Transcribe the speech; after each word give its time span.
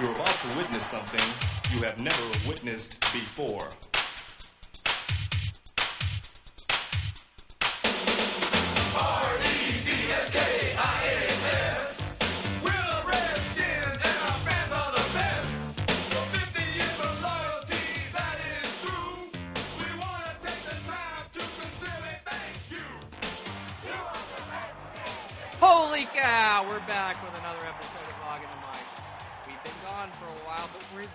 You're 0.00 0.12
about 0.12 0.28
to 0.28 0.56
witness 0.56 0.86
something 0.86 1.20
you 1.74 1.82
have 1.82 1.98
never 1.98 2.22
witnessed 2.46 3.00
before. 3.12 3.68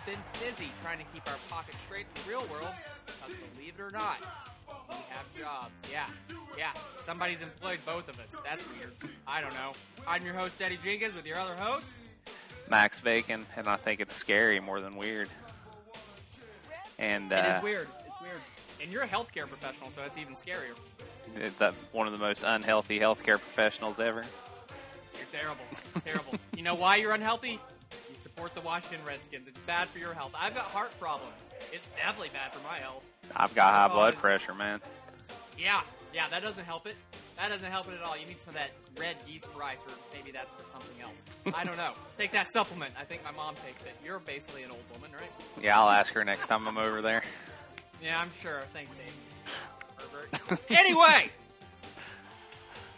Been 0.06 0.20
busy 0.40 0.72
trying 0.82 0.98
to 0.98 1.06
keep 1.14 1.28
our 1.30 1.38
pockets 1.50 1.78
straight 1.86 2.06
in 2.16 2.24
the 2.24 2.30
real 2.30 2.46
world. 2.52 2.74
Because 3.06 3.36
believe 3.56 3.74
it 3.78 3.82
or 3.82 3.92
not, 3.92 4.18
we 4.90 4.96
have 5.10 5.26
jobs. 5.38 5.74
Yeah, 5.92 6.08
yeah. 6.58 6.72
Somebody's 7.00 7.42
employed 7.42 7.80
both 7.86 8.10
of 8.10 8.20
us. 8.20 8.36
That's 8.44 8.64
weird. 8.78 8.92
I 9.28 9.42
don't 9.42 9.54
know. 9.54 9.74
I'm 10.08 10.26
your 10.26 10.34
host, 10.34 10.62
Eddie 10.62 10.78
Jenkins, 10.84 11.16
with 11.16 11.26
your 11.26 11.38
other 11.38 11.56
host. 11.56 11.88
Max 12.70 13.00
Bacon, 13.00 13.46
and 13.56 13.68
I 13.68 13.78
think 13.78 14.00
it's 14.00 14.14
scary 14.14 14.60
more 14.60 14.82
than 14.82 14.96
weird. 14.96 15.30
And 16.98 17.32
It 17.32 17.36
uh, 17.36 17.58
is 17.58 17.64
weird. 17.64 17.88
It's 18.08 18.22
weird. 18.22 18.42
And 18.82 18.92
you're 18.92 19.04
a 19.04 19.08
healthcare 19.08 19.48
professional, 19.48 19.90
so 19.92 20.02
it's 20.04 20.18
even 20.18 20.36
scarier. 20.36 20.76
it's 21.36 21.60
one 21.92 22.08
of 22.08 22.14
the 22.14 22.20
most 22.20 22.44
unhealthy 22.46 23.00
healthcare 23.00 23.40
professionals 23.40 24.00
ever. 24.00 24.24
You're 25.18 25.42
terrible. 25.42 25.64
terrible. 26.06 26.34
You 26.56 26.64
know 26.64 26.76
why 26.76 26.98
you're 26.98 27.14
unhealthy? 27.14 27.60
Support 28.36 28.56
the 28.56 28.62
Washington 28.62 29.06
Redskins. 29.06 29.48
It's 29.48 29.60
bad 29.62 29.88
for 29.90 30.00
your 30.00 30.14
health. 30.14 30.32
I've 30.34 30.56
got 30.56 30.66
heart 30.66 30.92
problems. 31.00 31.34
It's 31.72 31.88
definitely 31.96 32.30
bad 32.34 32.52
for 32.52 32.68
my 32.68 32.78
health. 32.78 33.04
I've 33.36 33.54
got 33.54 33.74
high 33.74 33.94
blood 33.94 34.16
pressure, 34.16 34.56
man. 34.56 34.82
Yeah, 35.58 35.82
yeah, 36.14 36.28
that 36.30 36.42
doesn't 36.42 36.66
help 36.66 36.88
it. 36.88 36.96
That 37.38 37.50
doesn't 37.50 37.72
help 37.72 37.88
it 37.90 37.94
at 38.00 38.04
all. 38.04 38.18
You 38.18 38.26
need 38.26 38.42
some 38.42 38.56
of 38.56 38.60
that 38.60 38.72
red 39.00 39.18
yeast 39.28 39.46
rice, 39.56 39.78
or 39.88 39.94
maybe 40.14 40.32
that's 40.32 40.52
for 40.52 40.64
something 40.72 41.02
else. 41.02 41.56
I 41.56 41.64
don't 41.64 41.78
know. 41.78 41.94
Take 42.18 42.32
that 42.32 42.48
supplement. 42.52 42.94
I 43.00 43.04
think 43.04 43.24
my 43.24 43.32
mom 43.32 43.54
takes 43.56 43.84
it. 43.86 43.94
You're 44.04 44.20
basically 44.20 44.64
an 44.64 44.72
old 44.72 44.84
woman, 44.92 45.12
right? 45.12 45.30
Yeah, 45.62 45.80
I'll 45.80 45.90
ask 45.90 46.12
her 46.14 46.24
next 46.26 46.48
time 46.48 46.68
I'm 46.68 46.78
over 46.78 47.02
there. 47.04 47.24
Yeah, 48.02 48.20
I'm 48.20 48.32
sure. 48.42 48.64
Thanks, 48.74 48.92
Dave. 48.94 49.14
Herbert. 49.98 50.62
anyway, 50.72 51.30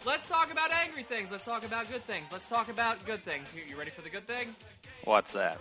let's 0.06 0.26
talk 0.28 0.50
about 0.50 0.72
angry 0.72 1.02
things. 1.02 1.30
Let's 1.30 1.44
talk 1.44 1.64
about 1.64 1.90
good 1.90 2.06
things. 2.06 2.28
Let's 2.32 2.48
talk 2.48 2.70
about 2.70 3.04
good 3.04 3.22
things. 3.24 3.48
You, 3.54 3.62
you 3.68 3.78
ready 3.78 3.90
for 3.90 4.02
the 4.02 4.10
good 4.10 4.26
thing? 4.26 4.54
What's 5.04 5.32
that? 5.32 5.60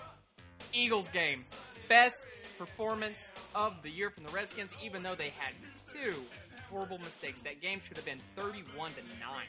Eagles 0.74 1.10
game. 1.10 1.46
Best 1.88 2.24
performance 2.58 3.32
of 3.54 3.74
the 3.84 3.90
year 3.90 4.10
from 4.10 4.24
the 4.24 4.32
Redskins, 4.32 4.72
even 4.84 5.04
though 5.04 5.16
they 5.16 5.30
had 5.30 5.54
two 5.92 6.16
horrible 6.70 6.98
mistakes. 7.00 7.42
That 7.42 7.62
game 7.62 7.80
should 7.86 7.98
have 7.98 8.06
been 8.06 8.20
31 8.36 8.92
to 8.92 9.02
9. 9.20 9.46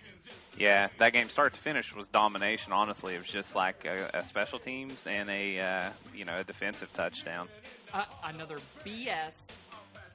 Yeah, 0.59 0.89
that 0.99 1.13
game 1.13 1.29
start 1.29 1.55
to 1.55 1.61
finish 1.61 1.95
was 1.95 2.09
domination. 2.09 2.73
Honestly, 2.73 3.15
it 3.15 3.19
was 3.19 3.29
just 3.29 3.55
like 3.55 3.85
a, 3.85 4.11
a 4.15 4.25
special 4.25 4.59
teams 4.59 5.07
and 5.07 5.31
a 5.31 5.59
uh, 5.59 5.91
you 6.15 6.25
know 6.25 6.39
a 6.39 6.45
defensive 6.45 6.93
touchdown. 6.93 7.49
Uh, 7.93 8.05
another 8.25 8.59
BS, 8.85 9.49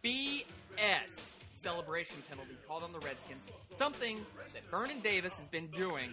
BS 0.03 1.35
celebration 1.53 2.17
penalty 2.29 2.57
called 2.67 2.83
on 2.83 2.91
the 2.91 2.99
Redskins. 2.99 3.45
Something 3.75 4.25
that 4.53 4.63
Vernon 4.69 4.99
Davis 5.01 5.35
has 5.37 5.47
been 5.47 5.67
doing 5.67 6.09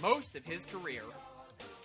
most 0.00 0.36
of 0.36 0.44
his 0.44 0.64
career. 0.66 1.02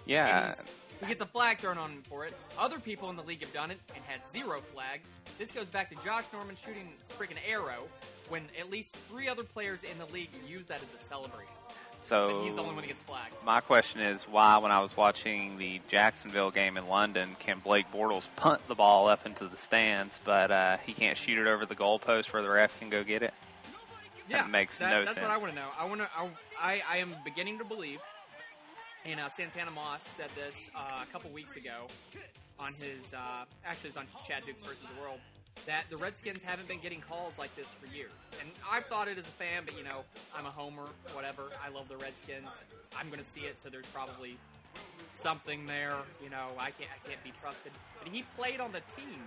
Yeah, 0.05 0.53
he 1.01 1.07
gets 1.07 1.21
a 1.21 1.25
flag 1.25 1.57
thrown 1.59 1.77
on 1.77 1.91
him 1.91 2.03
for 2.09 2.25
it. 2.25 2.33
Other 2.57 2.79
people 2.79 3.09
in 3.09 3.15
the 3.15 3.23
league 3.23 3.41
have 3.41 3.53
done 3.53 3.71
it 3.71 3.79
and 3.95 4.03
had 4.05 4.21
zero 4.29 4.61
flags. 4.73 5.09
This 5.37 5.51
goes 5.51 5.67
back 5.67 5.89
to 5.89 5.95
Josh 6.03 6.23
Norman 6.31 6.55
shooting 6.55 6.89
freaking 7.17 7.37
arrow 7.47 7.83
when 8.29 8.43
at 8.59 8.69
least 8.69 8.95
three 9.09 9.27
other 9.27 9.43
players 9.43 9.83
in 9.83 9.97
the 9.97 10.05
league 10.13 10.29
use 10.47 10.65
that 10.67 10.81
as 10.81 10.93
a 10.93 11.03
celebration. 11.03 11.51
so 11.99 12.37
But 12.37 12.43
he's 12.45 12.55
the 12.55 12.61
only 12.61 12.73
one 12.75 12.81
that 12.81 12.87
gets 12.87 13.01
flagged. 13.01 13.33
My 13.43 13.59
question 13.59 14.01
is 14.01 14.23
why, 14.23 14.57
when 14.59 14.71
I 14.71 14.79
was 14.79 14.95
watching 14.95 15.57
the 15.57 15.81
Jacksonville 15.89 16.51
game 16.51 16.77
in 16.77 16.87
London, 16.87 17.35
can 17.39 17.59
Blake 17.59 17.85
Bortles 17.93 18.27
punt 18.35 18.65
the 18.67 18.75
ball 18.75 19.07
up 19.07 19.25
into 19.25 19.47
the 19.47 19.57
stands, 19.57 20.19
but 20.23 20.51
uh, 20.51 20.77
he 20.85 20.93
can't 20.93 21.17
shoot 21.17 21.37
it 21.37 21.47
over 21.47 21.65
the 21.65 21.75
goalpost 21.75 22.31
where 22.31 22.41
the 22.41 22.49
ref 22.49 22.79
can 22.79 22.89
go 22.89 23.03
get 23.03 23.23
it? 23.23 23.33
Yeah, 24.29 24.45
makes 24.45 24.77
that- 24.79 24.89
no 24.89 25.05
That's 25.05 25.19
what 25.19 25.29
I 25.29 25.37
want 25.37 25.49
to 25.51 25.55
know. 25.55 25.67
I 25.77 25.85
want 25.85 26.01
to. 26.01 26.09
I, 26.17 26.29
I, 26.61 26.81
I 26.89 26.97
am 26.97 27.13
beginning 27.25 27.57
to 27.57 27.65
believe, 27.65 27.99
and 29.05 29.19
uh, 29.19 29.29
Santana 29.29 29.71
Moss 29.71 30.03
said 30.03 30.29
this 30.35 30.69
uh, 30.75 31.03
a 31.03 31.11
couple 31.11 31.29
weeks 31.31 31.55
ago 31.55 31.87
on 32.59 32.73
his. 32.73 33.13
Uh, 33.13 33.45
actually, 33.65 33.89
it's 33.89 33.97
on 33.97 34.07
Chad 34.27 34.45
Dukes 34.45 34.61
versus 34.61 34.83
the 34.95 35.01
World. 35.01 35.19
That 35.67 35.83
the 35.89 35.97
Redskins 35.97 36.41
haven't 36.41 36.67
been 36.67 36.79
getting 36.79 37.01
calls 37.01 37.37
like 37.37 37.55
this 37.55 37.67
for 37.79 37.85
years, 37.95 38.11
and 38.41 38.49
I've 38.69 38.85
thought 38.85 39.07
it 39.07 39.17
as 39.17 39.27
a 39.27 39.35
fan, 39.37 39.63
but 39.65 39.77
you 39.77 39.83
know, 39.83 40.03
I'm 40.35 40.45
a 40.45 40.49
homer. 40.49 40.87
Whatever. 41.13 41.43
I 41.63 41.69
love 41.69 41.87
the 41.87 41.97
Redskins. 41.97 42.63
I'm 42.97 43.07
going 43.07 43.19
to 43.19 43.25
see 43.25 43.41
it, 43.41 43.59
so 43.59 43.69
there's 43.69 43.85
probably 43.87 44.37
something 45.13 45.65
there. 45.65 45.95
You 46.23 46.29
know, 46.29 46.47
I 46.57 46.71
can't. 46.71 46.89
I 46.89 47.07
can't 47.07 47.23
be 47.23 47.31
trusted. 47.39 47.71
But 48.01 48.11
he 48.11 48.23
played 48.35 48.59
on 48.59 48.71
the 48.71 48.81
team. 48.95 49.21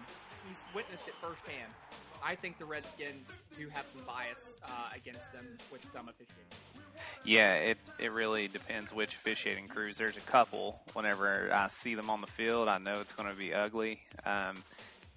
He's 0.49 0.65
witnessed 0.75 1.09
it 1.09 1.15
firsthand. 1.21 1.73
I 2.23 2.35
think 2.35 2.59
the 2.59 2.65
Redskins 2.65 3.39
do 3.59 3.69
have 3.69 3.87
some 3.87 4.03
bias 4.07 4.61
uh, 4.65 4.69
against 4.95 5.33
them 5.33 5.47
with 5.71 5.87
some 5.93 6.09
officiating. 6.09 6.45
Yeah, 7.25 7.55
it 7.55 7.79
it 7.99 8.13
really 8.13 8.49
depends 8.49 8.93
which 8.93 9.15
officiating 9.15 9.69
crews. 9.69 9.99
There's 9.99 10.17
a 10.17 10.21
couple. 10.21 10.81
Whenever 10.93 11.53
I 11.53 11.69
see 11.69 11.95
them 11.95 12.11
on 12.11 12.21
the 12.21 12.27
field, 12.27 12.69
I 12.69 12.79
know 12.79 13.01
it's 13.01 13.13
going 13.13 13.29
to 13.29 13.35
be 13.35 13.53
ugly. 13.53 14.01
Um, 14.25 14.63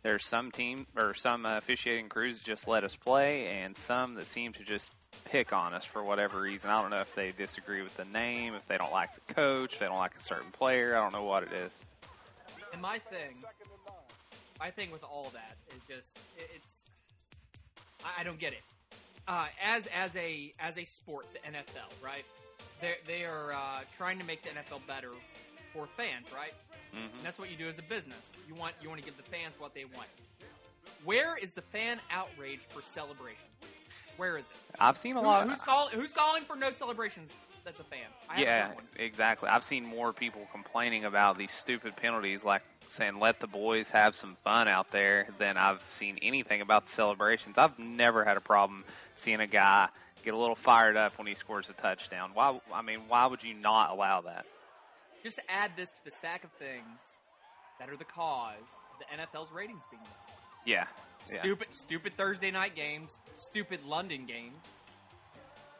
there's 0.02 0.26
some 0.26 0.52
team 0.52 0.88
or 0.96 1.14
some 1.14 1.46
uh, 1.46 1.58
officiating 1.58 2.10
crews 2.10 2.38
that 2.38 2.44
just 2.46 2.68
let 2.68 2.84
us 2.84 2.96
play, 2.96 3.48
and 3.48 3.76
some 3.78 4.16
that 4.16 4.28
seem 4.28 4.54
to 4.54 4.64
just 4.64 4.92
pick 5.26 5.54
on 5.54 5.74
us 5.74 5.86
for 5.86 6.04
whatever 6.04 6.42
reason. 6.42 6.70
I 6.70 6.82
don't 6.82 6.92
know 6.92 7.02
if 7.02 7.14
they 7.16 7.32
disagree 7.32 7.82
with 7.82 7.96
the 7.98 8.06
name, 8.06 8.56
if 8.56 8.68
they 8.68 8.78
don't 8.78 8.92
like 8.92 9.14
the 9.14 9.34
coach, 9.34 9.74
if 9.74 9.80
they 9.80 9.86
don't 9.86 9.98
like 9.98 10.16
a 10.16 10.22
certain 10.22 10.52
player. 10.52 10.98
I 10.98 11.02
don't 11.02 11.14
know 11.14 11.24
what 11.24 11.44
it 11.44 11.54
is. 11.54 11.80
And 12.74 12.82
my 12.82 13.00
thing, 13.00 13.44
my 14.60 14.70
thing 14.72 14.92
with 14.92 15.04
all 15.04 15.30
that 15.34 15.56
is 15.76 15.82
just 15.88 16.18
it- 16.38 16.50
it's 16.56 16.86
I, 18.04 18.22
I 18.22 18.24
don't 18.24 18.40
get 18.40 18.54
it. 18.54 18.62
Uh, 19.28 19.48
as 19.64 19.88
as 19.88 20.16
a 20.16 20.54
as 20.60 20.78
a 20.78 20.86
sport, 20.86 21.28
the 21.34 21.40
NFL, 21.40 21.92
right? 22.04 22.26
They 22.82 22.96
they 23.06 23.26
are 23.26 23.52
uh, 23.54 23.82
trying 23.96 24.20
to 24.20 24.26
make 24.26 24.42
the 24.44 24.50
NFL 24.50 24.86
better 24.88 25.10
for 25.74 25.86
fans, 25.86 26.28
right? 26.34 26.54
hmm 26.92 26.98
And 26.98 27.24
that's 27.24 27.38
what 27.38 27.52
you 27.52 27.58
do 27.58 27.68
as 27.68 27.78
a 27.78 27.84
business. 27.84 28.32
You 28.48 28.56
want 28.56 28.74
you 28.82 28.90
want 28.90 29.00
to 29.02 29.06
give 29.06 29.18
the 29.18 29.24
fans 29.24 29.56
what 29.60 29.74
they 29.74 29.86
want. 29.86 30.08
Where 31.06 31.38
is 31.38 31.54
the 31.54 31.62
fan 31.62 32.00
outrage 32.12 32.60
for 32.62 32.82
celebration? 32.82 33.46
Where 34.18 34.38
is 34.38 34.46
it? 34.46 34.56
I've 34.80 34.98
seen 34.98 35.16
a 35.16 35.22
Who- 35.22 35.28
lot. 35.28 35.48
who's 35.48 35.62
calling? 35.62 35.94
Who's 35.98 36.14
calling 36.14 36.44
for 36.44 36.56
no 36.56 36.72
celebrations? 36.72 37.32
That's 37.64 37.80
a 37.80 37.84
fan. 37.84 38.00
I 38.30 38.42
Yeah, 38.42 38.72
exactly. 38.96 39.48
I've 39.50 39.64
seen 39.64 39.86
more 39.86 40.12
people 40.14 40.48
complaining 40.52 41.06
about 41.06 41.38
these 41.38 41.52
stupid 41.52 41.96
penalties, 41.96 42.44
like 42.44 42.64
saying 42.92 43.20
"let 43.20 43.40
the 43.40 43.48
boys 43.48 43.90
have 43.92 44.16
some 44.16 44.36
fun 44.44 44.68
out 44.68 44.92
there," 44.92 45.28
than 45.38 45.58
I've 45.58 45.84
seen 45.90 46.20
anything 46.22 46.62
about 46.62 46.86
the 46.86 46.92
celebrations. 46.92 47.58
I've 47.58 47.78
never 47.80 48.24
had 48.26 48.38
a 48.38 48.42
problem 48.42 48.84
seeing 49.16 49.40
a 49.40 49.48
guy 49.48 49.90
get 50.24 50.34
a 50.34 50.38
little 50.38 50.56
fired 50.56 50.98
up 50.98 51.18
when 51.18 51.28
he 51.28 51.36
scores 51.36 51.70
a 51.70 51.74
touchdown. 51.74 52.32
Why? 52.34 52.60
I 52.74 52.82
mean, 52.82 53.02
why 53.08 53.26
would 53.26 53.44
you 53.44 53.54
not 53.54 53.92
allow 53.92 54.22
that? 54.22 54.46
Just 55.24 55.38
to 55.38 55.52
add 55.52 55.72
this 55.76 55.90
to 55.90 56.06
the 56.06 56.12
stack 56.12 56.44
of 56.44 56.52
things 56.54 57.00
that 57.80 57.90
are 57.90 57.98
the 57.98 58.06
cause 58.06 58.56
of 58.94 59.00
the 59.00 59.06
NFL's 59.16 59.52
ratings 59.52 59.84
being 59.90 60.04
low. 60.04 60.34
Yeah, 60.66 60.86
yeah. 61.32 61.40
Stupid, 61.40 61.68
stupid 61.72 62.18
Thursday 62.18 62.52
night 62.52 62.76
games, 62.76 63.18
stupid 63.38 63.80
London 63.86 64.26
games. 64.26 64.60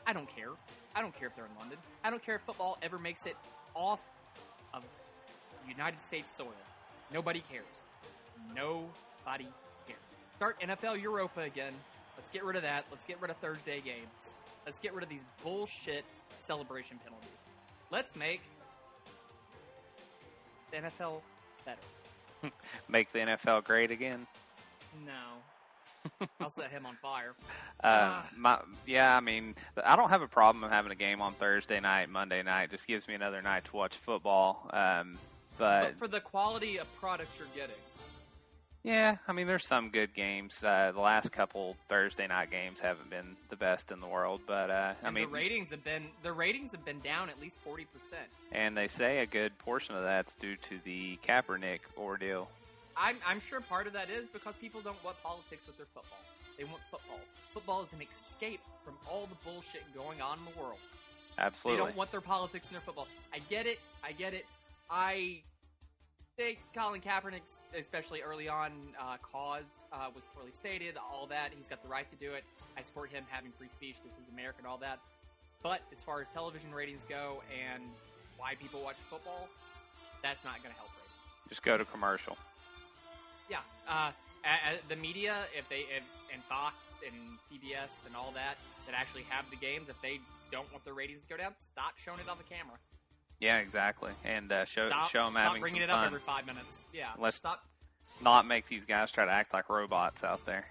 I 0.06 0.14
don't 0.14 0.34
care. 0.36 0.50
I 0.96 1.02
don't 1.02 1.18
care 1.18 1.28
if 1.28 1.36
they're 1.36 1.46
in 1.46 1.60
London. 1.60 1.78
I 2.04 2.10
don't 2.10 2.24
care 2.26 2.36
if 2.36 2.42
football 2.42 2.78
ever 2.82 2.98
makes 2.98 3.26
it 3.26 3.36
off 3.76 4.02
of 4.74 4.84
United 5.68 6.02
States 6.02 6.30
soil. 6.36 6.48
Nobody 7.14 7.44
cares. 7.52 7.66
Nobody 8.56 9.48
cares. 9.88 10.00
Start 10.36 10.60
NFL 10.62 11.02
Europa 11.02 11.42
again. 11.42 11.74
Let's 12.18 12.30
get 12.30 12.44
rid 12.44 12.56
of 12.56 12.64
that. 12.64 12.86
Let's 12.92 13.06
get 13.06 13.22
rid 13.22 13.32
of 13.32 13.38
Thursday 13.38 13.82
games. 13.82 14.36
Let's 14.66 14.80
get 14.80 14.94
rid 14.94 15.04
of 15.04 15.10
these 15.10 15.24
bullshit 15.44 16.04
celebration 16.38 17.00
penalties. 17.04 17.30
Let's 17.92 18.16
make 18.16 18.42
the 20.72 20.78
NFL 20.78 21.22
better. 21.66 22.54
Make 22.88 23.12
the 23.12 23.20
NFL 23.20 23.64
great 23.64 23.92
again. 23.92 24.28
No. 25.06 26.28
I'll 26.40 26.50
set 26.50 26.72
him 26.72 26.86
on 26.86 26.96
fire. 27.02 27.34
Uh, 27.84 28.22
my, 28.38 28.60
yeah, 28.86 29.16
I 29.16 29.20
mean, 29.20 29.56
I 29.84 29.96
don't 29.96 30.10
have 30.10 30.22
a 30.22 30.28
problem 30.28 30.70
having 30.70 30.92
a 30.92 30.96
game 30.96 31.22
on 31.22 31.34
Thursday 31.34 31.80
night, 31.80 32.10
Monday 32.10 32.44
night. 32.44 32.66
It 32.66 32.72
just 32.72 32.88
gives 32.88 33.08
me 33.08 33.16
another 33.16 33.42
night 33.42 33.66
to 33.66 33.76
watch 33.76 33.96
football. 33.96 34.70
Um, 34.72 35.18
but 35.60 35.82
But 35.82 35.98
for 35.98 36.08
the 36.08 36.20
quality 36.22 36.78
of 36.80 36.88
products 37.00 37.38
you're 37.38 37.48
getting, 37.54 37.76
Yeah, 38.84 39.18
I 39.28 39.34
mean, 39.34 39.46
there's 39.46 39.68
some 39.68 39.90
good 39.90 40.16
games. 40.16 40.64
Uh, 40.64 40.92
the 40.94 41.02
last 41.02 41.32
couple 41.34 41.76
Thursday 41.90 42.26
night 42.28 42.50
games 42.50 42.80
haven't 42.80 43.10
been 43.10 43.36
the 43.50 43.58
best 43.58 43.92
in 43.92 44.00
the 44.00 44.08
world, 44.08 44.40
but 44.48 44.72
uh, 44.72 44.94
I 45.04 45.12
mean, 45.12 45.26
the 45.26 45.36
ratings 45.36 45.70
have 45.72 45.84
been 45.84 46.06
the 46.24 46.32
ratings 46.32 46.72
have 46.72 46.86
been 46.86 47.02
down 47.02 47.30
at 47.30 47.40
least 47.42 47.60
forty 47.62 47.86
percent. 47.86 48.28
and 48.54 48.76
they 48.76 48.88
say 48.88 49.20
a 49.20 49.26
good 49.26 49.56
portion 49.60 49.96
of 49.96 50.04
that's 50.04 50.34
due 50.36 50.56
to 50.56 50.80
the 50.86 51.20
Kaepernick 51.28 51.82
ordeal. 51.98 52.50
I'm 52.96 53.18
I'm 53.28 53.40
sure 53.42 53.60
part 53.62 53.86
of 53.86 53.94
that 53.94 54.10
is 54.10 54.30
because 54.30 54.56
people 54.56 54.82
don't 54.82 55.02
want 55.04 55.22
politics 55.22 55.68
with 55.68 55.78
their 55.78 55.88
football. 55.94 56.20
They 56.58 56.64
want 56.64 56.82
football. 56.90 57.20
Football 57.54 57.84
is 57.84 57.94
an 57.94 58.00
escape 58.02 58.62
from 58.84 58.96
all 59.10 59.28
the 59.28 59.50
bullshit 59.50 59.84
going 59.94 60.22
on 60.22 60.40
in 60.40 60.46
the 60.54 60.60
world. 60.60 60.80
Absolutely. 61.38 61.80
They 61.82 61.88
don't 61.88 61.98
want 61.98 62.12
their 62.12 62.22
politics 62.22 62.68
in 62.68 62.74
their 62.74 62.82
football. 62.82 63.08
I 63.34 63.40
get 63.50 63.66
it. 63.66 63.80
I 64.04 64.12
get 64.12 64.34
it. 64.34 64.46
I 64.90 65.42
think 66.38 66.60
Colin 66.74 67.02
Kaepernick's, 67.02 67.62
especially 67.78 68.22
early 68.22 68.48
on, 68.50 68.72
uh, 69.00 69.18
cause 69.22 69.84
uh, 69.94 70.08
was 70.14 70.24
poorly 70.34 70.52
stated. 70.54 70.96
All 70.98 71.28
that 71.28 71.52
he's 71.56 71.68
got 71.68 71.82
the 71.84 71.90
right 71.90 72.10
to 72.10 72.18
do 72.18 72.34
it. 72.34 72.44
I 72.78 72.82
support 72.82 73.12
him 73.12 73.24
having 73.30 73.52
free 73.58 73.68
speech. 73.76 73.98
This 74.04 74.14
is 74.14 74.32
America 74.34 74.58
and 74.60 74.68
all 74.68 74.78
that. 74.78 75.00
But 75.62 75.82
as 75.92 76.00
far 76.00 76.22
as 76.22 76.28
television 76.34 76.74
ratings 76.74 77.06
go 77.08 77.42
and 77.52 77.84
why 78.38 78.56
people 78.56 78.82
watch 78.82 78.96
football, 79.10 79.50
that's 80.24 80.44
not 80.46 80.64
going 80.64 80.74
to 80.74 80.78
help 80.80 80.90
ratings. 80.92 81.50
Just 81.50 81.64
go 81.64 81.78
to 81.78 81.86
commercial. 81.86 82.38
Yeah, 83.50 83.58
uh, 83.88 84.12
a- 84.46 84.76
a- 84.76 84.80
the 84.88 84.96
media, 84.96 85.46
if 85.58 85.68
they, 85.68 85.84
if, 85.96 86.04
and 86.34 86.42
Fox 86.44 87.02
and 87.06 87.16
CBS 87.52 88.06
and 88.06 88.16
all 88.16 88.32
that, 88.32 88.56
that 88.86 88.96
actually 88.96 89.24
have 89.28 89.50
the 89.50 89.58
games, 89.58 89.90
if 89.90 90.00
they 90.02 90.20
don't 90.52 90.72
want 90.72 90.86
their 90.86 90.94
ratings 90.94 91.24
to 91.24 91.28
go 91.30 91.36
down, 91.38 91.54
stop 91.58 91.98
showing 91.98 92.20
it 92.20 92.30
on 92.30 92.38
the 92.38 92.44
camera. 92.44 92.78
Yeah, 93.40 93.60
exactly. 93.60 94.12
And 94.26 94.52
uh, 94.52 94.66
show 94.66 94.88
stop, 94.88 95.10
show 95.10 95.24
them 95.26 95.34
stop 95.34 95.44
having 95.44 95.62
bringing 95.62 95.82
some 95.82 95.90
it 95.90 95.94
up 95.94 96.06
every 96.06 96.20
five 96.20 96.46
minutes. 96.46 96.84
Yeah, 96.94 97.08
Let's- 97.18 97.38
stop. 97.38 97.64
Not 98.22 98.46
make 98.46 98.68
these 98.68 98.84
guys 98.84 99.14
try 99.14 99.24
to 99.24 99.32
act 99.32 99.54
like 99.54 99.70
robots 99.70 100.26
out 100.26 100.46
there. 100.46 100.66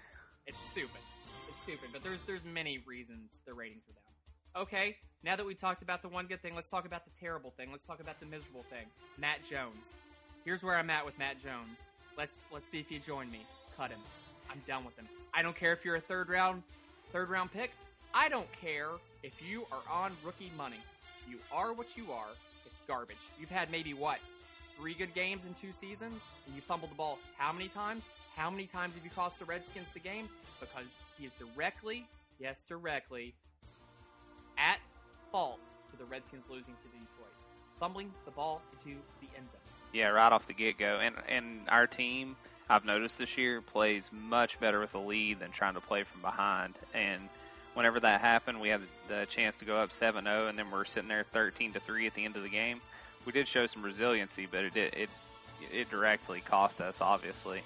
It's 0.45 0.59
stupid. 0.59 1.01
It's 1.47 1.59
stupid. 1.63 1.89
But 1.91 2.03
there's 2.03 2.21
there's 2.27 2.45
many 2.45 2.77
reasons 2.85 3.31
the 3.47 3.53
ratings 3.53 3.81
are 3.89 3.93
down. 3.93 4.63
Okay, 4.63 4.97
now 5.23 5.35
that 5.35 5.45
we 5.45 5.55
talked 5.55 5.81
about 5.81 6.03
the 6.03 6.09
one 6.09 6.27
good 6.27 6.43
thing, 6.43 6.53
let's 6.53 6.69
talk 6.69 6.85
about 6.85 7.05
the 7.05 7.11
terrible 7.19 7.49
thing. 7.57 7.71
Let's 7.71 7.85
talk 7.87 8.01
about 8.01 8.19
the 8.19 8.27
miserable 8.27 8.63
thing. 8.69 8.85
Matt 9.17 9.43
Jones. 9.43 9.95
Here's 10.45 10.63
where 10.63 10.75
I'm 10.75 10.89
at 10.91 11.03
with 11.05 11.17
Matt 11.17 11.41
Jones. 11.41 11.79
Let's 12.17 12.43
let's 12.51 12.65
see 12.67 12.79
if 12.79 12.91
you 12.91 12.99
join 12.99 13.31
me. 13.31 13.39
Cut 13.75 13.89
him. 13.89 13.99
I'm 14.51 14.61
done 14.67 14.85
with 14.85 14.95
him. 14.95 15.07
I 15.33 15.41
don't 15.41 15.55
care 15.55 15.73
if 15.73 15.83
you're 15.83 15.95
a 15.95 16.01
third 16.01 16.29
round 16.29 16.61
third 17.11 17.29
round 17.29 17.51
pick. 17.51 17.71
I 18.13 18.29
don't 18.29 18.51
care 18.51 18.89
if 19.23 19.33
you 19.41 19.65
are 19.71 19.81
on 19.91 20.11
rookie 20.23 20.51
money. 20.55 20.79
You 21.27 21.37
are 21.51 21.73
what 21.73 21.97
you 21.97 22.11
are. 22.11 22.29
Garbage. 22.89 23.17
You've 23.39 23.51
had 23.51 23.71
maybe 23.71 23.93
what? 23.93 24.17
Three 24.75 24.95
good 24.95 25.13
games 25.13 25.45
in 25.45 25.53
two 25.53 25.71
seasons, 25.71 26.19
and 26.47 26.55
you 26.55 26.61
fumbled 26.61 26.89
the 26.89 26.95
ball 26.95 27.19
how 27.37 27.53
many 27.53 27.67
times? 27.67 28.05
How 28.35 28.49
many 28.49 28.65
times 28.65 28.95
have 28.95 29.03
you 29.03 29.11
cost 29.11 29.37
the 29.37 29.45
Redskins 29.45 29.89
the 29.93 29.99
game? 29.99 30.27
Because 30.59 30.97
he 31.17 31.25
is 31.25 31.31
directly, 31.33 32.07
yes, 32.39 32.65
directly, 32.67 33.35
at 34.57 34.79
fault 35.31 35.59
for 35.91 35.97
the 35.97 36.05
Redskins 36.05 36.43
losing 36.49 36.73
to 36.73 36.87
Detroit. 36.87 37.35
Fumbling 37.79 38.11
the 38.25 38.31
ball 38.31 38.61
into 38.73 38.97
the 39.21 39.27
end 39.37 39.47
zone. 39.51 39.61
Yeah, 39.93 40.07
right 40.07 40.31
off 40.31 40.47
the 40.47 40.53
get 40.53 40.77
go. 40.79 40.99
And 40.99 41.15
and 41.27 41.69
our 41.69 41.85
team, 41.85 42.35
I've 42.69 42.85
noticed 42.85 43.19
this 43.19 43.37
year, 43.37 43.61
plays 43.61 44.09
much 44.11 44.59
better 44.59 44.79
with 44.79 44.95
a 44.95 44.99
lead 44.99 45.39
than 45.39 45.51
trying 45.51 45.75
to 45.75 45.81
play 45.81 46.03
from 46.03 46.21
behind. 46.21 46.79
And 46.93 47.29
whenever 47.73 47.99
that 47.99 48.21
happened, 48.21 48.59
we 48.59 48.69
had 48.69 48.81
the 49.07 49.25
chance 49.29 49.57
to 49.57 49.65
go 49.65 49.77
up 49.77 49.89
7-0, 49.89 50.49
and 50.49 50.57
then 50.57 50.71
we're 50.71 50.85
sitting 50.85 51.09
there 51.09 51.25
13 51.31 51.73
to 51.73 51.79
three 51.79 52.07
at 52.07 52.13
the 52.13 52.25
end 52.25 52.35
of 52.35 52.43
the 52.43 52.49
game. 52.49 52.81
We 53.25 53.31
did 53.31 53.47
show 53.47 53.65
some 53.65 53.83
resiliency, 53.83 54.47
but 54.49 54.65
it 54.65 54.73
did, 54.73 54.93
it 54.95 55.09
it 55.73 55.89
directly 55.89 56.41
cost 56.41 56.81
us, 56.81 57.01
obviously. 57.01 57.61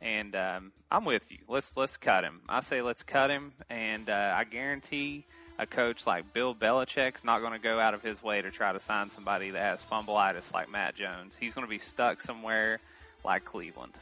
And 0.00 0.34
um, 0.34 0.72
I'm 0.90 1.04
with 1.04 1.30
you. 1.30 1.38
Let's 1.48 1.76
let's 1.76 1.96
cut 1.96 2.24
him. 2.24 2.40
I 2.48 2.60
say 2.60 2.82
let's 2.82 3.02
cut 3.02 3.30
him, 3.30 3.52
and 3.70 4.10
uh, 4.10 4.34
I 4.36 4.44
guarantee 4.44 5.24
a 5.58 5.66
coach 5.66 6.06
like 6.06 6.32
Bill 6.32 6.54
Belichick's 6.54 7.24
not 7.24 7.40
going 7.40 7.52
to 7.52 7.58
go 7.58 7.78
out 7.78 7.94
of 7.94 8.02
his 8.02 8.22
way 8.22 8.42
to 8.42 8.50
try 8.50 8.72
to 8.72 8.80
sign 8.80 9.10
somebody 9.10 9.50
that 9.50 9.62
has 9.62 9.82
fumbleitis 9.84 10.52
like 10.52 10.70
Matt 10.70 10.96
Jones. 10.96 11.36
He's 11.38 11.54
going 11.54 11.66
to 11.66 11.70
be 11.70 11.78
stuck 11.78 12.20
somewhere 12.20 12.80
like 13.24 13.44
Cleveland. 13.44 13.92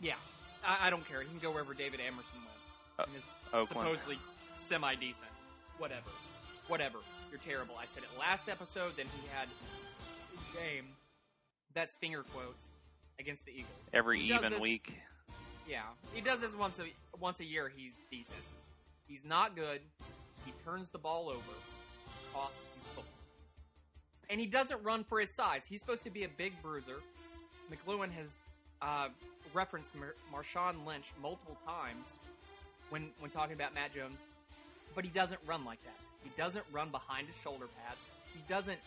Yeah, 0.00 0.14
I, 0.66 0.88
I 0.88 0.90
don't 0.90 1.06
care. 1.08 1.22
He 1.22 1.28
can 1.28 1.38
go 1.38 1.50
wherever 1.50 1.72
David 1.72 2.00
Emerson 2.00 2.40
went. 2.40 2.63
Uh, 2.98 3.04
And 3.06 3.16
is 3.16 3.22
Oakland. 3.52 3.68
supposedly 3.68 4.18
semi 4.56 4.94
decent. 4.94 5.30
Whatever. 5.78 6.10
Whatever. 6.68 6.98
You're 7.30 7.40
terrible. 7.40 7.74
I 7.80 7.86
said 7.86 8.02
it 8.04 8.08
last 8.18 8.48
episode. 8.48 8.96
Then 8.96 9.06
he 9.06 9.28
had 9.34 9.48
game. 10.54 10.86
That's 11.74 11.94
finger 11.96 12.22
quotes 12.22 12.68
against 13.18 13.44
the 13.44 13.50
Eagles. 13.52 13.72
Every 13.92 14.20
He 14.20 14.32
even 14.32 14.52
this- 14.52 14.60
week. 14.60 14.94
Yeah, 15.66 15.82
he 16.12 16.20
does 16.20 16.40
this 16.40 16.54
once 16.54 16.78
a 16.78 16.84
once 17.18 17.40
a 17.40 17.44
year. 17.44 17.72
He's 17.74 17.94
decent. 18.10 18.38
He's 19.08 19.24
not 19.24 19.56
good. 19.56 19.80
He 20.44 20.52
turns 20.64 20.90
the 20.90 20.98
ball 20.98 21.30
over, 21.30 21.40
costs 22.34 22.58
you 22.76 22.82
football, 22.94 23.04
and 24.28 24.38
he 24.38 24.46
doesn't 24.46 24.82
run 24.82 25.04
for 25.04 25.20
his 25.20 25.30
size. 25.30 25.64
He's 25.66 25.80
supposed 25.80 26.04
to 26.04 26.10
be 26.10 26.24
a 26.24 26.28
big 26.28 26.60
bruiser. 26.60 27.00
McCloughan 27.72 28.10
has 28.12 28.42
uh, 28.82 29.08
referenced 29.54 29.94
Mar- 29.94 30.16
Marshawn 30.30 30.84
Lynch 30.86 31.12
multiple 31.22 31.56
times 31.66 32.18
when 32.94 33.10
when 33.18 33.28
talking 33.28 33.54
about 33.54 33.74
Matt 33.74 33.92
Jones, 33.92 34.24
but 34.94 35.02
he 35.02 35.10
doesn't 35.10 35.40
run 35.48 35.64
like 35.64 35.82
that. 35.82 35.98
He 36.22 36.30
doesn't 36.40 36.64
run 36.72 36.90
behind 36.90 37.26
his 37.26 37.36
shoulder 37.36 37.66
pads. 37.82 38.06
He 38.32 38.40
doesn't 38.48 38.78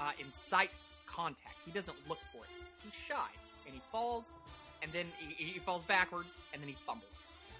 uh, 0.00 0.12
incite 0.18 0.70
contact. 1.06 1.56
He 1.66 1.70
doesn't 1.70 1.96
look 2.08 2.18
for 2.32 2.42
it. 2.44 2.50
He's 2.82 2.94
shy, 2.94 3.28
and 3.66 3.74
he 3.74 3.82
falls, 3.92 4.32
and 4.82 4.90
then 4.90 5.04
he, 5.18 5.44
he 5.44 5.58
falls 5.58 5.82
backwards, 5.82 6.34
and 6.54 6.62
then 6.62 6.68
he 6.70 6.76
fumbles. 6.86 7.10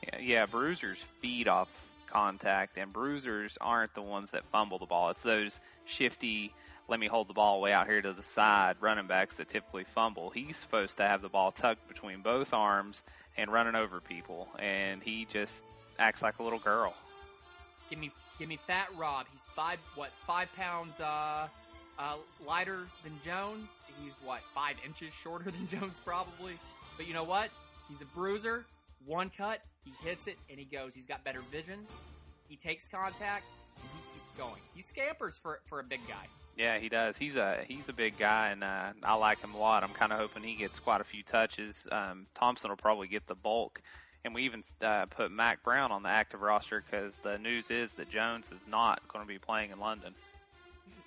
Yeah, 0.03 0.19
yeah, 0.19 0.47
bruisers 0.47 1.05
feed 1.21 1.47
off 1.47 1.69
contact, 2.07 2.79
and 2.79 2.91
bruisers 2.91 3.59
aren't 3.61 3.95
the 3.95 4.01
ones 4.01 4.31
that 4.31 4.47
fumble 4.47 4.79
the 4.79 4.87
ball. 4.87 5.11
It's 5.11 5.23
those 5.23 5.61
shifty, 5.85 6.55
let 6.89 7.01
me 7.01 7.07
hold 7.07 7.29
the 7.29 7.35
ball 7.35 7.61
way 7.61 7.75
out 7.75 7.87
here 7.87 8.01
to 8.01 8.15
the 8.15 8.23
side 8.23 8.77
running 8.81 9.09
backs 9.09 9.37
that 9.37 9.49
typically 9.49 9.85
fumble. 9.85 10.31
He's 10.31 10.57
supposed 10.57 10.97
to 10.97 11.03
have 11.03 11.21
the 11.21 11.29
ball 11.29 11.53
tucked 11.53 11.87
between 11.87 12.23
both 12.23 12.55
arms 12.55 13.03
and 13.37 13.53
running 13.53 13.75
over 13.75 14.01
people, 14.01 14.49
and 14.59 15.03
he 15.03 15.27
just 15.31 15.65
acts 15.99 16.23
like 16.23 16.39
a 16.39 16.43
little 16.43 16.59
girl. 16.59 16.95
Give 17.91 17.99
me, 17.99 18.11
give 18.39 18.49
me 18.49 18.59
Fat 18.67 18.89
Rob. 18.97 19.27
He's 19.33 19.47
five, 19.55 19.79
what, 19.95 20.11
five 20.27 20.49
pounds 20.57 21.01
uh, 21.01 21.49
uh, 21.99 22.15
lighter 22.47 22.87
than 23.05 23.13
Jones. 23.25 23.83
He's 24.03 24.13
what, 24.25 24.41
five 24.55 24.77
inches 24.85 25.13
shorter 25.13 25.51
than 25.51 25.67
Jones, 25.67 26.01
probably. 26.05 26.55
But 26.97 27.07
you 27.07 27.15
know 27.15 27.25
what? 27.25 27.51
He's 27.89 28.01
a 28.01 28.07
bruiser. 28.17 28.65
One 29.07 29.31
cut, 29.37 29.61
he 29.85 29.93
hits 30.09 30.27
it, 30.27 30.39
and 30.49 30.59
he 30.59 30.65
goes. 30.65 30.95
He's 30.95 31.07
got 31.07 31.25
better 31.25 31.41
vision. 31.51 31.87
He 32.49 32.57
takes 32.57 32.87
contact, 32.87 33.45
and 33.77 33.91
he 33.91 34.13
keeps 34.13 34.39
going. 34.39 34.61
He 34.75 34.83
scampers 34.83 35.37
for 35.39 35.61
for 35.67 35.81
a 35.81 35.85
big 35.85 36.01
guy. 36.07 36.27
Yeah, 36.57 36.79
he 36.79 36.89
does. 36.89 37.17
He's 37.17 37.37
a 37.37 37.65
he's 37.67 37.89
a 37.89 37.93
big 37.93 38.19
guy, 38.19 38.51
and 38.51 38.63
uh, 38.63 38.93
I 39.03 39.15
like 39.15 39.41
him 39.41 39.55
a 39.55 39.59
lot. 39.59 39.83
I'm 39.83 39.91
kind 39.91 40.13
of 40.13 40.19
hoping 40.19 40.43
he 40.43 40.55
gets 40.55 40.79
quite 40.79 41.01
a 41.01 41.05
few 41.05 41.23
touches. 41.23 41.89
Um, 41.91 42.27
Thompson 42.35 42.71
will 42.71 42.77
probably 42.77 43.09
get 43.09 43.27
the 43.27 43.35
bulk, 43.35 43.81
and 44.25 44.35
we 44.35 44.43
even 44.43 44.63
uh, 44.83 45.07
put 45.07 45.31
Mack 45.31 45.63
Brown 45.65 45.91
on 45.93 46.03
the 46.03 46.09
active 46.09 46.43
roster 46.43 46.83
because 46.89 47.17
the 47.19 47.39
news 47.39 47.71
is 47.71 47.93
that 47.93 48.09
Jones 48.09 48.51
is 48.53 48.67
not 48.69 49.07
going 49.09 49.25
to 49.25 49.29
be 49.29 49.39
playing 49.39 49.71
in 49.71 49.81
London. 49.81 50.15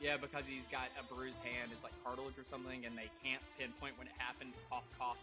Yeah, 0.01 0.17
because 0.17 0.43
he's 0.47 0.67
got 0.67 0.87
a 0.99 1.13
bruised 1.13 1.39
hand. 1.39 1.71
It's 1.71 1.83
like 1.83 1.93
cartilage 2.03 2.37
or 2.37 2.45
something, 2.51 2.85
and 2.85 2.97
they 2.97 3.09
can't 3.23 3.41
pinpoint 3.57 3.97
when 3.97 4.07
it 4.07 4.13
happened. 4.17 4.51
Cough, 4.69 4.83
cough. 4.99 5.17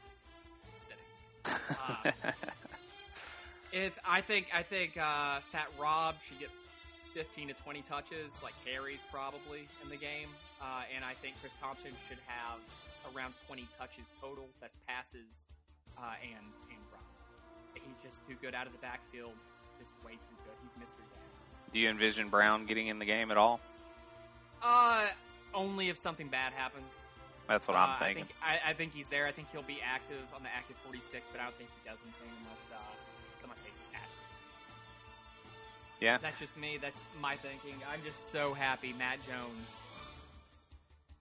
Sitting. 0.86 1.04
Uh, 2.04 2.32
If 3.72 3.98
I 4.04 4.20
think 4.20 4.48
I 4.54 4.62
think 4.62 4.96
uh, 4.98 5.40
Fat 5.50 5.68
Rob 5.80 6.16
should 6.22 6.38
get 6.38 6.50
15 7.14 7.48
to 7.48 7.54
20 7.54 7.80
touches, 7.82 8.42
like 8.42 8.52
carries 8.64 9.00
probably 9.10 9.64
in 9.82 9.88
the 9.88 9.96
game, 9.96 10.28
uh, 10.60 10.84
and 10.94 11.04
I 11.04 11.14
think 11.14 11.36
Chris 11.40 11.52
Thompson 11.60 11.92
should 12.08 12.20
have 12.26 12.60
around 13.16 13.32
20 13.46 13.66
touches 13.78 14.04
total. 14.20 14.44
That's 14.60 14.76
passes 14.86 15.48
uh, 15.96 16.20
and 16.20 16.32
and 16.32 16.46
run. 16.46 16.68
He's 16.68 16.71
just 18.02 18.20
too 18.28 18.34
good 18.40 18.54
out 18.54 18.66
of 18.66 18.72
the 18.72 18.78
backfield. 18.78 19.32
Just 19.78 19.90
way 20.04 20.12
too 20.12 20.36
good. 20.44 20.54
He's 20.62 20.80
mystery 20.80 21.04
guy. 21.10 21.20
Do 21.72 21.78
you 21.78 21.88
envision 21.88 22.28
Brown 22.28 22.66
getting 22.66 22.88
in 22.88 22.98
the 22.98 23.04
game 23.04 23.30
at 23.30 23.36
all? 23.36 23.60
Uh, 24.62 25.06
only 25.54 25.88
if 25.88 25.98
something 25.98 26.28
bad 26.28 26.52
happens. 26.52 27.06
That's 27.48 27.66
what 27.66 27.76
Uh, 27.76 27.80
I'm 27.80 27.98
thinking. 27.98 28.24
I 28.42 28.52
think, 28.54 28.62
I, 28.66 28.70
I 28.70 28.72
think 28.74 28.94
he's 28.94 29.08
there. 29.08 29.26
I 29.26 29.32
think 29.32 29.48
he'll 29.50 29.62
be 29.62 29.78
active 29.84 30.22
on 30.34 30.42
the 30.42 30.48
active 30.54 30.76
46, 30.84 31.26
but 31.32 31.40
I 31.40 31.44
don't 31.44 31.56
think 31.56 31.70
he 31.82 31.88
does 31.88 31.98
anything 32.04 32.30
unless 32.38 32.64
uh, 32.72 33.42
unless 33.42 33.58
they 33.58 33.70
ask. 33.96 34.08
Yeah. 36.00 36.18
That's 36.18 36.38
just 36.38 36.56
me. 36.56 36.78
That's 36.80 36.98
my 37.20 37.36
thinking. 37.36 37.74
I'm 37.90 38.00
just 38.04 38.30
so 38.30 38.54
happy 38.54 38.94
Matt 38.98 39.18
Jones 39.26 39.80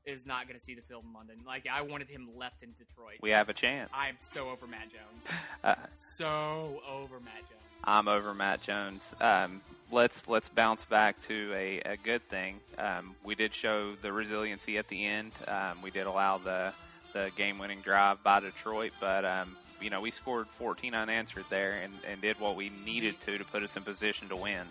is 0.06 0.26
not 0.26 0.48
going 0.48 0.58
to 0.58 0.64
see 0.64 0.76
the 0.76 0.82
field 0.82 1.04
in 1.08 1.14
London. 1.14 1.38
Like 1.46 1.66
I 1.72 1.82
wanted 1.82 2.08
him 2.10 2.28
left 2.38 2.64
in 2.64 2.70
Detroit. 2.78 3.18
we 3.22 3.32
have 3.32 3.50
a 3.50 3.54
chance. 3.54 3.90
I'm 3.94 4.16
so 4.20 4.50
over 4.50 4.68
Matt 4.68 4.90
Jones. 4.92 5.40
Uh, 5.64 5.76
So 5.94 6.82
over 6.90 7.20
Matt 7.20 7.42
Jones. 7.42 7.62
I'm 7.84 8.08
over 8.08 8.34
Matt 8.34 8.62
Jones. 8.62 9.14
Um, 9.22 9.62
let's 9.92 10.28
let's 10.28 10.50
bounce 10.50 10.86
back 10.86 11.20
to 11.22 11.52
a, 11.56 11.80
a 11.82 11.98
good 11.98 12.28
thing. 12.30 12.60
Um, 12.80 13.16
we 13.24 13.36
did 13.36 13.54
show 13.54 13.96
the 14.02 14.12
resiliency 14.12 14.78
at 14.80 14.88
the 14.88 15.06
end. 15.06 15.32
Um, 15.48 15.82
we 15.84 15.92
did 15.92 16.08
allow 16.08 16.38
the 16.40 16.74
the 17.14 17.30
game-winning 17.36 17.82
drive 17.82 18.24
by 18.24 18.40
Detroit, 18.40 18.94
but 19.00 19.24
um, 19.26 19.56
you 19.82 19.90
know 19.92 20.02
we 20.02 20.10
scored 20.12 20.48
14 20.58 20.96
unanswered 20.96 21.46
there 21.50 21.74
and, 21.84 21.94
and 22.10 22.22
did 22.22 22.40
what 22.40 22.56
we 22.56 22.72
needed 22.86 23.20
to 23.22 23.38
to 23.38 23.44
put 23.46 23.62
us 23.64 23.76
in 23.78 23.84
position 23.84 24.30
to 24.30 24.36
win. 24.36 24.62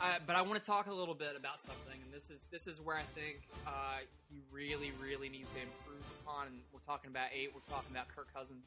Uh, 0.00 0.14
but 0.26 0.34
I 0.34 0.42
want 0.42 0.54
to 0.60 0.66
talk 0.66 0.86
a 0.86 0.92
little 0.92 1.14
bit 1.14 1.36
about 1.36 1.60
something, 1.60 2.00
and 2.02 2.12
this 2.12 2.30
is 2.30 2.46
this 2.50 2.66
is 2.66 2.80
where 2.80 2.96
I 2.96 3.02
think 3.02 3.40
uh, 3.66 3.98
he 4.30 4.40
really, 4.50 4.92
really 5.02 5.28
needs 5.28 5.48
to 5.50 5.60
improve 5.60 6.02
upon. 6.22 6.46
And 6.46 6.56
we're 6.72 6.80
talking 6.86 7.10
about 7.10 7.28
eight. 7.34 7.50
We're 7.54 7.74
talking 7.74 7.90
about 7.90 8.08
Kirk 8.14 8.32
Cousins. 8.32 8.64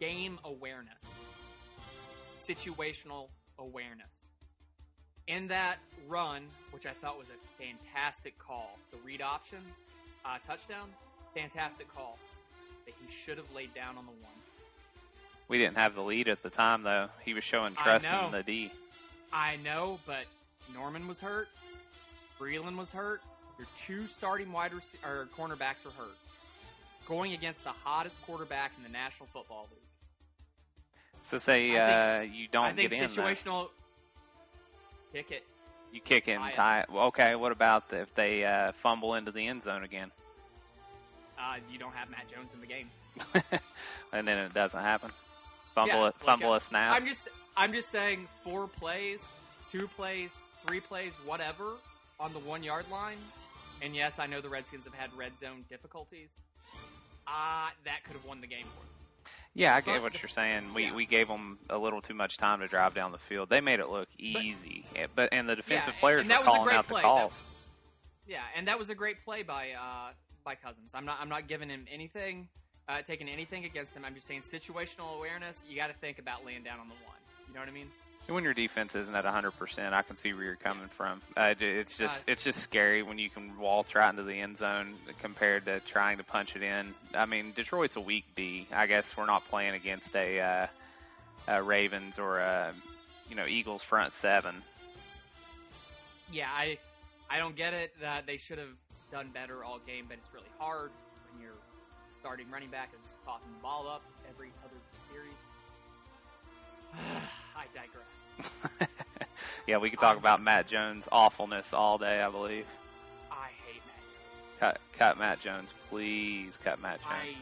Game 0.00 0.38
awareness, 0.44 1.00
situational 2.38 3.28
awareness. 3.58 4.10
In 5.28 5.48
that 5.48 5.76
run, 6.08 6.44
which 6.72 6.86
I 6.86 6.92
thought 6.92 7.18
was 7.18 7.28
a 7.28 7.62
fantastic 7.62 8.38
call, 8.38 8.78
the 8.90 8.96
read 9.04 9.22
option 9.22 9.60
uh, 10.24 10.38
touchdown, 10.44 10.88
fantastic 11.34 11.92
call 11.94 12.18
that 12.86 12.94
he 13.00 13.12
should 13.12 13.38
have 13.38 13.50
laid 13.54 13.72
down 13.74 13.96
on 13.98 14.06
the 14.06 14.12
one. 14.12 14.32
We 15.48 15.58
didn't 15.58 15.76
have 15.76 15.94
the 15.94 16.02
lead 16.02 16.28
at 16.28 16.42
the 16.42 16.50
time, 16.50 16.82
though. 16.82 17.08
He 17.24 17.34
was 17.34 17.44
showing 17.44 17.74
trust 17.74 18.06
in 18.06 18.32
the 18.32 18.42
D. 18.42 18.72
I 19.32 19.56
know, 19.56 19.98
but 20.06 20.24
Norman 20.74 21.06
was 21.08 21.20
hurt. 21.20 21.48
Breeland 22.38 22.76
was 22.76 22.92
hurt. 22.92 23.20
Your 23.58 23.66
two 23.76 24.06
starting 24.06 24.52
wide 24.52 24.72
rec- 24.74 25.04
or 25.04 25.28
cornerbacks 25.36 25.84
were 25.84 25.90
hurt. 25.92 26.16
Going 27.06 27.32
against 27.32 27.64
the 27.64 27.70
hottest 27.70 28.20
quarterback 28.22 28.72
in 28.76 28.82
the 28.82 28.88
National 28.88 29.26
Football 29.26 29.68
League. 29.70 29.78
So 31.22 31.38
say 31.38 31.76
uh, 31.76 32.20
think- 32.20 32.34
you 32.34 32.48
don't 32.50 32.64
I 32.66 32.72
think 32.72 32.90
get 32.90 33.02
in, 33.02 33.08
situational. 33.10 33.68
Kick 35.12 35.30
it. 35.30 35.44
you 35.92 36.00
kick 36.00 36.26
it 36.28 36.32
and 36.32 36.52
tie 36.52 36.80
it. 36.80 36.90
Well, 36.90 37.06
okay, 37.08 37.34
what 37.34 37.52
about 37.52 37.92
if 37.92 38.14
they 38.14 38.44
uh, 38.44 38.72
fumble 38.72 39.14
into 39.14 39.30
the 39.30 39.46
end 39.46 39.62
zone 39.62 39.84
again, 39.84 40.10
Uh, 41.38 41.56
you 41.70 41.78
don't 41.78 41.92
have 41.94 42.08
Matt 42.10 42.28
Jones 42.34 42.54
in 42.54 42.60
the 42.60 42.66
game. 42.66 42.88
and 44.12 44.26
then 44.26 44.38
it 44.38 44.54
doesn't 44.54 44.80
happen? 44.80 45.10
Fumble, 45.74 45.94
Yeah, 45.94 46.00
like, 46.04 46.18
fumble 46.18 46.52
uh, 46.52 46.56
a 46.56 46.60
snap. 46.60 46.94
I'm 46.94 47.06
just, 47.06 47.28
I'm 47.56 47.72
just 47.72 47.90
saying, 47.90 48.28
four 48.44 48.66
plays, 48.68 49.26
two 49.70 49.86
plays, 49.88 50.30
three 50.66 50.80
plays, 50.80 51.12
whatever, 51.24 51.74
on 52.18 52.32
the 52.32 52.38
one 52.38 52.62
yard 52.62 52.86
line. 52.90 53.18
And 53.82 53.94
yes, 53.94 54.18
I 54.18 54.26
know 54.26 54.40
the 54.40 54.48
Redskins 54.48 54.84
have 54.84 54.94
had 54.94 55.10
red 55.16 55.38
zone 55.38 55.64
difficulties. 55.68 56.28
Uh, 57.26 57.68
that 57.84 58.04
could 58.04 58.14
have 58.14 58.24
won 58.24 58.40
the 58.40 58.46
game 58.46 58.64
for 58.64 58.80
them. 58.80 58.88
Yeah, 59.54 59.74
I 59.76 59.82
get 59.82 60.00
what 60.00 60.20
you're 60.22 60.28
saying. 60.30 60.72
We 60.74 60.84
yeah. 60.84 60.94
we 60.94 61.04
gave 61.04 61.28
them 61.28 61.58
a 61.68 61.76
little 61.76 62.00
too 62.00 62.14
much 62.14 62.38
time 62.38 62.60
to 62.60 62.68
drive 62.68 62.94
down 62.94 63.12
the 63.12 63.18
field. 63.18 63.50
They 63.50 63.60
made 63.60 63.80
it 63.80 63.88
look 63.90 64.08
easy, 64.18 64.86
Eh, 64.96 65.08
but 65.14 65.28
and 65.32 65.46
the 65.46 65.54
defensive 65.56 65.88
and- 65.88 65.96
players 65.98 66.26
were 66.26 66.34
was 66.34 66.44
calling 66.44 66.74
out 66.74 66.86
the 66.88 66.94
play. 66.94 67.02
calls. 67.02 67.42
Yeah, 68.26 68.40
and 68.56 68.66
that 68.68 68.78
was 68.78 68.88
a 68.88 68.94
great 68.94 69.22
play 69.24 69.42
by 69.42 69.72
uh, 69.72 70.12
by 70.42 70.54
Cousins. 70.54 70.92
I'm 70.94 71.04
not 71.04 71.18
I'm 71.20 71.28
not 71.28 71.48
giving 71.48 71.68
him 71.68 71.84
anything, 71.92 72.48
uh, 72.88 73.02
taking 73.02 73.28
anything 73.28 73.66
against 73.66 73.94
him. 73.94 74.04
I'm 74.06 74.14
just 74.14 74.26
saying 74.26 74.40
situational 74.42 75.16
awareness. 75.18 75.66
You 75.68 75.76
got 75.76 75.88
to 75.88 75.94
think 75.94 76.18
about 76.18 76.46
laying 76.46 76.62
down 76.62 76.80
on 76.80 76.88
the 76.88 76.94
one. 76.94 77.16
You 77.52 77.58
know 77.58 77.66
what 77.66 77.68
I 77.68 77.72
mean? 77.72 77.90
When 78.28 78.44
your 78.44 78.54
defense 78.54 78.94
isn't 78.94 79.14
at 79.14 79.26
100%, 79.26 79.92
I 79.92 80.00
can 80.00 80.16
see 80.16 80.32
where 80.32 80.42
you're 80.42 80.56
coming 80.56 80.88
from. 80.88 81.20
Uh, 81.36 81.54
it's 81.58 81.98
just 81.98 82.26
it's 82.26 82.42
just 82.42 82.60
scary 82.60 83.02
when 83.02 83.18
you 83.18 83.28
can 83.28 83.58
waltz 83.58 83.94
right 83.94 84.08
into 84.08 84.22
the 84.22 84.40
end 84.40 84.56
zone 84.56 84.94
compared 85.20 85.66
to 85.66 85.80
trying 85.80 86.16
to 86.16 86.24
punch 86.24 86.56
it 86.56 86.62
in. 86.62 86.94
I 87.12 87.26
mean, 87.26 87.52
Detroit's 87.54 87.96
a 87.96 88.00
weak 88.00 88.24
D. 88.34 88.66
I 88.72 88.86
guess 88.86 89.14
we're 89.18 89.26
not 89.26 89.46
playing 89.48 89.74
against 89.74 90.16
a, 90.16 90.40
uh, 90.40 90.66
a 91.46 91.62
Ravens 91.62 92.18
or 92.18 92.38
a 92.38 92.72
you 93.28 93.36
know 93.36 93.44
Eagles 93.44 93.82
front 93.82 94.14
seven. 94.14 94.54
Yeah, 96.32 96.48
I 96.50 96.78
I 97.28 97.38
don't 97.38 97.56
get 97.56 97.74
it 97.74 97.92
that 98.00 98.24
they 98.26 98.38
should 98.38 98.58
have 98.58 98.76
done 99.10 99.28
better 99.34 99.62
all 99.62 99.78
game, 99.86 100.06
but 100.08 100.16
it's 100.16 100.32
really 100.32 100.48
hard 100.58 100.90
when 101.30 101.42
you're 101.42 101.60
starting 102.20 102.46
running 102.50 102.70
back 102.70 102.88
is 103.04 103.10
coughing 103.26 103.52
the 103.52 103.62
ball 103.62 103.88
up 103.88 104.02
every 104.30 104.52
other 104.64 104.80
series. 105.12 105.51
I 107.56 107.64
digress. 107.74 108.88
yeah, 109.66 109.78
we 109.78 109.90
could 109.90 109.98
talk 109.98 110.16
about 110.16 110.42
Matt 110.42 110.66
Jones' 110.66 111.08
awfulness 111.10 111.72
all 111.72 111.98
day. 111.98 112.20
I 112.20 112.30
believe. 112.30 112.66
I 113.30 113.48
hate 113.66 113.82
Matt. 113.86 114.60
Cut 114.60 114.80
cut 114.98 115.18
Matt 115.18 115.40
Jones, 115.40 115.74
please. 115.88 116.58
Cut 116.62 116.80
Matt 116.80 117.00
Jones. 117.00 117.12
I 117.12 117.32
Do 117.32 117.36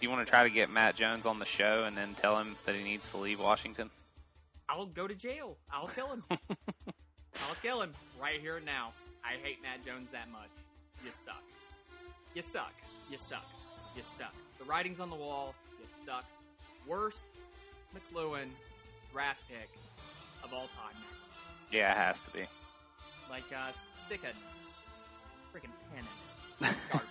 you 0.00 0.10
want 0.10 0.26
to 0.26 0.30
try 0.30 0.44
to 0.44 0.50
get 0.50 0.70
Matt 0.70 0.96
Jones 0.96 1.26
on 1.26 1.38
the 1.38 1.44
show 1.44 1.84
and 1.84 1.96
then 1.96 2.14
tell 2.14 2.38
him 2.38 2.56
that 2.66 2.74
he 2.74 2.82
needs 2.82 3.10
to 3.12 3.18
leave 3.18 3.40
Washington? 3.40 3.90
I'll 4.68 4.86
go 4.86 5.06
to 5.06 5.14
jail. 5.14 5.56
I'll 5.72 5.88
kill 5.88 6.08
him. 6.08 6.24
I'll 6.30 7.56
kill 7.62 7.82
him 7.82 7.92
right 8.20 8.40
here 8.40 8.56
and 8.56 8.66
now. 8.66 8.92
I 9.24 9.36
hate 9.42 9.62
Matt 9.62 9.84
Jones 9.84 10.08
that 10.12 10.30
much. 10.30 10.50
You 11.04 11.10
suck. 11.12 11.42
You 12.34 12.42
suck. 12.42 12.72
You 13.10 13.18
suck. 13.18 13.44
You 13.96 14.02
suck. 14.02 14.34
The 14.58 14.64
writing's 14.64 15.00
on 15.00 15.10
the 15.10 15.16
wall. 15.16 15.54
You 15.78 15.86
suck. 16.06 16.24
Worst 16.86 17.24
McCloughan 17.94 18.48
draft 19.12 19.40
pick 19.48 19.68
of 20.42 20.52
all 20.52 20.68
time. 20.76 21.00
Yeah, 21.70 21.92
it 21.92 21.96
has 21.96 22.20
to 22.22 22.30
be. 22.30 22.44
Like, 23.30 23.44
uh, 23.52 23.72
stick 24.06 24.20
a 24.24 25.56
freaking 25.56 25.70
pen 25.94 26.04
in 26.60 26.66
it. 26.66 26.74
Garbage. 26.92 27.08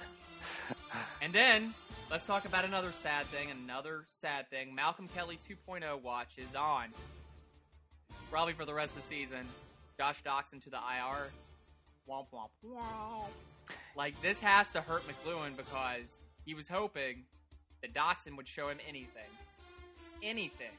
and 1.21 1.33
then, 1.33 1.73
let's 2.11 2.25
talk 2.25 2.45
about 2.45 2.65
another 2.65 2.91
sad 2.91 3.25
thing. 3.27 3.49
Another 3.51 4.05
sad 4.07 4.49
thing. 4.49 4.75
Malcolm 4.75 5.07
Kelly 5.07 5.39
2.0 5.49 6.01
watch 6.01 6.37
is 6.37 6.55
on. 6.55 6.89
Probably 8.29 8.53
for 8.53 8.65
the 8.65 8.73
rest 8.73 8.95
of 8.95 9.01
the 9.01 9.07
season. 9.07 9.45
Josh 9.97 10.23
Doctson 10.23 10.63
to 10.63 10.69
the 10.69 10.77
IR. 10.77 11.29
Womp 12.09 12.27
womp 12.33 12.49
womp. 12.65 13.29
Like, 13.95 14.19
this 14.21 14.39
has 14.39 14.71
to 14.73 14.81
hurt 14.81 15.03
McCloughan 15.07 15.55
because 15.55 16.19
he 16.45 16.53
was 16.53 16.67
hoping 16.67 17.23
that 17.81 17.93
Doctson 17.93 18.35
would 18.37 18.47
show 18.47 18.69
him 18.69 18.79
anything. 18.87 19.29
Anything. 20.23 20.73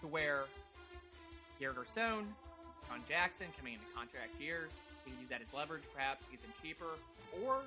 To 0.00 0.06
where 0.06 0.44
Pierre 1.58 1.72
Garcon, 1.72 2.24
Sean 2.86 3.02
Jackson 3.08 3.46
coming 3.58 3.74
into 3.74 3.86
contract 3.94 4.40
years. 4.40 4.70
He 5.04 5.10
can 5.10 5.20
use 5.20 5.28
that 5.30 5.42
as 5.42 5.52
leverage, 5.52 5.82
perhaps 5.92 6.28
get 6.28 6.40
them 6.42 6.52
cheaper, 6.62 6.94
or 7.42 7.60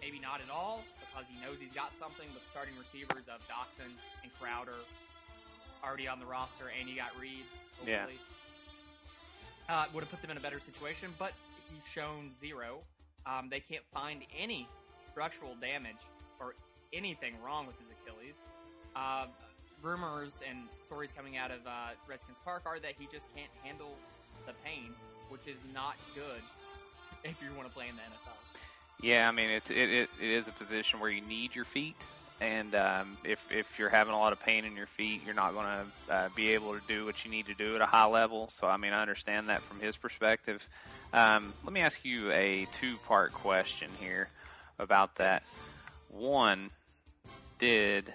maybe 0.00 0.18
not 0.18 0.40
at 0.40 0.50
all 0.50 0.82
because 0.98 1.28
he 1.28 1.38
knows 1.44 1.60
he's 1.60 1.72
got 1.72 1.92
something 1.92 2.26
with 2.32 2.42
starting 2.50 2.74
receivers 2.80 3.28
of 3.28 3.38
Doctson 3.46 3.92
and 4.22 4.32
Crowder 4.40 4.80
already 5.84 6.08
on 6.08 6.18
the 6.18 6.26
roster, 6.26 6.72
and 6.78 6.88
you 6.88 6.96
got 6.96 7.10
Reed. 7.20 7.44
Yeah. 7.86 8.06
Uh, 9.68 9.84
would 9.92 10.00
have 10.02 10.10
put 10.10 10.22
them 10.22 10.30
in 10.30 10.36
a 10.36 10.40
better 10.40 10.60
situation, 10.60 11.10
but 11.18 11.32
he's 11.70 11.84
shown 11.90 12.30
zero. 12.40 12.78
Um, 13.26 13.48
they 13.50 13.60
can't 13.60 13.84
find 13.92 14.22
any 14.38 14.68
structural 15.10 15.54
damage 15.60 16.02
or 16.40 16.54
anything 16.92 17.34
wrong 17.44 17.66
with 17.66 17.78
his 17.78 17.88
Achilles. 17.90 18.34
Uh, 18.96 19.26
rumors 19.82 20.42
and 20.48 20.68
stories 20.80 21.12
coming 21.12 21.36
out 21.36 21.50
of 21.50 21.66
uh, 21.66 21.90
Redskins 22.08 22.38
Park 22.44 22.62
are 22.66 22.78
that 22.78 22.92
he 22.98 23.08
just 23.12 23.34
can't 23.34 23.50
handle 23.62 23.96
the 24.46 24.52
pain, 24.64 24.90
which 25.28 25.46
is 25.46 25.58
not 25.74 25.96
good 26.14 26.42
if 27.24 27.36
you 27.42 27.48
want 27.56 27.68
to 27.68 27.74
play 27.74 27.86
in 27.88 27.96
the 27.96 28.02
NFL. 28.02 28.36
Yeah, 29.00 29.28
I 29.28 29.32
mean 29.32 29.50
it's 29.50 29.70
it, 29.70 29.90
it, 29.90 30.10
it 30.20 30.30
is 30.30 30.48
a 30.48 30.52
position 30.52 31.00
where 31.00 31.10
you 31.10 31.22
need 31.22 31.56
your 31.56 31.64
feet, 31.64 31.96
and 32.40 32.74
um, 32.74 33.16
if 33.24 33.44
if 33.50 33.78
you're 33.78 33.88
having 33.88 34.14
a 34.14 34.18
lot 34.18 34.32
of 34.32 34.40
pain 34.40 34.64
in 34.64 34.76
your 34.76 34.86
feet, 34.86 35.22
you're 35.24 35.34
not 35.34 35.54
going 35.54 35.66
to 35.66 36.14
uh, 36.14 36.28
be 36.36 36.50
able 36.50 36.74
to 36.74 36.80
do 36.86 37.04
what 37.04 37.24
you 37.24 37.30
need 37.30 37.46
to 37.46 37.54
do 37.54 37.74
at 37.74 37.80
a 37.80 37.86
high 37.86 38.06
level. 38.06 38.48
So 38.48 38.68
I 38.68 38.76
mean 38.76 38.92
I 38.92 39.02
understand 39.02 39.48
that 39.48 39.60
from 39.62 39.80
his 39.80 39.96
perspective. 39.96 40.66
Um, 41.12 41.52
let 41.64 41.72
me 41.72 41.80
ask 41.80 42.04
you 42.04 42.30
a 42.30 42.66
two 42.72 42.96
part 43.08 43.32
question 43.32 43.90
here 43.98 44.28
about 44.78 45.16
that. 45.16 45.42
One, 46.08 46.70
did 47.58 48.12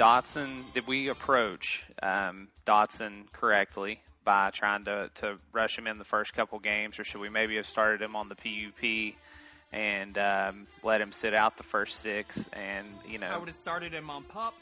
Doctson 0.00 0.64
did 0.72 0.86
we 0.86 1.08
approach 1.08 1.84
um, 2.02 2.48
Doctson 2.66 3.30
correctly 3.32 4.00
by 4.24 4.50
trying 4.50 4.86
to 4.86 5.10
to 5.16 5.36
rush 5.52 5.76
him 5.76 5.86
in 5.86 5.98
the 5.98 6.04
first 6.04 6.32
couple 6.32 6.58
games, 6.58 6.98
or 6.98 7.04
should 7.04 7.20
we 7.20 7.28
maybe 7.28 7.56
have 7.56 7.66
started 7.66 8.00
him 8.00 8.16
on 8.16 8.28
the 8.28 8.34
PUP? 8.34 9.14
and 9.72 10.18
um, 10.18 10.66
let 10.82 11.00
him 11.00 11.12
sit 11.12 11.34
out 11.34 11.56
the 11.56 11.62
first 11.62 12.00
six. 12.00 12.48
And 12.52 12.86
you 13.06 13.18
know, 13.18 13.28
I 13.28 13.38
would 13.38 13.48
have 13.48 13.56
started 13.56 13.92
him 13.92 14.10
on 14.10 14.24
pup. 14.24 14.54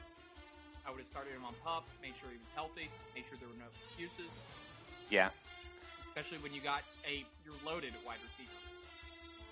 I 0.86 0.90
would 0.90 1.00
have 1.00 1.08
started 1.08 1.32
him 1.32 1.44
on 1.44 1.54
pup, 1.64 1.84
made 2.02 2.12
sure 2.20 2.30
he 2.30 2.36
was 2.36 2.52
healthy, 2.54 2.88
made 3.14 3.24
sure 3.28 3.38
there 3.38 3.48
were 3.48 3.60
no 3.60 3.68
excuses, 3.88 4.30
yeah, 5.10 5.30
especially 6.08 6.38
when 6.38 6.52
you 6.52 6.60
got 6.60 6.82
a 7.06 7.24
you're 7.44 7.54
loaded 7.64 7.92
at 7.98 8.06
wide 8.06 8.20
receiver. 8.24 8.52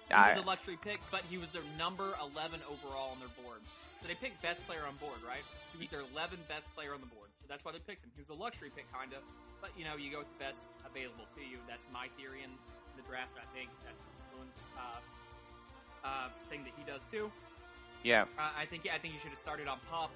He 0.09 0.15
I, 0.15 0.35
was 0.35 0.45
a 0.45 0.47
luxury 0.47 0.79
pick, 0.81 1.01
but 1.11 1.23
he 1.29 1.37
was 1.37 1.51
their 1.51 1.67
number 1.77 2.15
11 2.35 2.61
overall 2.71 3.11
on 3.11 3.19
their 3.19 3.33
board. 3.43 3.59
So 4.03 4.09
they 4.09 4.15
picked 4.19 4.41
best 4.45 4.61
player 4.69 4.85
on 4.87 4.95
board, 5.01 5.19
right? 5.27 5.43
He 5.73 5.81
was 5.81 5.89
their 5.91 6.05
11 6.15 6.39
best 6.49 6.69
player 6.77 6.93
on 6.93 7.01
the 7.01 7.11
board. 7.11 7.33
So 7.41 7.49
that's 7.49 7.65
why 7.65 7.73
they 7.73 7.83
picked 7.83 8.05
him. 8.05 8.13
He 8.15 8.21
was 8.23 8.31
a 8.31 8.39
luxury 8.39 8.71
pick, 8.71 8.87
kind 8.93 9.13
of. 9.17 9.25
But, 9.61 9.73
you 9.75 9.89
know, 9.89 9.97
you 9.97 10.13
go 10.13 10.21
with 10.23 10.31
the 10.37 10.41
best 10.45 10.69
available 10.85 11.25
to 11.35 11.43
you. 11.43 11.59
That's 11.65 11.89
my 11.91 12.07
theory 12.21 12.45
in 12.45 12.53
the 12.95 13.05
draft, 13.09 13.33
I 13.41 13.47
think. 13.57 13.73
That's 13.89 13.99
Bruins, 14.31 14.61
uh, 14.77 15.01
uh, 16.05 16.29
thing 16.53 16.63
that 16.69 16.77
he 16.77 16.85
does, 16.85 17.03
too. 17.09 17.33
yeah, 18.05 18.29
Uh, 18.39 18.53
I 18.55 18.69
think 18.69 18.87
I 18.87 19.01
think 19.01 19.17
you 19.17 19.21
should 19.21 19.35
have 19.35 19.43
started 19.43 19.67
on 19.67 19.81
PUP, 19.91 20.13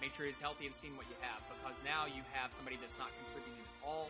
made 0.00 0.14
sure 0.14 0.24
he's 0.24 0.38
healthy, 0.40 0.64
and 0.64 0.72
seen 0.74 0.96
what 0.96 1.04
you 1.10 1.18
have. 1.20 1.42
Because 1.50 1.76
now 1.84 2.06
you 2.06 2.22
have 2.32 2.54
somebody 2.56 2.78
that's 2.80 2.96
not 2.96 3.10
contributing 3.26 3.58
at 3.60 3.70
all, 3.84 4.08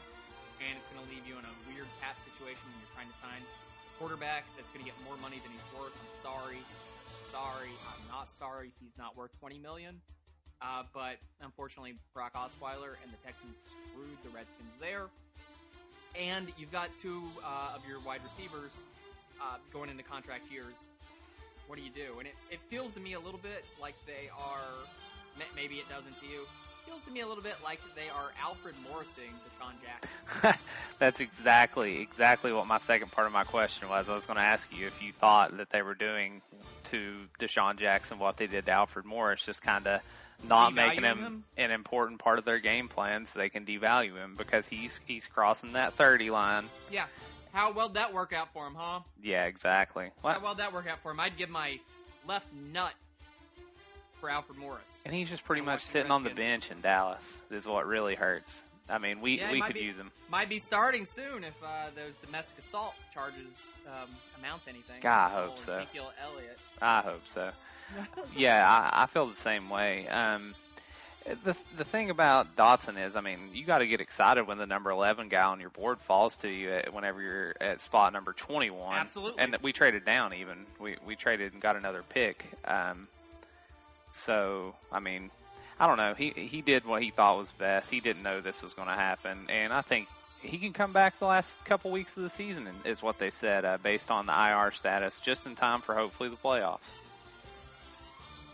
and 0.63 0.77
it's 0.79 0.87
going 0.93 1.03
to 1.03 1.09
leave 1.11 1.25
you 1.27 1.35
in 1.41 1.45
a 1.49 1.55
weird 1.73 1.89
cap 2.05 2.15
situation 2.23 2.63
when 2.71 2.77
you're 2.85 2.95
trying 2.95 3.11
to 3.11 3.19
sign 3.19 3.41
a 3.43 3.93
quarterback 3.99 4.45
that's 4.55 4.71
going 4.71 4.85
to 4.85 4.89
get 4.89 4.95
more 5.09 5.17
money 5.25 5.41
than 5.43 5.51
he's 5.51 5.67
worth. 5.75 5.97
I'm 5.97 6.15
sorry, 6.21 6.61
sorry, 7.31 7.71
I'm 7.89 8.09
not 8.09 8.29
sorry. 8.39 8.73
He's 8.81 8.97
not 8.99 9.17
worth 9.17 9.31
20 9.41 9.59
million. 9.59 10.01
Uh, 10.63 10.83
but 10.95 11.17
unfortunately, 11.43 11.95
Brock 12.15 12.33
Osweiler 12.35 12.97
and 13.03 13.13
the 13.13 13.21
Texans 13.25 13.55
screwed 13.67 14.17
the 14.25 14.31
Redskins 14.31 14.73
there. 14.81 15.07
And 16.19 16.49
you've 16.57 16.73
got 16.73 16.89
two 17.01 17.23
uh, 17.45 17.77
of 17.77 17.87
your 17.87 18.01
wide 18.01 18.21
receivers 18.25 18.73
uh, 19.41 19.59
going 19.73 19.91
into 19.91 20.03
contract 20.03 20.51
years. 20.51 20.77
What 21.67 21.77
do 21.77 21.85
you 21.85 21.91
do? 21.91 22.19
And 22.19 22.29
it, 22.29 22.35
it 22.51 22.61
feels 22.71 22.93
to 22.93 23.01
me 23.01 23.13
a 23.15 23.21
little 23.21 23.41
bit 23.43 23.65
like 23.81 23.95
they 24.07 24.31
are, 24.33 24.87
maybe 25.55 25.75
it 25.75 25.89
doesn't 25.91 26.19
to 26.21 26.27
you, 26.27 26.47
feels 26.87 27.03
to 27.03 27.11
me 27.11 27.21
a 27.21 27.27
little 27.27 27.43
bit 27.43 27.57
like 27.65 27.81
they 27.95 28.09
are 28.09 28.31
Alfred 28.41 28.75
Morrising 28.89 29.35
DeSean 29.45 29.75
Jackson. 29.83 30.61
That's 30.99 31.21
exactly 31.21 32.01
exactly 32.01 32.53
what 32.53 32.67
my 32.67 32.79
second 32.79 33.13
part 33.13 33.27
of 33.27 33.33
my 33.33 33.45
question 33.45 33.89
was. 33.89 34.09
I 34.09 34.15
was 34.15 34.27
going 34.27 34.39
to 34.39 34.43
ask 34.43 34.69
you 34.77 34.87
if 34.87 35.03
you 35.03 35.13
thought 35.13 35.57
that 35.59 35.71
they 35.71 35.83
were 35.83 35.95
doing 35.95 36.41
to 36.85 37.15
DeSean 37.39 37.79
Jackson 37.79 38.19
what 38.19 38.37
they 38.37 38.47
did 38.47 38.67
to 38.67 38.73
Alfred 38.73 39.05
Morris, 39.05 39.45
just 39.45 39.63
kind 39.63 39.87
of 39.87 40.01
not 40.49 40.75
making 40.75 41.05
him, 41.05 41.19
him, 41.19 41.45
an 41.57 41.71
important 41.71 42.19
part 42.19 42.39
of 42.39 42.45
their 42.45 42.59
game 42.59 42.89
plan 42.89 43.27
so 43.27 43.39
they 43.39 43.49
can 43.49 43.65
devalue 43.65 44.17
him 44.17 44.35
because 44.37 44.69
he's 44.69 45.01
he's 45.07 45.27
crossing 45.27 45.73
that 45.73 45.95
30 45.95 46.31
line. 46.31 46.65
Yeah. 46.91 47.05
How 47.53 47.73
well 47.73 47.89
that 47.91 48.13
work 48.13 48.33
out 48.33 48.53
for 48.53 48.67
him, 48.67 48.75
huh? 48.75 49.01
Yeah, 49.23 49.45
exactly. 49.45 50.11
How 50.23 50.41
well 50.43 50.55
that 50.57 50.73
work 50.73 50.87
out 50.87 51.01
for 51.03 51.11
him? 51.11 51.21
I'd 51.21 51.37
give 51.39 51.49
my 51.49 51.79
left 52.27 52.47
nut 52.53 52.93
for 54.21 54.29
Alfred 54.29 54.59
Morris. 54.59 55.03
And 55.05 55.15
he's 55.15 55.31
just 55.31 55.45
pretty 55.45 55.63
much 55.63 55.83
sitting 55.83 56.11
on 56.11 56.23
the 56.23 56.31
bench 56.31 56.71
in 56.71 56.81
Dallas. 56.81 57.41
Is 57.51 57.67
what 57.67 57.87
really 57.87 58.15
hurts. 58.15 58.63
I 58.89 58.99
mean, 58.99 59.21
we 59.21 59.39
Yeah, 59.39 59.51
we 59.53 59.61
could 59.61 59.75
be- 59.75 59.81
use 59.81 59.97
him. 59.97 60.11
Might 60.31 60.49
be 60.49 60.59
starting 60.59 61.07
soon 61.07 61.45
if 61.45 61.55
uh, 61.63 61.91
those 61.95 62.15
domestic 62.25 62.59
assault 62.59 62.95
charges 63.13 63.47
um, 63.87 64.09
amount 64.39 64.65
to 64.65 64.71
anything. 64.71 65.01
God, 65.01 65.31
I 65.33 65.35
hope 65.35 65.59
so. 65.59 65.79
Ezekiel 65.79 66.13
Elliott. 66.23 66.59
I 66.81 67.01
hope 67.01 67.27
so. 67.27 67.51
yeah, 68.37 68.69
I, 68.69 69.03
I 69.03 69.07
feel 69.07 69.27
the 69.27 69.37
same 69.37 69.71
way. 69.71 70.09
Um, 70.09 70.55
the 71.45 71.57
the 71.77 71.85
thing 71.85 72.11
about 72.11 72.57
Doctson 72.57 73.05
is, 73.05 73.17
I 73.17 73.21
mean, 73.21 73.51
you 73.53 73.65
got 73.65 73.79
to 73.79 73.87
get 73.87 74.01
excited 74.01 74.47
when 74.47 74.59
the 74.59 74.67
number 74.67 74.91
eleven 74.91 75.29
guy 75.29 75.43
on 75.43 75.61
your 75.61 75.71
board 75.71 76.01
falls 76.01 76.39
to 76.39 76.49
you 76.49 76.71
at, 76.73 76.93
whenever 76.93 77.21
you're 77.21 77.55
at 77.61 77.81
spot 77.81 78.13
number 78.13 78.33
twenty 78.33 78.71
one. 78.71 78.97
Absolutely. 78.97 79.43
And 79.43 79.57
we 79.63 79.73
traded 79.73 80.05
down 80.05 80.35
even. 80.35 80.67
We 80.79 80.97
we 81.05 81.17
traded 81.17 81.53
and 81.53 81.61
got 81.61 81.77
another 81.77 82.03
pick. 82.09 82.45
Um, 82.65 83.09
so 84.13 84.75
I 84.93 85.01
mean, 85.01 85.31
I 85.79 85.87
don't 85.87 85.99
know. 85.99 86.15
He 86.15 86.31
he 86.31 86.63
did 86.63 86.85
what 86.87 87.03
he 87.03 87.11
thought 87.11 87.39
was 87.39 87.53
best. 87.53 87.91
He 87.91 88.01
didn't 88.01 88.23
know 88.23 88.41
this 88.41 88.63
was 88.63 88.75
going 88.75 88.89
to 88.89 88.95
happen, 88.95 89.47
and 89.49 89.73
I 89.73 89.83
think. 89.83 90.09
He 90.43 90.59
can 90.59 90.75
come 90.75 90.93
back 90.93 91.19
the 91.19 91.27
last 91.27 91.65
couple 91.65 91.91
weeks 91.91 92.17
of 92.17 92.23
the 92.23 92.31
season, 92.31 92.69
is 92.85 93.03
what 93.03 93.19
they 93.19 93.31
said, 93.31 93.65
uh, 93.65 93.79
based 93.83 94.13
on 94.13 94.27
the 94.27 94.33
IR 94.33 94.71
status, 94.71 95.19
just 95.19 95.47
in 95.47 95.57
time 95.57 95.81
for 95.81 95.95
hopefully 95.95 96.29
the 96.29 96.37
playoffs. 96.37 96.87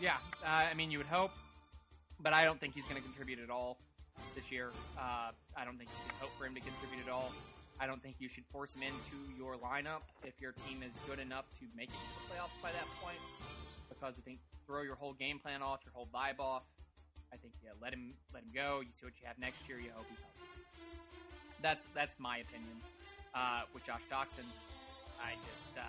Yeah, 0.01 0.15
uh, 0.43 0.47
I 0.47 0.73
mean, 0.73 0.91
you 0.91 0.97
would 0.97 1.07
hope, 1.07 1.31
but 2.19 2.33
I 2.33 2.45
don't 2.45 2.59
think 2.59 2.73
he's 2.73 2.85
going 2.85 2.95
to 2.95 3.03
contribute 3.03 3.39
at 3.39 3.49
all 3.49 3.77
this 4.33 4.51
year. 4.51 4.71
Uh, 4.97 5.31
I 5.55 5.65
don't 5.65 5.77
think 5.77 5.89
you 5.89 6.09
can 6.09 6.19
hope 6.19 6.31
for 6.37 6.45
him 6.45 6.55
to 6.55 6.61
contribute 6.61 7.05
at 7.05 7.11
all. 7.11 7.31
I 7.79 7.87
don't 7.87 8.01
think 8.01 8.15
you 8.19 8.29
should 8.29 8.45
force 8.51 8.73
him 8.73 8.83
into 8.83 9.17
your 9.37 9.55
lineup 9.55 10.01
if 10.23 10.39
your 10.41 10.53
team 10.67 10.83
is 10.83 10.91
good 11.07 11.19
enough 11.19 11.45
to 11.59 11.65
make 11.75 11.89
it 11.89 11.93
to 11.93 12.09
the 12.15 12.33
playoffs 12.33 12.55
by 12.61 12.71
that 12.71 12.87
point. 13.01 13.17
Because 13.89 14.15
I 14.17 14.21
think 14.21 14.39
throw 14.65 14.81
your 14.81 14.95
whole 14.95 15.13
game 15.13 15.39
plan 15.39 15.61
off, 15.61 15.81
your 15.85 15.93
whole 15.93 16.07
vibe 16.13 16.39
off. 16.39 16.63
I 17.33 17.37
think 17.37 17.53
yeah, 17.63 17.71
let 17.81 17.93
him 17.93 18.13
let 18.33 18.43
him 18.43 18.51
go. 18.53 18.81
You 18.81 18.91
see 18.91 19.05
what 19.05 19.13
you 19.19 19.25
have 19.25 19.39
next 19.39 19.67
year. 19.67 19.79
You 19.79 19.89
hope 19.95 20.05
he's 20.09 20.19
healthy. 20.19 20.45
That's 21.61 21.87
that's 21.95 22.19
my 22.19 22.37
opinion. 22.37 22.77
Uh, 23.33 23.61
with 23.73 23.83
Josh 23.83 24.05
Doctson, 24.11 24.45
I 25.17 25.33
just 25.49 25.75
uh, 25.75 25.81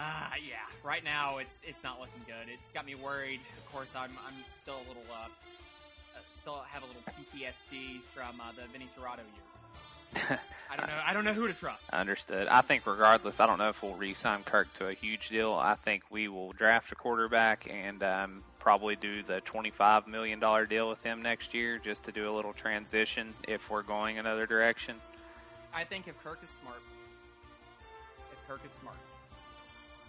Ah, 0.00 0.34
yeah. 0.38 0.62
Right 0.84 1.02
now, 1.02 1.38
it's 1.38 1.60
it's 1.66 1.82
not 1.82 1.98
looking 1.98 2.22
good. 2.24 2.46
It's 2.46 2.72
got 2.72 2.86
me 2.86 2.94
worried. 2.94 3.40
Of 3.58 3.72
course, 3.72 3.90
I'm 3.96 4.12
I'm 4.24 4.38
still 4.62 4.76
a 4.76 4.86
little 4.86 5.02
uh, 5.10 5.26
uh 5.26 6.20
still 6.34 6.62
have 6.70 6.84
a 6.84 6.86
little 6.86 7.02
PTSD 7.02 8.00
from 8.14 8.40
uh, 8.40 8.52
the 8.54 8.62
Vinny 8.72 8.86
Cerrato 8.96 9.26
years. 9.26 9.47
I 10.14 10.76
don't 10.76 10.86
know. 10.86 11.00
I 11.04 11.12
don't 11.12 11.24
know 11.24 11.32
who 11.32 11.46
to 11.48 11.54
trust. 11.54 11.88
Understood. 11.90 12.48
I 12.48 12.60
think 12.62 12.86
regardless, 12.86 13.40
I 13.40 13.46
don't 13.46 13.58
know 13.58 13.68
if 13.68 13.82
we'll 13.82 13.94
re-sign 13.94 14.42
Kirk 14.42 14.72
to 14.74 14.88
a 14.88 14.94
huge 14.94 15.28
deal. 15.28 15.52
I 15.52 15.74
think 15.74 16.02
we 16.10 16.28
will 16.28 16.52
draft 16.52 16.92
a 16.92 16.94
quarterback 16.94 17.68
and 17.70 18.02
um, 18.02 18.42
probably 18.58 18.96
do 18.96 19.22
the 19.22 19.40
twenty-five 19.40 20.06
million 20.06 20.40
dollar 20.40 20.66
deal 20.66 20.88
with 20.88 21.02
him 21.02 21.22
next 21.22 21.54
year, 21.54 21.78
just 21.78 22.04
to 22.04 22.12
do 22.12 22.30
a 22.30 22.32
little 22.34 22.52
transition 22.52 23.34
if 23.46 23.70
we're 23.70 23.82
going 23.82 24.18
another 24.18 24.46
direction. 24.46 24.96
I 25.74 25.84
think 25.84 26.08
if 26.08 26.22
Kirk 26.24 26.40
is 26.42 26.50
smart, 26.50 26.82
if 28.32 28.48
Kirk 28.48 28.60
is 28.64 28.72
smart, 28.72 28.96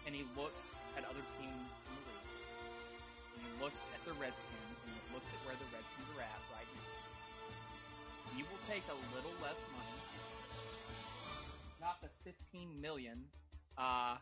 and 0.06 0.16
he 0.16 0.24
looks 0.36 0.64
at 0.98 1.04
other 1.04 1.24
teams 1.40 1.70
in 1.88 1.94
the 1.96 2.04
league, 2.08 2.32
and 3.36 3.42
he 3.46 3.64
looks 3.64 3.90
at 3.94 4.02
the 4.06 4.14
Redskins, 4.20 4.78
and 4.86 4.94
he 4.96 5.02
looks 5.14 5.28
at 5.28 5.40
where 5.46 5.56
the 5.56 5.68
Redskins 5.72 6.10
are 6.18 6.24
at 6.24 6.42
right 6.56 6.68
now, 6.76 6.88
he 8.36 8.44
will 8.44 8.62
take 8.68 8.84
a 8.90 9.16
little 9.16 9.32
less 9.42 9.62
money, 9.74 10.00
not 11.82 12.02
the 12.02 12.10
fifteen 12.24 12.70
million 12.82 13.24
uh, 13.78 14.18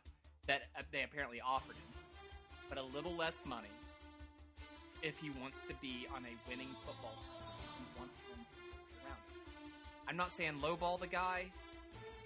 that 0.48 0.63
uh, 0.78 0.82
they 0.91 1.04
apparently 1.04 1.41
offered 1.41 1.76
him, 1.76 2.02
but 2.70 2.78
a 2.78 2.84
little 2.84 3.15
less 3.15 3.43
money 3.46 3.67
if 5.04 5.20
he 5.20 5.30
wants 5.41 5.63
to 5.63 5.74
be 5.82 6.08
on 6.15 6.24
a 6.26 6.50
winning 6.50 6.70
football 6.86 7.13
team. 7.22 7.67
He 7.78 8.00
wants 8.00 8.15
them 8.30 8.46
around. 9.06 9.22
I'm 10.08 10.17
not 10.17 10.32
saying 10.32 10.54
lowball 10.62 11.00
the 11.00 11.08
guy. 11.08 11.46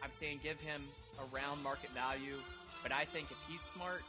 I'm 0.04 0.12
saying 0.12 0.40
give 0.42 0.60
him 0.60 0.84
around 1.20 1.62
market 1.62 1.92
value. 1.92 2.38
But 2.82 2.92
I 2.92 3.06
think 3.06 3.30
if 3.30 3.38
he's 3.48 3.62
smart, 3.62 4.02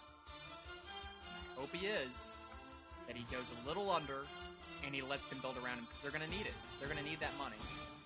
I 1.57 1.61
hope 1.61 1.75
he 1.75 1.87
is, 1.87 2.09
that 3.07 3.17
he 3.17 3.25
goes 3.25 3.45
a 3.63 3.69
little 3.69 3.91
under 3.91 4.23
and 4.85 4.95
he 4.95 5.03
lets 5.03 5.27
them 5.27 5.39
build 5.41 5.57
around 5.57 5.79
him 5.79 5.87
because 5.87 6.03
they're 6.03 6.19
going 6.19 6.29
to 6.29 6.37
need 6.37 6.47
it. 6.47 6.55
They're 6.79 6.89
going 6.89 7.03
to 7.03 7.09
need 7.09 7.21
that 7.21 7.37
money. 7.39 7.57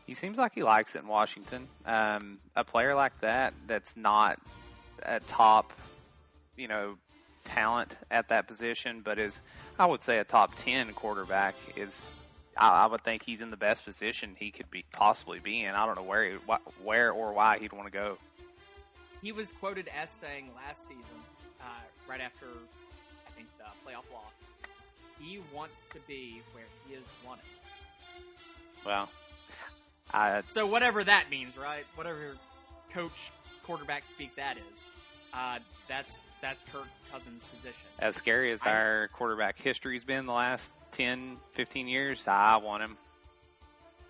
He 0.06 0.14
seems 0.14 0.38
like 0.38 0.54
he 0.54 0.62
likes 0.62 0.94
it 0.94 1.02
in 1.02 1.08
Washington. 1.08 1.66
Um, 1.84 2.38
a 2.54 2.64
player 2.64 2.94
like 2.94 3.18
that, 3.20 3.54
that's 3.66 3.96
not 3.96 4.38
a 5.02 5.20
top, 5.20 5.72
you 6.56 6.68
know, 6.68 6.96
talent 7.44 7.96
at 8.10 8.28
that 8.28 8.46
position, 8.46 9.02
but 9.04 9.18
is 9.18 9.40
I 9.78 9.86
would 9.86 10.02
say 10.02 10.18
a 10.18 10.24
top 10.24 10.54
ten 10.56 10.92
quarterback 10.92 11.54
is. 11.76 12.12
I, 12.56 12.84
I 12.84 12.86
would 12.86 13.02
think 13.02 13.22
he's 13.22 13.42
in 13.42 13.50
the 13.50 13.56
best 13.58 13.84
position 13.84 14.34
he 14.38 14.50
could 14.50 14.70
be 14.70 14.84
possibly 14.92 15.40
be 15.40 15.62
in. 15.62 15.74
I 15.74 15.84
don't 15.84 15.94
know 15.94 16.02
where, 16.04 16.24
he, 16.24 16.36
wh- 16.48 16.84
where 16.86 17.12
or 17.12 17.34
why 17.34 17.58
he'd 17.58 17.72
want 17.72 17.86
to 17.86 17.92
go. 17.92 18.16
He 19.20 19.30
was 19.30 19.52
quoted 19.52 19.90
as 20.00 20.10
saying 20.10 20.50
last 20.56 20.88
season, 20.88 21.04
uh, 21.60 21.64
right 22.08 22.20
after 22.20 22.46
I 23.26 23.30
think 23.32 23.48
the 23.58 23.64
playoff 23.84 24.10
loss, 24.10 24.32
he 25.18 25.40
wants 25.54 25.86
to 25.92 25.98
be 26.06 26.42
where 26.52 26.64
he 26.86 26.94
is 26.94 27.02
wanted. 27.24 27.44
Well, 28.84 29.08
I 30.14 30.42
So 30.48 30.66
whatever 30.66 31.02
that 31.04 31.26
means, 31.30 31.56
right? 31.56 31.84
Whatever 31.94 32.36
coach 32.92 33.30
quarterback 33.64 34.04
speak 34.04 34.34
that 34.36 34.56
is, 34.56 34.90
uh, 35.34 35.58
that's 35.88 36.24
that's 36.40 36.64
Kirk 36.64 36.86
Cousins' 37.12 37.42
position. 37.54 37.86
as 37.98 38.16
scary 38.16 38.52
as 38.52 38.64
I- 38.64 38.70
our 38.72 39.08
quarterback 39.08 39.58
history's 39.58 40.04
been 40.04 40.26
the 40.26 40.32
last 40.32 40.70
10, 40.92 41.36
15 41.52 41.88
years, 41.88 42.26
I 42.28 42.56
want 42.56 42.82
him. 42.82 42.96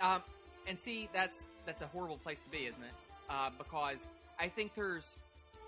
Um, 0.00 0.22
and 0.68 0.78
see, 0.78 1.08
that's 1.12 1.46
that's 1.64 1.82
a 1.82 1.86
horrible 1.86 2.18
place 2.18 2.40
to 2.40 2.50
be, 2.50 2.66
isn't 2.66 2.82
it? 2.82 2.90
Uh, 3.30 3.50
because 3.56 4.06
I 4.38 4.48
think 4.48 4.74
there's 4.74 5.16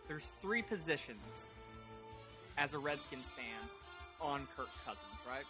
there's 0.07 0.25
three 0.43 0.63
positions 0.63 1.49
as 2.57 2.75
a 2.75 2.79
Redskins 2.79 3.31
fan 3.31 3.45
on 4.21 4.47
Kirk 4.57 4.69
Cousins, 4.85 5.07
right? 5.27 5.45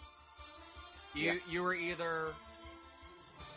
You 1.14 1.33
Yeah. 1.33 1.38
you 1.48 1.62
were 1.62 1.74
either, 1.74 2.35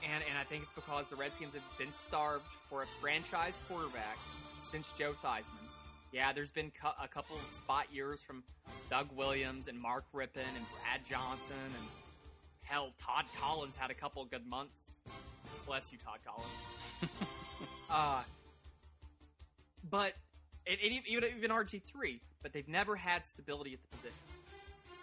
and 0.04 0.24
and 0.30 0.38
I 0.38 0.44
think 0.44 0.64
it's 0.64 0.72
because 0.72 1.08
the 1.08 1.16
Redskins 1.16 1.54
have 1.54 1.64
been 1.78 1.92
starved 1.92 2.46
for 2.70 2.84
a 2.84 2.88
franchise 3.00 3.60
quarterback 3.68 4.18
since 4.58 4.92
Joe 4.94 5.14
Theismann. 5.24 5.68
Yeah, 6.12 6.34
there's 6.34 6.52
been 6.52 6.72
cu- 6.72 6.88
a 7.02 7.08
couple 7.08 7.38
of 7.38 7.42
spot 7.54 7.86
years 7.92 8.22
from 8.22 8.44
Doug 8.90 9.10
Williams 9.16 9.68
and 9.68 9.80
Mark 9.80 10.04
Rypien 10.14 10.56
and 10.56 10.66
Brad 10.74 11.06
Johnson 11.10 11.56
and 11.64 11.88
hell, 12.64 12.94
Todd 13.02 13.26
Collins 13.40 13.76
had 13.76 13.92
a 13.92 13.94
couple 13.94 14.22
of 14.22 14.30
good 14.30 14.46
months. 14.48 14.94
Bless 15.66 15.92
you, 15.92 15.98
Todd 15.98 16.20
Collins. 16.26 17.12
uh, 17.90 18.24
but 19.90 20.14
it, 20.66 20.80
it, 20.82 21.04
even 21.08 21.30
even 21.38 21.52
RG 21.52 21.82
three, 21.84 22.22
but 22.42 22.54
they've 22.54 22.68
never 22.68 22.96
had 22.96 23.26
stability 23.26 23.74
at 23.74 23.80
the 23.82 23.98
position. 23.98 24.18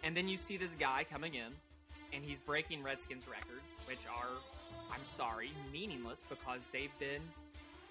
And 0.09 0.17
then 0.17 0.27
you 0.27 0.39
see 0.39 0.57
this 0.57 0.75
guy 0.75 1.05
coming 1.05 1.35
in, 1.35 1.53
and 2.15 2.25
he's 2.25 2.41
breaking 2.41 2.83
Redskins 2.83 3.25
records, 3.29 3.61
which 3.87 4.07
are, 4.07 4.39
I'm 4.91 5.05
sorry, 5.05 5.51
meaningless 5.71 6.25
because 6.31 6.63
they've 6.73 6.99
been 6.99 7.21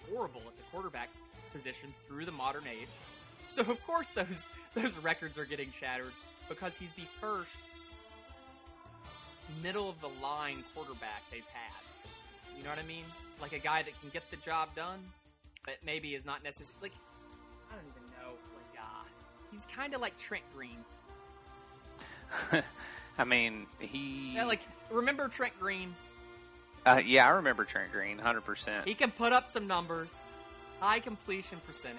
horrible 0.10 0.41
at 0.47 0.58
the 0.58 0.63
quarterback 0.71 1.10
position 1.53 1.93
through 2.08 2.25
the 2.25 2.32
modern 2.32 2.63
age. 2.63 2.88
So 3.45 3.62
of 3.62 3.86
course 3.86 4.10
those 4.10 4.47
those 4.73 4.97
records 4.97 5.38
are 5.38 5.45
getting 5.45 5.69
shattered 5.71 6.12
because 6.49 6.75
he's 6.75 6.89
the 6.93 7.06
first 7.21 7.60
middle 9.62 9.88
of 9.88 10.01
the 10.01 10.10
line 10.19 10.63
quarterback 10.73 11.21
they've 11.30 11.45
had. 11.53 12.58
You 12.58 12.63
know 12.63 12.71
what 12.71 12.80
I 12.80 12.88
mean? 12.88 13.06
Like 13.39 13.53
a 13.53 13.60
guy 13.60 13.84
that 13.84 13.93
can 14.01 14.10
get 14.10 14.23
the 14.32 14.38
job 14.38 14.69
done. 14.75 15.01
but 15.65 15.75
maybe 15.86 16.15
is 16.15 16.25
not 16.25 16.43
necessarily 16.43 16.82
like 16.82 16.93
I 17.69 17.75
don't 17.75 17.86
even 17.86 18.10
know. 18.17 18.32
Like, 18.56 18.82
uh, 18.82 19.06
he's 19.51 19.65
kind 19.65 19.93
of 19.93 20.01
like 20.01 20.17
Trent 20.17 20.43
Green. 20.56 20.84
I 23.17 23.23
mean, 23.23 23.65
he. 23.79 24.33
Yeah, 24.35 24.45
like, 24.45 24.61
remember 24.91 25.27
Trent 25.27 25.57
Green? 25.59 25.95
Uh, 26.85 27.01
yeah, 27.05 27.27
I 27.27 27.31
remember 27.31 27.65
Trent 27.65 27.91
Green, 27.91 28.17
hundred 28.17 28.41
percent. 28.41 28.87
He 28.87 28.93
can 28.93 29.11
put 29.11 29.33
up 29.33 29.49
some 29.49 29.67
numbers, 29.67 30.15
high 30.79 30.99
completion 30.99 31.59
percentage. 31.65 31.97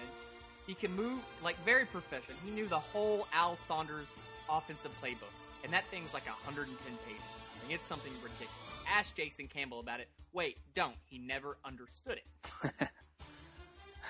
He 0.65 0.73
can 0.73 0.95
move 0.95 1.19
like 1.43 1.63
very 1.65 1.85
proficient. 1.85 2.37
He 2.43 2.51
knew 2.51 2.67
the 2.67 2.79
whole 2.79 3.27
Al 3.33 3.55
Saunders 3.55 4.07
offensive 4.49 4.91
playbook, 5.01 5.33
and 5.63 5.73
that 5.73 5.85
thing's 5.87 6.13
like 6.13 6.25
110 6.25 6.75
pages. 7.05 7.21
I 7.21 7.67
mean, 7.67 7.75
it's 7.75 7.85
something 7.85 8.11
ridiculous. 8.23 8.53
Ask 8.87 9.15
Jason 9.15 9.47
Campbell 9.47 9.79
about 9.79 9.99
it. 9.99 10.07
Wait, 10.33 10.57
don't. 10.73 10.95
He 11.05 11.17
never 11.17 11.57
understood 11.65 12.19
it. 12.19 12.23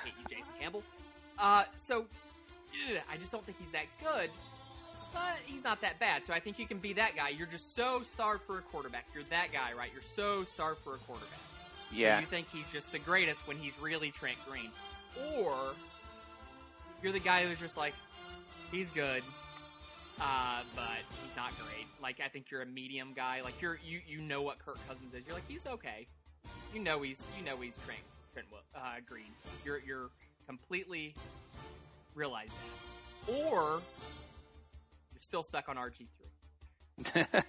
Hate 0.04 0.14
you, 0.18 0.38
Jason 0.38 0.54
Campbell. 0.60 0.84
Uh, 1.38 1.64
so 1.76 2.06
ugh, 2.90 2.98
I 3.12 3.18
just 3.18 3.32
don't 3.32 3.46
think 3.46 3.58
he's 3.60 3.72
that 3.72 3.86
good. 4.02 4.30
But 5.14 5.38
he's 5.46 5.64
not 5.64 5.82
that 5.82 6.00
bad, 6.00 6.26
so 6.26 6.34
I 6.34 6.40
think 6.40 6.60
you 6.60 6.68
can 6.68 6.78
be 6.78 6.94
that 6.94 7.16
guy. 7.16 7.30
You're 7.30 7.48
just 7.48 7.76
so 7.76 8.02
starved 8.04 8.44
for 8.46 8.60
a 8.60 8.62
quarterback. 8.62 9.06
You're 9.14 9.24
that 9.26 9.52
guy, 9.52 9.74
right? 9.78 9.90
You're 9.92 10.02
so 10.02 10.44
starved 10.44 10.82
for 10.82 10.96
a 10.96 11.00
quarterback. 11.00 11.40
Yeah, 11.92 12.18
So 12.18 12.22
you 12.22 12.28
think 12.28 12.48
he's 12.52 12.72
just 12.72 12.92
the 12.92 13.00
greatest 13.00 13.48
when 13.48 13.58
he's 13.58 13.74
really 13.80 14.12
Trent 14.12 14.38
Green. 14.48 14.70
Or 15.38 15.56
you're 17.02 17.12
the 17.12 17.20
guy 17.20 17.46
who's 17.46 17.60
just 17.60 17.78
like, 17.78 17.94
he's 18.72 18.92
good, 18.92 19.24
uh, 20.22 20.62
but 20.76 21.00
he's 21.24 21.36
not 21.36 21.52
great. 21.58 21.88
Like 22.02 22.20
I 22.24 22.28
think 22.28 22.52
you're 22.52 22.62
a 22.62 22.66
medium 22.66 23.14
guy. 23.16 23.42
Like 23.42 23.62
you're 23.62 23.80
you 23.84 24.02
you 24.08 24.22
know 24.22 24.42
what 24.42 24.60
Kirk 24.60 24.78
Cousins 24.88 25.14
is. 25.14 25.26
You're 25.26 25.36
like 25.36 25.48
he's 25.48 25.66
okay. 25.66 26.08
You 26.74 26.82
know 26.82 27.02
he's 27.02 27.26
you 27.38 27.46
know 27.46 27.58
he's 27.58 27.76
Trent 27.86 28.02
Trent 28.34 28.48
uh, 28.76 28.80
Green. 29.08 29.32
You're 29.66 29.80
you're 29.80 30.10
completely 30.48 31.16
realize 32.16 32.50
that. 33.28 33.34
Or 33.52 33.82
still 35.20 35.44
stuck 35.44 35.70
on 35.70 35.76
RG 35.78 35.98
three. 35.98 36.06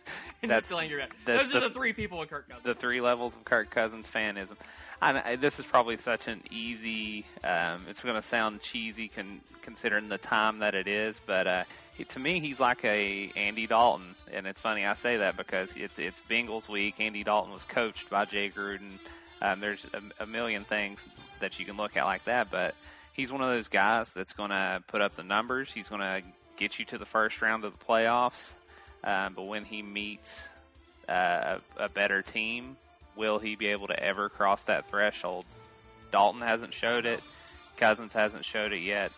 And 0.43 0.51
That's- 0.51 0.65
still 0.67 0.79
angry 0.79 1.03
at 1.03 1.11
that's 1.27 1.43
Those 1.49 1.55
are 1.57 1.61
the- 1.61 1.69
the 1.69 1.75
three 1.75 1.93
people 1.93 2.19
with 2.19 2.31
Kirk 2.31 2.49
Cousins. 2.49 2.65
the 2.65 2.75
three 2.75 3.01
levels 3.03 3.35
of 3.37 3.45
Kirk 3.45 3.69
Cousins 3.69 4.09
fanism. 4.09 4.57
I, 5.03 5.37
this 5.37 5.59
is 5.59 5.67
probably 5.67 5.97
such 5.99 6.29
an 6.29 6.43
easy. 6.51 7.25
Um, 7.45 7.85
it's 7.89 8.01
going 8.01 8.15
to 8.17 8.23
sound 8.23 8.61
cheesy 8.61 9.09
con, 9.09 9.41
considering 9.63 10.09
the 10.09 10.19
time 10.19 10.61
that 10.61 10.75
it 10.75 10.87
is, 10.89 11.21
but 11.27 11.47
uh, 11.47 11.65
he, 11.95 12.05
to 12.05 12.19
me, 12.19 12.39
he's 12.41 12.61
like 12.61 12.85
a 12.85 13.33
Andy 13.37 13.67
Dalton, 13.67 14.15
and 14.33 14.47
it's 14.47 14.61
funny 14.61 14.85
I 14.87 14.95
say 14.95 15.19
that 15.19 15.37
because 15.37 15.75
it's 15.77 15.99
it's 15.99 16.21
Bengals 16.31 16.69
week. 16.69 16.95
Andy 17.01 17.25
Dalton 17.25 17.53
was 17.53 17.65
coached 17.65 18.09
by 18.09 18.25
Jay 18.27 18.51
Gruden. 18.51 18.99
Um, 19.43 19.61
there's 19.61 19.87
a, 19.93 20.23
a 20.23 20.27
million 20.27 20.65
things 20.65 21.05
that 21.41 21.59
you 21.59 21.65
can 21.67 21.77
look 21.77 21.97
at 21.97 22.05
like 22.05 22.25
that, 22.27 22.51
but 22.51 22.75
he's 23.15 23.33
one 23.33 23.41
of 23.43 23.49
those 23.49 23.69
guys 23.69 24.13
that's 24.15 24.33
going 24.35 24.51
to 24.51 24.83
put 24.87 25.01
up 25.01 25.15
the 25.17 25.25
numbers. 25.25 25.73
He's 25.73 25.89
going 25.89 26.03
to 26.03 26.23
get 26.61 26.79
you 26.79 26.85
to 26.85 26.99
the 26.99 27.07
first 27.07 27.43
round 27.43 27.65
of 27.65 27.77
the 27.77 27.85
playoffs. 27.85 28.53
Um, 29.03 29.33
but 29.35 29.45
when 29.45 29.65
he 29.65 29.83
meets 29.83 30.47
uh, 31.09 31.59
a, 31.79 31.85
a 31.85 31.89
better 31.89 32.23
team, 32.23 32.77
will 33.17 33.39
he 33.39 33.57
be 33.57 33.69
able 33.69 33.89
to 33.89 34.01
ever 34.01 34.29
cross 34.29 34.65
that 34.65 34.89
threshold? 34.91 35.47
Dalton 36.13 36.43
hasn't 36.43 36.75
showed 36.75 37.07
it. 37.07 37.21
Cousins 37.79 38.13
hasn't 38.13 38.45
showed 38.45 38.73
it 38.73 38.83
yet. 38.83 39.11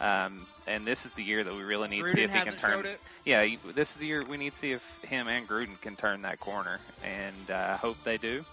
Um, 0.00 0.46
and 0.66 0.84
this 0.84 1.06
is 1.06 1.12
the 1.12 1.22
year 1.22 1.44
that 1.44 1.54
we 1.54 1.62
really 1.62 1.88
need 1.88 2.04
to 2.04 2.10
see 2.10 2.22
if 2.22 2.32
he 2.32 2.40
can 2.40 2.56
turn. 2.56 2.84
it. 2.84 3.00
Yeah, 3.24 3.46
this 3.74 3.92
is 3.92 3.98
the 3.98 4.06
year 4.06 4.24
we 4.24 4.36
need 4.36 4.52
to 4.52 4.58
see 4.58 4.72
if 4.72 5.00
him 5.04 5.28
and 5.28 5.48
Gruden 5.48 5.80
can 5.80 5.94
turn 5.94 6.22
that 6.22 6.40
corner, 6.40 6.80
and 7.04 7.50
uh, 7.50 7.68
I 7.70 7.76
hope 7.76 7.96
they 8.02 8.18
do. 8.18 8.44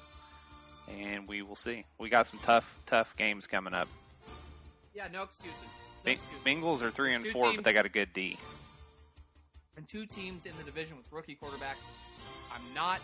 And 1.01 1.27
we 1.27 1.41
will 1.41 1.55
see. 1.55 1.85
We 1.97 2.09
got 2.09 2.27
some 2.27 2.39
tough, 2.39 2.77
tough 2.85 3.15
games 3.15 3.47
coming 3.47 3.73
up. 3.73 3.87
Yeah, 4.93 5.07
no 5.11 5.23
excuses. 5.23 5.55
Bengals 6.05 6.81
are 6.81 6.91
three 6.91 7.13
and 7.13 7.25
four, 7.27 7.53
but 7.53 7.63
they 7.63 7.73
got 7.73 7.85
a 7.85 7.89
good 7.89 8.13
D. 8.13 8.37
and 9.77 9.87
two 9.87 10.05
teams 10.05 10.45
in 10.45 10.53
the 10.57 10.63
division 10.63 10.97
with 10.97 11.11
rookie 11.11 11.37
quarterbacks. 11.41 11.83
I'm 12.53 12.73
not 12.73 12.99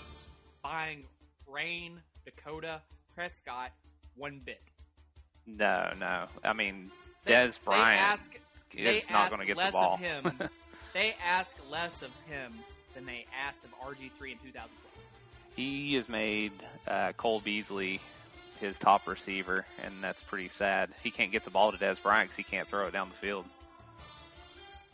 buying 0.64 1.04
Rain, 1.48 2.02
Dakota, 2.26 2.82
Prescott 3.14 3.72
one 4.16 4.42
bit. 4.46 4.62
No, 5.46 5.92
no. 6.00 6.26
I 6.44 6.54
mean, 6.54 6.92
They- 7.26 7.34
Dez 7.34 7.60
they 7.60 7.66
Bryant 7.66 8.00
ask, 8.00 8.40
they 8.74 9.02
not 9.10 9.30
going 9.30 9.42
to 9.42 9.46
get 9.46 9.58
less 9.58 9.74
the 9.74 9.80
ball. 9.80 9.94
Of 9.96 10.00
him. 10.00 10.34
they 10.94 11.16
ask 11.24 11.56
less 11.70 12.02
of 12.02 12.12
him 12.28 12.54
than 12.94 13.06
they 13.06 13.26
asked 13.46 13.64
of 13.64 13.72
RG3 13.80 14.32
in 14.32 14.38
2012. 14.40 14.70
He 15.56 15.94
has 15.96 16.10
made 16.10 16.52
uh, 16.88 17.14
Cole 17.14 17.40
Beasley 17.40 18.02
his 18.60 18.80
top 18.80 19.08
receiver, 19.08 19.66
and 19.84 20.04
that's 20.04 20.22
pretty 20.24 20.48
sad. 20.48 20.90
He 21.04 21.12
can't 21.12 21.32
get 21.32 21.44
the 21.44 21.50
ball 21.50 21.72
to 21.72 21.78
Dez 21.78 22.02
Bryant 22.02 22.30
because 22.30 22.38
he 22.38 22.44
can't 22.44 22.68
throw 22.68 22.88
it 22.88 22.94
down 22.94 23.08
the 23.08 23.14
field. 23.14 23.46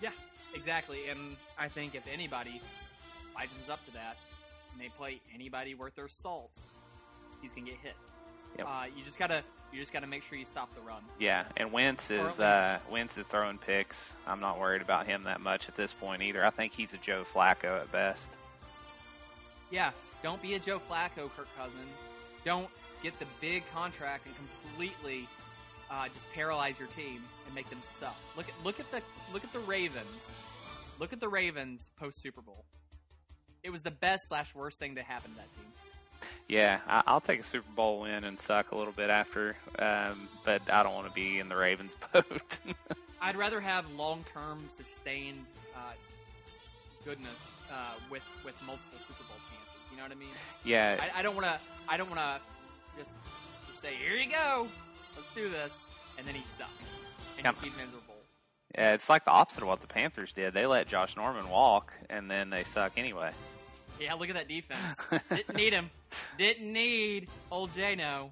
Yeah, 0.01 0.11
exactly, 0.55 1.07
and 1.09 1.35
I 1.57 1.67
think 1.67 1.95
if 1.95 2.03
anybody 2.11 2.61
lightens 3.35 3.69
up 3.69 3.83
to 3.85 3.93
that, 3.93 4.17
and 4.71 4.81
they 4.81 4.89
play 4.89 5.19
anybody 5.33 5.75
worth 5.75 5.95
their 5.95 6.07
salt, 6.07 6.51
he's 7.41 7.53
gonna 7.53 7.67
get 7.67 7.77
hit. 7.81 7.95
Yep. 8.57 8.67
Uh, 8.67 8.83
you 8.95 9.03
just 9.03 9.17
gotta, 9.17 9.43
you 9.71 9.79
just 9.79 9.93
gotta 9.93 10.07
make 10.07 10.23
sure 10.23 10.37
you 10.37 10.45
stop 10.45 10.73
the 10.75 10.81
run. 10.81 11.01
Yeah, 11.19 11.45
and 11.55 11.71
Wentz 11.71 12.11
is 12.11 12.39
uh, 12.39 12.79
Wentz 12.89 13.17
is 13.17 13.27
throwing 13.27 13.57
picks. 13.57 14.13
I'm 14.27 14.39
not 14.39 14.59
worried 14.59 14.81
about 14.81 15.07
him 15.07 15.23
that 15.23 15.39
much 15.39 15.69
at 15.69 15.75
this 15.75 15.93
point 15.93 16.21
either. 16.21 16.45
I 16.45 16.49
think 16.49 16.73
he's 16.73 16.93
a 16.93 16.97
Joe 16.97 17.23
Flacco 17.23 17.79
at 17.79 17.91
best. 17.91 18.31
Yeah, 19.69 19.91
don't 20.21 20.41
be 20.41 20.55
a 20.55 20.59
Joe 20.59 20.79
Flacco, 20.79 21.29
Kirk 21.35 21.47
Cousins. 21.57 21.95
Don't 22.43 22.67
get 23.03 23.17
the 23.19 23.25
big 23.39 23.63
contract 23.73 24.27
and 24.27 24.35
completely 24.35 25.27
uh, 25.89 26.07
just 26.07 26.31
paralyze 26.33 26.79
your 26.79 26.87
team 26.89 27.21
and 27.45 27.55
make 27.55 27.69
them 27.69 27.81
suck. 27.83 28.15
Look 28.37 28.47
at 28.47 28.53
look 28.63 28.79
at 28.79 28.89
the 28.91 29.01
look 29.33 29.43
at 29.43 29.51
the 29.53 29.59
Ravens. 29.59 30.35
Look 30.99 31.13
at 31.13 31.19
the 31.19 31.29
Ravens 31.29 31.89
post 31.99 32.21
Super 32.21 32.41
Bowl. 32.41 32.65
It 33.63 33.71
was 33.71 33.81
the 33.81 33.91
best 33.91 34.27
slash 34.27 34.55
worst 34.55 34.79
thing 34.79 34.95
to 34.95 35.03
happen 35.03 35.31
to 35.31 35.37
that 35.37 35.55
team. 35.55 35.65
Yeah, 36.47 36.79
I, 36.87 37.03
I'll 37.07 37.21
take 37.21 37.39
a 37.39 37.43
Super 37.43 37.69
Bowl 37.75 38.01
win 38.01 38.23
and 38.23 38.39
suck 38.39 38.71
a 38.71 38.75
little 38.77 38.93
bit 38.93 39.09
after, 39.09 39.55
um, 39.79 40.27
but 40.43 40.61
I 40.71 40.83
don't 40.83 40.93
want 40.93 41.07
to 41.07 41.13
be 41.13 41.39
in 41.39 41.49
the 41.49 41.55
Ravens 41.55 41.95
boat. 42.13 42.59
I'd 43.21 43.35
rather 43.35 43.59
have 43.59 43.89
long 43.91 44.23
term 44.33 44.65
sustained 44.67 45.45
uh, 45.75 45.93
goodness 47.03 47.51
uh, 47.71 47.93
with 48.09 48.23
with 48.45 48.55
multiple 48.65 48.99
Super 49.07 49.23
Bowl 49.23 49.37
chances. 49.49 49.91
You 49.91 49.97
know 49.97 50.03
what 50.03 50.11
I 50.11 50.15
mean? 50.15 50.29
yeah, 50.63 50.97
I, 50.99 51.19
I 51.19 51.21
don't 51.21 51.35
want 51.35 51.47
to. 51.47 51.59
I 51.89 51.97
don't 51.97 52.09
want 52.09 52.21
to 52.21 52.41
just, 52.97 53.17
just 53.69 53.81
say, 53.81 53.93
"Here 53.93 54.15
you 54.17 54.29
go, 54.31 54.67
let's 55.17 55.31
do 55.31 55.49
this," 55.49 55.91
and 56.17 56.25
then 56.27 56.35
he 56.35 56.43
sucks 56.43 56.71
and 57.37 57.45
just 57.45 57.61
be 57.61 57.69
miserable. 57.69 58.15
yeah, 58.75 58.93
it's 58.93 59.09
like 59.09 59.25
the 59.25 59.31
opposite 59.31 59.61
of 59.63 59.67
what 59.69 59.81
the 59.81 59.87
Panthers 59.87 60.33
did. 60.33 60.53
They 60.53 60.65
let 60.65 60.87
Josh 60.87 61.15
Norman 61.15 61.49
walk, 61.49 61.93
and 62.09 62.29
then 62.29 62.49
they 62.49 62.63
suck 62.63 62.93
anyway. 62.97 63.31
Yeah, 63.99 64.13
look 64.15 64.29
at 64.29 64.35
that 64.35 64.47
defense. 64.47 65.23
Didn't 65.29 65.55
need 65.55 65.73
him. 65.73 65.89
Didn't 66.37 66.71
need 66.73 67.29
old 67.51 67.71
Jano. 67.71 68.29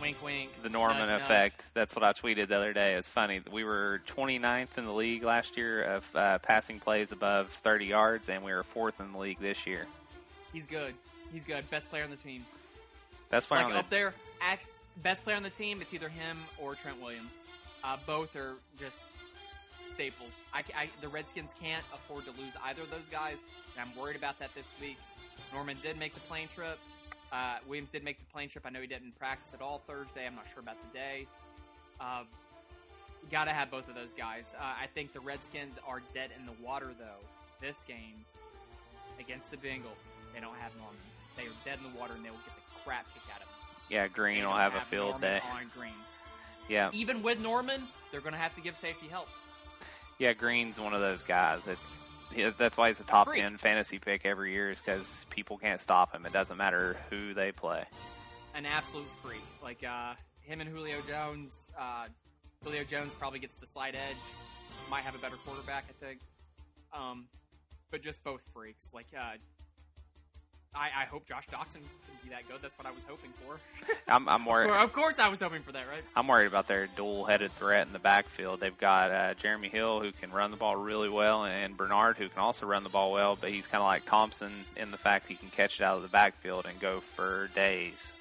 Wink, 0.00 0.16
wink. 0.24 0.50
the 0.62 0.68
Norman 0.68 0.98
Nudge, 0.98 1.08
nudge. 1.10 1.20
effect. 1.22 1.64
That's 1.74 1.94
what 1.94 2.04
I 2.04 2.12
tweeted 2.12 2.48
the 2.48 2.56
other 2.56 2.72
day. 2.72 2.94
It's 2.94 3.08
funny. 3.08 3.40
We 3.52 3.62
were 3.62 4.00
29th 4.08 4.76
in 4.76 4.84
the 4.84 4.92
league 4.92 5.22
last 5.22 5.56
year 5.56 5.82
of 5.82 6.16
uh, 6.16 6.38
passing 6.38 6.80
plays 6.80 7.12
above 7.12 7.50
30 7.50 7.86
yards, 7.86 8.28
and 8.28 8.42
we 8.42 8.52
were 8.52 8.64
fourth 8.64 9.00
in 9.00 9.12
the 9.12 9.18
league 9.18 9.38
this 9.40 9.64
year. 9.66 9.86
He's 10.52 10.66
good. 10.66 10.94
He's 11.32 11.44
good. 11.44 11.68
Best 11.70 11.88
player 11.88 12.02
on 12.02 12.10
the 12.10 12.16
team. 12.16 12.44
Best 13.32 13.48
player 13.48 13.60
like 13.62 13.68
on 13.68 13.72
the 13.72 13.78
up 13.78 13.88
there, 13.88 14.12
best 15.02 15.24
player 15.24 15.36
on 15.36 15.42
the 15.42 15.48
team. 15.48 15.80
It's 15.80 15.94
either 15.94 16.10
him 16.10 16.36
or 16.58 16.74
Trent 16.74 17.00
Williams. 17.00 17.46
Uh, 17.82 17.96
both 18.06 18.36
are 18.36 18.56
just 18.78 19.04
staples. 19.84 20.32
I, 20.52 20.62
I- 20.76 20.90
the 21.00 21.08
Redskins 21.08 21.54
can't 21.58 21.82
afford 21.94 22.26
to 22.26 22.30
lose 22.32 22.52
either 22.66 22.82
of 22.82 22.90
those 22.90 23.08
guys, 23.10 23.38
and 23.74 23.88
I'm 23.88 23.98
worried 23.98 24.16
about 24.16 24.38
that 24.38 24.54
this 24.54 24.70
week. 24.82 24.98
Norman 25.54 25.78
did 25.82 25.98
make 25.98 26.12
the 26.12 26.20
plane 26.20 26.46
trip. 26.46 26.78
Uh, 27.32 27.56
Williams 27.66 27.88
did 27.88 28.04
make 28.04 28.18
the 28.18 28.26
plane 28.26 28.50
trip. 28.50 28.66
I 28.66 28.70
know 28.70 28.82
he 28.82 28.86
didn't 28.86 29.18
practice 29.18 29.54
at 29.54 29.62
all 29.62 29.80
Thursday. 29.86 30.26
I'm 30.26 30.34
not 30.34 30.44
sure 30.52 30.60
about 30.60 30.76
today. 30.92 31.26
Uh, 31.98 32.24
got 33.30 33.44
to 33.46 33.50
have 33.52 33.70
both 33.70 33.88
of 33.88 33.94
those 33.94 34.12
guys. 34.12 34.54
Uh, 34.58 34.62
I 34.62 34.88
think 34.94 35.14
the 35.14 35.20
Redskins 35.20 35.78
are 35.88 36.02
dead 36.12 36.32
in 36.38 36.44
the 36.44 36.52
water 36.62 36.90
though. 36.98 37.24
This 37.62 37.82
game 37.84 38.26
against 39.18 39.50
the 39.50 39.56
Bengals, 39.56 39.96
they 40.34 40.40
don't 40.40 40.56
have 40.56 40.72
Norman. 40.76 41.00
They 41.34 41.44
are 41.44 41.56
dead 41.64 41.78
in 41.82 41.90
the 41.90 41.98
water, 41.98 42.12
and 42.14 42.22
they 42.22 42.28
will 42.28 42.36
get 42.44 42.54
the 42.56 42.61
crap 42.84 43.06
kicked 43.14 43.28
out 43.30 43.40
of 43.40 43.46
them. 43.46 43.56
yeah, 43.88 44.08
Green 44.08 44.38
They 44.38 44.44
will 44.44 44.52
don't 44.52 44.60
have 44.60 44.74
a 44.74 44.80
field 44.80 45.10
Norman 45.12 45.20
day. 45.20 45.40
On 45.52 45.70
Green. 45.76 45.92
Yeah, 46.68 46.90
Even 46.92 47.22
with 47.22 47.40
Norman, 47.40 47.82
they're 48.10 48.20
going 48.20 48.32
to 48.34 48.38
have 48.38 48.54
to 48.54 48.60
give 48.60 48.76
safety 48.76 49.06
help. 49.08 49.28
yeah, 50.18 50.32
Green's 50.32 50.80
one 50.80 50.94
of 50.94 51.00
those 51.00 51.22
guys. 51.22 51.66
It's 51.66 52.04
that's 52.56 52.78
why 52.78 52.88
he's 52.88 52.98
a 53.00 53.04
top. 53.04 53.32
10 53.34 53.58
fantasy 53.58 53.98
pick 53.98 54.24
every 54.24 54.52
year, 54.52 54.70
is 54.70 54.80
because 54.80 55.26
people 55.28 55.58
can't 55.58 55.80
stop 55.80 56.14
him. 56.14 56.24
It 56.24 56.32
doesn't 56.32 56.56
matter 56.56 56.96
who 57.10 57.34
they 57.34 57.52
play. 57.52 57.84
An 58.54 58.64
absolute 58.64 59.06
freak. 59.22 59.42
Like 59.62 59.84
uh, 59.84 60.14
him 60.40 60.60
and 60.62 60.70
Julio 60.70 60.96
Jones. 61.06 61.70
Uh, 61.78 62.06
Julio 62.64 62.84
Jones 62.84 63.12
probably 63.18 63.38
gets 63.38 63.56
the 63.56 63.66
slight 63.66 63.94
edge. 63.94 64.16
Might 64.90 65.02
have 65.02 65.14
a 65.14 65.18
better 65.18 65.36
quarterback, 65.44 65.84
I 65.90 66.04
think. 66.04 66.20
Um, 66.94 67.26
but 67.90 68.02
just 68.02 68.24
both 68.24 68.40
freaks. 68.54 68.92
Like 68.94 69.08
uh, 69.18 69.32
I, 70.74 71.02
I 71.02 71.04
hope 71.04 71.26
Josh 71.26 71.46
Doctson 71.48 71.74
can 71.74 72.16
be 72.22 72.30
that 72.30 72.48
good. 72.48 72.62
That's 72.62 72.76
what 72.78 72.86
I 72.86 72.90
was 72.92 73.04
hoping 73.06 73.30
for. 73.44 73.60
I'm, 74.08 74.28
I'm 74.28 74.46
worried. 74.46 74.70
Of 74.70 74.92
course, 74.92 75.18
I 75.18 75.28
was 75.28 75.40
hoping 75.40 75.62
for 75.62 75.72
that, 75.72 75.86
right? 75.88 76.02
I'm 76.16 76.26
worried 76.26 76.46
about 76.46 76.66
their 76.66 76.86
dual-headed 76.86 77.52
threat 77.56 77.86
in 77.86 77.92
the 77.92 77.98
backfield. 77.98 78.60
They've 78.60 78.76
got 78.78 79.10
uh, 79.10 79.34
Jeremy 79.34 79.68
Hill 79.68 80.00
who 80.00 80.12
can 80.12 80.32
run 80.32 80.50
the 80.50 80.56
ball 80.56 80.76
really 80.76 81.10
well, 81.10 81.44
and 81.44 81.76
Bernard 81.76 82.16
who 82.16 82.28
can 82.28 82.38
also 82.38 82.64
run 82.66 82.84
the 82.84 82.88
ball 82.88 83.12
well. 83.12 83.36
But 83.38 83.50
he's 83.50 83.66
kind 83.66 83.82
of 83.82 83.86
like 83.86 84.06
Thompson 84.06 84.52
in 84.76 84.90
the 84.90 84.96
fact 84.96 85.26
he 85.26 85.34
can 85.34 85.50
catch 85.50 85.80
it 85.80 85.84
out 85.84 85.96
of 85.96 86.02
the 86.02 86.08
backfield 86.08 86.66
and 86.66 86.80
go 86.80 87.00
for 87.00 87.48
days. 87.54 88.12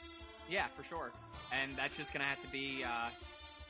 Yeah, 0.49 0.65
for 0.75 0.83
sure. 0.83 1.11
And 1.53 1.75
that's 1.77 1.95
just 1.95 2.13
going 2.13 2.21
to 2.21 2.27
have 2.27 2.41
to 2.41 2.47
be 2.49 2.83
uh, 2.83 3.09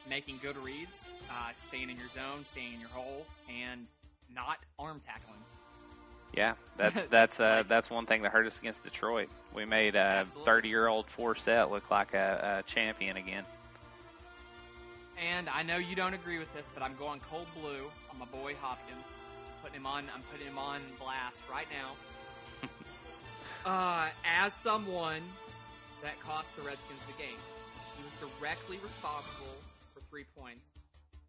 making 0.09 0.39
good 0.41 0.57
reads, 0.57 1.07
uh, 1.29 1.51
staying 1.55 1.89
in 1.89 1.97
your 1.97 2.09
zone, 2.09 2.43
staying 2.45 2.73
in 2.73 2.79
your 2.79 2.89
hole, 2.89 3.25
and 3.47 3.85
not 4.33 4.57
arm 4.79 5.01
tackling. 5.05 5.39
Yeah, 6.33 6.53
that's 6.77 7.03
that's 7.05 7.39
uh, 7.39 7.63
that's 7.67 7.89
one 7.89 8.05
thing 8.05 8.21
that 8.23 8.31
hurt 8.31 8.45
us 8.47 8.59
against 8.59 8.83
Detroit. 8.83 9.29
We 9.53 9.65
made 9.65 9.95
a 9.95 10.25
30 10.45 10.69
year 10.69 10.87
old 10.87 11.05
Forsett 11.07 11.69
look 11.69 11.91
like 11.91 12.13
a, 12.13 12.59
a 12.59 12.69
champion 12.69 13.17
again. 13.17 13.43
And 15.21 15.49
I 15.49 15.61
know 15.61 15.77
you 15.77 15.95
don't 15.95 16.15
agree 16.15 16.39
with 16.39 16.51
this, 16.53 16.69
but 16.73 16.81
I'm 16.81 16.95
going 16.95 17.19
cold 17.29 17.45
blue 17.59 17.91
on 18.09 18.17
my 18.17 18.25
boy 18.25 18.55
Hopkins. 18.59 19.05
Putting 19.61 19.77
him 19.77 19.85
on, 19.85 20.05
I'm 20.15 20.23
putting 20.31 20.47
him 20.47 20.57
on 20.57 20.81
blast 20.99 21.37
right 21.51 21.67
now. 21.71 22.69
uh, 23.69 24.09
as 24.25 24.53
someone 24.53 25.21
that 26.01 26.19
cost 26.21 26.55
the 26.55 26.63
Redskins 26.63 26.99
the 27.05 27.21
game, 27.21 27.37
he 27.97 28.03
was 28.03 28.31
directly 28.39 28.79
responsible 28.81 29.57
for 29.93 30.01
three 30.09 30.25
points. 30.35 30.65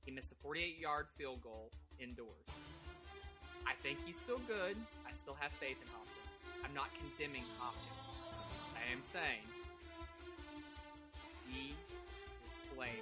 He 0.07 0.11
missed 0.11 0.33
a 0.33 0.47
48-yard 0.47 1.09
field 1.19 1.43
goal 1.43 1.71
indoors. 1.99 2.49
I 3.67 3.75
think 3.83 3.99
he's 4.05 4.17
still 4.17 4.41
good. 4.47 4.77
I 5.07 5.13
still 5.13 5.37
have 5.41 5.53
faith 5.53 5.77
in 5.81 5.89
Hopkins. 5.89 6.13
I'm 6.65 6.75
not 6.75 6.89
condemning 6.95 7.45
Hopkins. 7.59 7.89
I 8.75 8.93
am 8.93 9.03
saying 9.03 9.43
he 11.49 11.71
is 11.71 12.77
blamed 12.77 12.93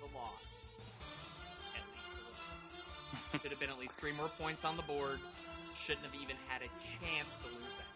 the 0.00 0.16
loss. 0.16 0.32
At 1.74 1.82
least 1.92 3.34
a. 3.34 3.38
Should 3.42 3.50
have 3.50 3.60
been 3.60 3.70
at 3.70 3.78
least 3.78 3.94
three 3.94 4.12
more 4.12 4.28
points 4.38 4.64
on 4.64 4.76
the 4.76 4.82
board. 4.82 5.18
Shouldn't 5.76 6.04
have 6.04 6.14
even 6.14 6.36
had 6.48 6.62
a 6.62 6.70
chance 7.00 7.28
to 7.42 7.48
lose 7.48 7.74
that. 7.78 7.90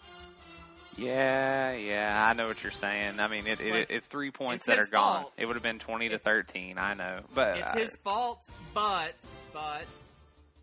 Yeah, 0.97 1.73
yeah, 1.73 2.29
I 2.29 2.35
know 2.35 2.47
what 2.47 2.63
you're 2.63 2.73
saying. 2.73 3.19
I 3.19 3.27
mean, 3.27 3.47
it, 3.47 3.61
it, 3.61 3.91
it's 3.91 4.07
three 4.07 4.31
points 4.31 4.69
it's 4.69 4.77
that 4.77 4.79
are 4.79 4.87
gone. 4.87 5.23
fault. 5.23 5.33
It 5.37 5.47
would 5.47 5.57
have 5.57 5.63
been 5.63 5.81
20 5.81 6.11
to 6.11 6.19
13. 6.19 6.79
I 6.79 6.95
know, 6.95 7.21
but 7.35 7.59
It's 7.59 7.67
uh, 7.67 7.79
his 7.79 7.97
fault, 7.97 8.41
but, 8.73 9.15
but, 9.53 9.85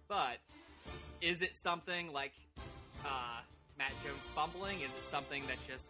but, 0.07 0.37
is 1.21 1.41
it 1.41 1.55
something 1.55 2.11
like 2.11 2.33
uh, 3.05 3.41
Matt 3.77 3.91
Jones 4.03 4.23
fumbling? 4.35 4.77
Is 4.79 4.89
it 4.97 5.03
something 5.03 5.43
that's 5.47 5.65
just 5.67 5.87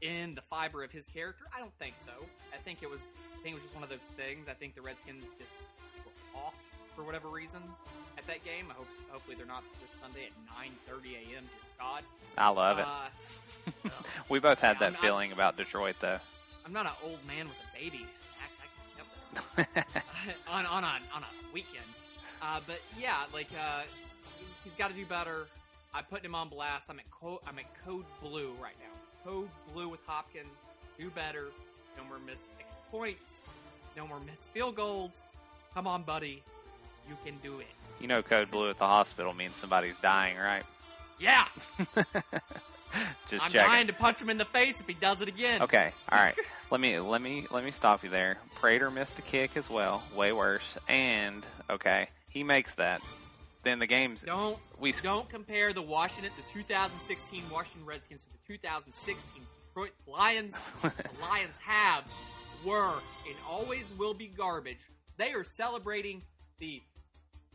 in 0.00 0.34
the 0.34 0.42
fiber 0.42 0.82
of 0.82 0.90
his 0.90 1.06
character? 1.06 1.44
I 1.54 1.60
don't 1.60 1.74
think 1.78 1.94
so. 2.04 2.12
I 2.52 2.56
think 2.58 2.82
it 2.82 2.90
was. 2.90 3.00
I 3.00 3.42
think 3.42 3.52
it 3.52 3.54
was 3.54 3.62
just 3.64 3.74
one 3.74 3.84
of 3.84 3.90
those 3.90 4.08
things. 4.16 4.46
I 4.48 4.54
think 4.54 4.74
the 4.74 4.82
Redskins 4.82 5.24
just 5.38 5.50
were 6.04 6.40
off 6.40 6.54
for 6.96 7.02
whatever 7.02 7.28
reason 7.28 7.60
at 8.16 8.26
that 8.26 8.44
game. 8.44 8.66
I 8.70 8.74
hope, 8.74 8.86
hopefully, 9.10 9.36
they're 9.36 9.46
not 9.46 9.62
this 9.80 10.00
Sunday 10.00 10.26
at 10.26 10.32
9:30 10.92 11.32
a.m. 11.34 11.44
God, 11.78 12.02
I 12.38 12.48
love 12.48 12.78
it. 12.78 12.86
Uh, 12.86 13.90
we 14.28 14.38
both 14.38 14.60
had 14.60 14.76
Yeah, 14.76 14.78
that 14.80 14.84
I'm- 14.84 14.94
I'm- 14.94 15.02
feeling 15.02 15.32
about 15.32 15.56
Detroit, 15.56 15.96
though. 16.00 16.18
I'm 16.64 16.72
not 16.72 16.86
an 16.86 16.92
old 17.04 17.18
man 17.26 17.46
with 17.46 17.56
a 17.58 17.78
baby. 17.78 18.06
Max, 18.40 19.66
I 19.66 19.66
can 19.66 19.84
on 20.48 20.64
on 20.64 20.84
a 20.84 20.98
on 21.14 21.22
a 21.22 21.52
weekend. 21.52 21.84
Uh, 22.40 22.60
but 22.66 22.78
yeah, 22.98 23.24
like 23.34 23.48
uh, 23.60 23.82
he's 24.64 24.74
got 24.74 24.88
to 24.90 24.94
do 24.96 25.06
better. 25.06 25.46
I'm 25.94 26.04
putting 26.04 26.24
him 26.24 26.34
on 26.34 26.48
blast. 26.48 26.86
I'm 26.90 26.98
at 26.98 27.10
co- 27.10 27.40
I'm 27.46 27.58
at 27.58 27.66
code 27.84 28.04
blue 28.22 28.52
right 28.60 28.74
now. 28.80 29.30
Code 29.30 29.48
blue 29.72 29.88
with 29.88 30.00
Hopkins. 30.06 30.48
Do 30.98 31.10
better. 31.10 31.46
No 31.96 32.04
more 32.04 32.18
missed 32.26 32.48
points. 32.90 33.30
No 33.96 34.06
more 34.06 34.18
missed 34.20 34.50
field 34.50 34.74
goals. 34.76 35.22
Come 35.72 35.86
on, 35.86 36.02
buddy. 36.02 36.42
You 37.08 37.16
can 37.24 37.34
do 37.42 37.60
it. 37.60 37.66
you 38.00 38.08
know, 38.08 38.22
code 38.22 38.50
blue 38.50 38.70
at 38.70 38.78
the 38.78 38.86
hospital 38.86 39.34
means 39.34 39.56
somebody's 39.56 39.98
dying, 39.98 40.36
right? 40.36 40.62
Yeah, 41.20 41.44
Just 43.28 43.44
I'm 43.46 43.50
checking. 43.52 43.60
trying 43.60 43.86
to 43.88 43.92
punch 43.92 44.20
him 44.20 44.30
in 44.30 44.36
the 44.38 44.44
face 44.44 44.80
if 44.80 44.86
he 44.86 44.94
does 44.94 45.20
it 45.20 45.28
again. 45.28 45.62
Okay, 45.62 45.92
all 46.10 46.18
right. 46.18 46.34
let 46.70 46.80
me 46.80 46.98
let 46.98 47.20
me 47.20 47.46
let 47.50 47.64
me 47.64 47.70
stop 47.70 48.02
you 48.04 48.10
there. 48.10 48.38
Prater 48.56 48.90
missed 48.90 49.18
a 49.18 49.22
kick 49.22 49.56
as 49.56 49.68
well, 49.70 50.02
way 50.16 50.32
worse. 50.32 50.76
And 50.88 51.44
okay, 51.70 52.08
he 52.30 52.42
makes 52.44 52.74
that. 52.76 53.00
Then 53.64 53.78
the 53.78 53.86
game's 53.86 54.22
Don't 54.22 54.58
we 54.78 54.92
sc- 54.92 55.02
Don't 55.02 55.28
compare 55.28 55.72
the 55.72 55.82
Washington, 55.82 56.30
the 56.36 56.52
2016 56.52 57.42
Washington 57.50 57.86
Redskins 57.86 58.22
to 58.24 58.30
the 58.32 58.38
2016 58.46 59.42
Detroit 59.68 59.92
Lions. 60.06 60.52
the 60.82 60.92
Lions 61.20 61.58
have, 61.64 62.04
were, 62.64 62.92
and 63.26 63.36
always 63.48 63.84
will 63.98 64.14
be 64.14 64.28
garbage. 64.28 64.78
They 65.16 65.32
are 65.32 65.44
celebrating 65.44 66.22
the 66.58 66.82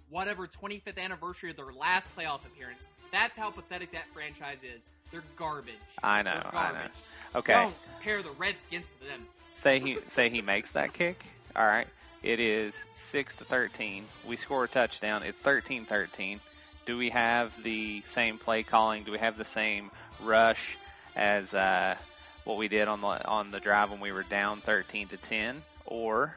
whatever 0.10 0.48
25th 0.48 0.98
anniversary 0.98 1.52
of 1.52 1.56
their 1.56 1.72
last 1.72 2.10
playoff 2.18 2.46
appearance. 2.46 2.90
That's 3.12 3.38
how 3.38 3.52
pathetic 3.52 3.92
that 3.92 4.06
franchise 4.14 4.60
is. 4.64 4.90
They're 5.12 5.24
garbage. 5.36 5.74
I 6.04 6.22
know, 6.24 6.42
They're 6.52 6.60
I 6.60 6.72
know. 6.74 6.88
Okay, 7.36 7.54
Don't 7.54 7.76
compare 7.94 8.22
the 8.24 8.32
Redskins 8.32 8.88
to 9.02 9.08
them. 9.08 9.26
say 9.54 9.80
he 9.80 9.98
say 10.08 10.30
he 10.30 10.42
makes 10.42 10.72
that 10.72 10.94
kick. 10.94 11.24
All 11.56 11.66
right, 11.66 11.88
it 12.24 12.40
is 12.40 12.76
six 12.94 13.36
to 13.36 13.46
thirteen. 13.46 14.06
We 14.28 14.38
score 14.38 14.66
a 14.66 14.68
touchdown. 14.68 15.24
It's 15.24 15.42
13-13. 15.42 16.40
Do 16.86 16.98
we 16.98 17.10
have 17.12 17.62
the 17.64 18.02
same 18.04 18.38
play 18.38 18.64
calling? 18.64 19.04
Do 19.04 19.12
we 19.12 19.20
have 19.20 19.38
the 19.38 19.46
same 19.46 19.92
rush 20.24 20.78
as 21.16 21.54
uh, 21.54 21.96
what 22.44 22.58
we 22.58 22.68
did 22.68 22.88
on 22.88 23.02
the 23.02 23.28
on 23.28 23.52
the 23.52 23.60
drive 23.60 23.92
when 23.92 24.00
we 24.00 24.12
were 24.12 24.24
down 24.24 24.60
thirteen 24.62 25.08
to 25.10 25.18
ten, 25.18 25.62
or 25.86 26.36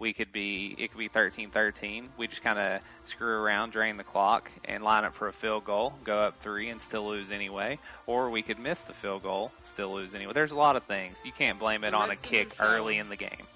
we 0.00 0.14
could 0.14 0.32
be 0.32 0.74
it 0.78 0.90
could 0.90 0.98
be 0.98 1.08
13-13. 1.08 2.06
We 2.16 2.26
just 2.26 2.42
kind 2.42 2.58
of 2.58 2.80
screw 3.04 3.34
around, 3.34 3.72
drain 3.72 3.98
the 3.98 4.04
clock, 4.04 4.50
and 4.64 4.82
line 4.82 5.04
up 5.04 5.14
for 5.14 5.28
a 5.28 5.32
field 5.32 5.64
goal, 5.64 5.92
go 6.02 6.18
up 6.18 6.38
three, 6.40 6.70
and 6.70 6.80
still 6.80 7.06
lose 7.06 7.30
anyway. 7.30 7.78
Or 8.06 8.30
we 8.30 8.42
could 8.42 8.58
miss 8.58 8.82
the 8.82 8.94
field 8.94 9.22
goal, 9.22 9.52
still 9.62 9.92
lose 9.92 10.14
anyway. 10.14 10.32
There's 10.32 10.52
a 10.52 10.56
lot 10.56 10.76
of 10.76 10.84
things. 10.84 11.16
You 11.24 11.32
can't 11.32 11.58
blame 11.58 11.84
it 11.84 11.90
The 11.90 11.96
on 11.96 12.10
a 12.10 12.16
kick 12.16 12.56
early 12.58 12.96
in 12.96 13.10
the 13.10 13.16
game. 13.16 13.46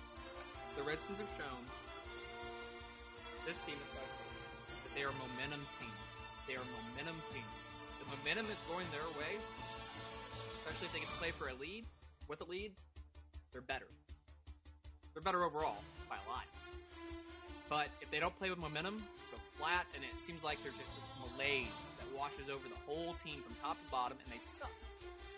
The 0.77 0.83
Redskins 0.83 1.19
have 1.19 1.31
shown 1.39 1.63
this 3.47 3.59
team 3.65 3.77
especially 3.79 4.27
that 4.83 4.93
they 4.95 5.03
are 5.03 5.13
a 5.13 5.19
momentum 5.21 5.63
team. 5.79 5.93
They 6.49 6.55
are 6.55 6.65
a 6.65 6.73
momentum 6.83 7.17
team. 7.33 7.47
The 8.01 8.07
momentum 8.19 8.47
is 8.51 8.59
going 8.69 8.87
their 8.91 9.07
way, 9.19 9.39
especially 10.61 10.87
if 10.89 10.93
they 10.93 11.01
get 11.01 11.09
to 11.09 11.19
play 11.19 11.31
for 11.31 11.49
a 11.49 11.55
lead. 11.55 11.85
With 12.29 12.41
a 12.41 12.45
lead, 12.45 12.73
they're 13.53 13.63
better. 13.63 13.87
They're 15.13 15.23
better 15.23 15.45
overall 15.45 15.79
by 16.09 16.17
a 16.17 16.27
lot. 16.29 16.45
But 17.69 17.89
if 18.01 18.11
they 18.11 18.19
don't 18.19 18.37
play 18.39 18.51
with 18.51 18.59
momentum, 18.59 19.03
go 19.31 19.39
flat, 19.59 19.87
and 19.95 20.03
it 20.05 20.19
seems 20.19 20.43
like 20.43 20.59
there's 20.63 20.75
just 20.75 20.91
this 20.91 21.33
malaise 21.33 21.67
that 21.99 22.19
washes 22.19 22.51
over 22.51 22.65
the 22.69 22.81
whole 22.87 23.15
team 23.25 23.41
from 23.43 23.55
top 23.63 23.77
to 23.83 23.91
bottom, 23.91 24.19
and 24.25 24.33
they 24.33 24.43
suck. 24.43 24.71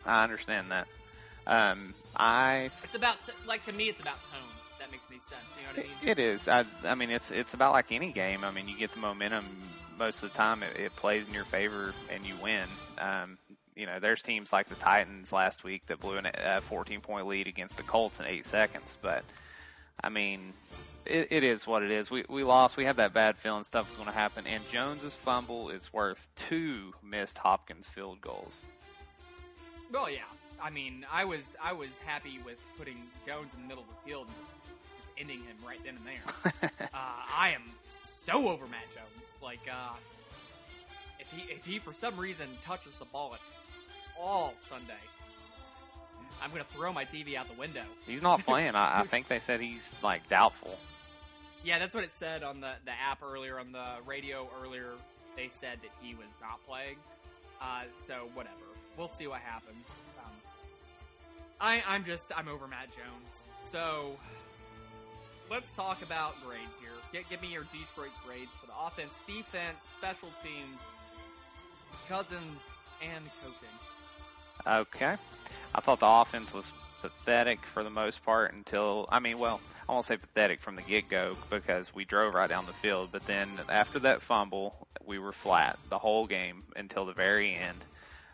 I 0.05 0.22
understand 0.25 0.70
that. 0.72 0.88
Um, 1.46 1.94
I 2.16 2.70
It's 2.83 2.94
about 2.94 3.25
t- 3.25 3.33
like 3.46 3.64
to 3.66 3.72
me, 3.72 3.88
it's 3.88 4.01
about 4.01 4.18
tone. 4.33 4.65
That 4.87 4.92
makes 4.92 5.05
any 5.11 5.18
sense. 5.18 5.42
You 5.57 5.62
know 5.62 5.83
what 5.83 5.87
I 6.01 6.05
mean? 6.05 6.11
It 6.11 6.18
is. 6.18 6.49
I, 6.49 6.64
I 6.85 6.94
mean, 6.94 7.11
it's 7.11 7.31
it's 7.33 7.55
about 7.55 7.72
like 7.72 7.90
any 7.90 8.12
game. 8.12 8.44
I 8.44 8.53
mean, 8.53 8.68
you 8.68 8.77
get 8.77 8.92
the 8.92 9.01
momentum 9.01 9.44
most 9.99 10.22
of 10.22 10.31
the 10.31 10.37
time. 10.37 10.62
It, 10.62 10.77
it 10.77 10.96
plays 10.96 11.27
in 11.27 11.35
your 11.35 11.44
favor 11.44 11.92
and 12.12 12.25
you 12.25 12.35
win. 12.40 12.64
Um, 12.99 13.37
you 13.75 13.87
know, 13.87 13.99
there's 13.99 14.22
teams 14.22 14.53
like 14.53 14.68
the 14.68 14.77
Titans 14.77 15.33
last 15.33 15.64
week 15.64 15.85
that 15.87 15.99
blew 15.99 16.20
a 16.22 16.61
14 16.61 17.01
point 17.01 17.27
lead 17.27 17.49
against 17.49 17.77
the 17.77 17.83
Colts 17.83 18.20
in 18.20 18.27
eight 18.27 18.44
seconds. 18.44 18.96
But 19.03 19.25
I 20.03 20.09
mean, 20.09 20.53
it, 21.05 21.29
it 21.31 21.42
is 21.42 21.66
what 21.66 21.83
it 21.83 21.90
is. 21.90 22.09
We 22.09 22.25
we 22.29 22.44
lost. 22.44 22.77
We 22.77 22.85
had 22.85 22.96
that 22.96 23.12
bad 23.12 23.37
feeling 23.37 23.64
stuff 23.64 23.88
was 23.88 23.96
going 23.96 24.09
to 24.09 24.14
happen. 24.14 24.46
And 24.46 24.62
Jones's 24.70 25.14
fumble 25.14 25.70
is 25.70 25.92
worth 25.92 26.29
two 26.37 26.94
missed 27.03 27.38
Hopkins 27.38 27.88
field 27.88 28.20
goals. 28.20 28.61
Well, 29.92 30.11
yeah. 30.11 30.18
I 30.61 30.70
mean, 30.70 31.07
I 31.12 31.25
was 31.25 31.57
I 31.62 31.72
was 31.72 31.99
happy 31.99 32.38
with 32.44 32.57
putting 32.79 32.96
Jones 33.27 33.51
in 33.55 33.62
the 33.62 33.68
middle 33.68 33.83
of 33.83 33.88
the 33.88 34.09
field 34.09 34.27
and 34.27 34.37
ending 35.18 35.38
him 35.38 35.57
right 35.66 35.79
then 35.85 35.96
and 35.96 36.07
there. 36.07 36.70
uh, 36.94 36.98
I 37.37 37.52
am 37.55 37.62
so 37.88 38.48
over 38.48 38.66
Matt 38.66 38.85
Jones. 38.94 39.38
Like, 39.42 39.61
uh, 39.70 39.94
if 41.18 41.31
he 41.33 41.52
if 41.52 41.64
he 41.64 41.79
for 41.79 41.92
some 41.92 42.16
reason 42.16 42.48
touches 42.64 42.94
the 42.96 43.05
ball 43.07 43.35
at 43.35 43.40
all 44.20 44.55
Sunday, 44.59 44.94
I'm 46.42 46.50
gonna 46.50 46.64
throw 46.64 46.92
my 46.92 47.05
TV 47.05 47.37
out 47.37 47.48
the 47.48 47.59
window. 47.59 47.85
He's 48.07 48.22
not 48.22 48.40
playing. 48.44 48.74
I, 48.74 49.00
I 49.00 49.05
think 49.05 49.29
they 49.29 49.38
said 49.38 49.61
he's 49.61 49.92
like 50.02 50.29
doubtful. 50.29 50.79
Yeah, 51.64 51.79
that's 51.79 51.94
what 51.94 52.05
it 52.05 52.11
said 52.11 52.42
on 52.42 52.61
the 52.61 52.72
the 52.85 52.92
app 52.92 53.22
earlier 53.22 53.59
on 53.59 53.72
the 53.72 53.87
radio 54.05 54.48
earlier. 54.62 54.92
They 55.37 55.48
said 55.48 55.79
that 55.83 55.90
he 56.00 56.14
was 56.14 56.29
not 56.40 56.64
playing. 56.66 56.96
Uh, 57.61 57.83
so 57.96 58.29
whatever, 58.35 58.55
we'll 58.96 59.09
see 59.09 59.26
what 59.26 59.40
happens. 59.40 59.87
Um, 60.24 60.33
I 61.61 61.83
I'm 61.88 62.05
just 62.05 62.31
I'm 62.37 62.48
over 62.48 62.66
Matt 62.68 62.88
Jones. 62.90 63.44
So 63.59 64.16
let's 65.50 65.74
talk 65.74 66.02
about 66.02 66.35
grades 66.44 66.76
here. 66.80 66.90
Get, 67.12 67.28
give 67.30 67.42
me 67.42 67.48
your 67.52 67.64
Detroit 67.64 68.11
grades 68.26 68.52
for 68.61 68.66
the 68.66 68.72
offense, 68.87 69.20
defense, 69.26 69.85
special 69.98 70.28
teams, 70.42 70.80
Cousins, 72.09 72.64
and 73.02 73.24
coaching. 73.42 73.68
Okay. 74.66 75.16
I 75.74 75.80
thought 75.80 76.00
the 76.00 76.06
offense 76.06 76.52
was 76.52 76.72
pathetic 77.02 77.64
for 77.64 77.85
the 77.85 77.90
most 77.90 78.24
part 78.24 78.52
until, 78.52 79.06
I 79.11 79.20
mean, 79.20 79.38
well, 79.38 79.61
I 79.88 79.92
won't 79.92 80.04
say 80.04 80.16
pathetic 80.16 80.61
from 80.61 80.76
the 80.76 80.82
get 80.82 81.09
go 81.09 81.37
because 81.50 81.94
we 81.94 82.04
drove 82.04 82.35
right 82.35 82.48
down 82.48 82.66
the 82.66 82.72
field, 82.72 83.11
but 83.12 83.24
then 83.26 83.48
after 83.68 84.00
that 84.00 84.22
fumble, 84.22 84.88
we 85.04 85.18
were 85.18 85.32
flat 85.32 85.78
the 85.90 85.98
whole 85.98 86.26
game 86.26 86.64
until 86.74 87.06
the 87.06 87.12
very 87.12 87.54
end. 87.54 87.78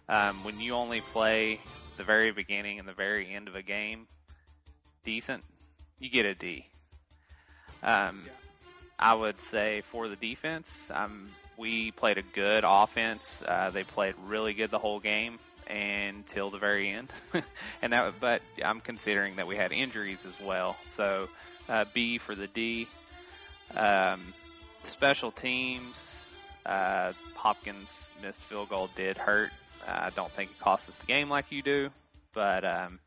Um, 0.09 0.45
when 0.45 0.61
you 0.61 0.75
only 0.75 1.01
play 1.13 1.61
the 1.99 2.05
very 2.05 2.33
beginning 2.33 2.79
and 2.79 2.89
the 2.89 2.95
very 2.95 3.33
end 3.33 3.49
of 3.49 3.57
a 3.57 3.63
game 3.63 4.07
decent, 5.05 5.45
you 5.99 6.09
get 6.09 6.25
a 6.25 6.35
D. 6.35 6.67
Um, 7.83 8.23
I 8.99 9.15
would 9.15 9.41
say 9.41 9.83
for 9.91 10.09
the 10.09 10.17
defense, 10.17 10.91
um, 10.95 11.29
we 11.57 11.91
played 11.91 12.19
a 12.19 12.23
good 12.23 12.65
offense. 12.67 13.43
Uh, 13.47 13.71
they 13.71 13.85
played 13.85 14.15
really 14.27 14.55
good 14.55 14.71
the 14.71 14.79
whole 14.79 15.01
game 15.01 15.39
until 15.67 16.51
the 16.51 16.59
very 16.59 16.91
end, 16.91 17.13
and 17.83 17.93
that. 17.93 18.15
But 18.21 18.43
I'm 18.65 18.81
considering 18.81 19.37
that 19.37 19.47
we 19.47 19.57
had 19.57 19.73
injuries 19.73 20.25
as 20.25 20.39
well. 20.41 20.77
So 20.87 21.29
uh, 21.69 21.85
B 21.93 22.19
for 22.19 22.35
the 22.35 22.47
D. 22.47 22.87
Um, 23.75 24.35
special 24.83 25.31
teams. 25.31 26.19
Uh, 26.65 27.13
Hopkins 27.35 28.15
missed 28.23 28.43
field 28.43 28.69
goal 28.69 28.89
did 28.95 29.17
hurt. 29.17 29.51
I 29.87 30.11
don't 30.11 30.31
think 30.31 30.51
it 30.51 30.61
cost 30.61 30.89
us 30.89 30.99
the 30.99 31.07
game 31.07 31.29
like 31.29 31.51
you 31.51 31.63
do, 31.63 31.91
but 32.35 32.65
um, 32.65 33.01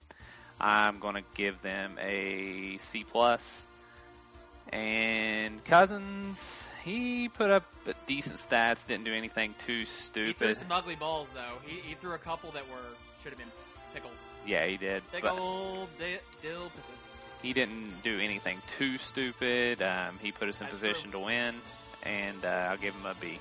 I'm 0.60 1.00
going 1.00 1.16
to 1.16 1.24
give 1.36 1.62
them 1.62 1.98
a 2.02 2.78
C 2.80 3.06
plus. 3.10 3.66
And 4.71 5.63
Cousins, 5.63 6.67
he 6.84 7.30
put 7.30 7.49
up 7.51 7.63
decent 8.08 8.38
stats. 8.39 8.86
Didn't 8.86 9.06
do 9.06 9.13
anything 9.13 9.54
too 9.60 9.80
He 9.80 9.86
threw 9.86 10.34
stupid. 10.34 10.58
some 10.58 10.71
ugly 10.71 10.95
balls 10.95 11.30
though. 11.34 11.58
He, 11.65 11.80
he 11.82 11.95
threw 11.95 12.13
a 12.13 12.17
couple 12.17 12.51
that 12.51 12.67
were 12.69 12.75
should 13.21 13.30
have 13.32 13.38
been 13.39 13.51
pickles. 13.93 14.28
Yeah, 14.45 14.65
he 14.65 14.78
did. 14.78 15.04
Old 15.23 15.89
di- 15.99 16.19
dill 16.41 16.69
pickle. 16.69 16.93
he 17.41 17.54
didn't 17.54 18.04
do 18.04 18.19
anything 18.19 18.60
too 18.78 18.97
stupid. 18.97 19.82
Um, 19.82 20.17
he 20.21 20.32
put 20.32 20.49
us 20.49 20.60
in 20.62 20.65
That's 20.67 20.80
position 20.80 21.12
to 21.12 21.19
win, 21.19 21.56
and 22.04 22.43
uh, 22.43 22.67
I'll 22.69 22.78
give 22.78 22.93
him 22.95 23.06
a 23.06 23.13
B. 23.21 23.39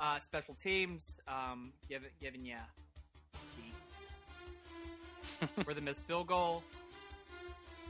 Uh, 0.00 0.18
special 0.20 0.54
teams, 0.54 1.20
um, 1.26 1.72
give, 1.88 2.02
giving 2.20 2.44
you 2.44 2.54
B. 3.56 3.72
for 5.64 5.74
the 5.74 5.80
missed 5.80 6.06
field 6.06 6.28
goal. 6.28 6.62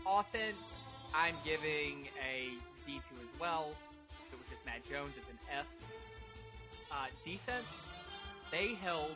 Offense, 0.07 0.85
I'm 1.15 1.35
giving 1.45 2.09
a 2.23 2.53
B2 2.87 3.01
as 3.01 3.41
well. 3.41 3.71
If 4.27 4.33
it 4.33 4.39
was 4.39 4.49
just 4.49 4.65
Matt 4.67 4.89
Jones, 4.89 5.15
it's 5.17 5.29
an 5.29 5.39
F. 5.57 5.67
Uh, 6.91 7.07
defense, 7.25 7.89
they 8.51 8.75
held 8.75 9.15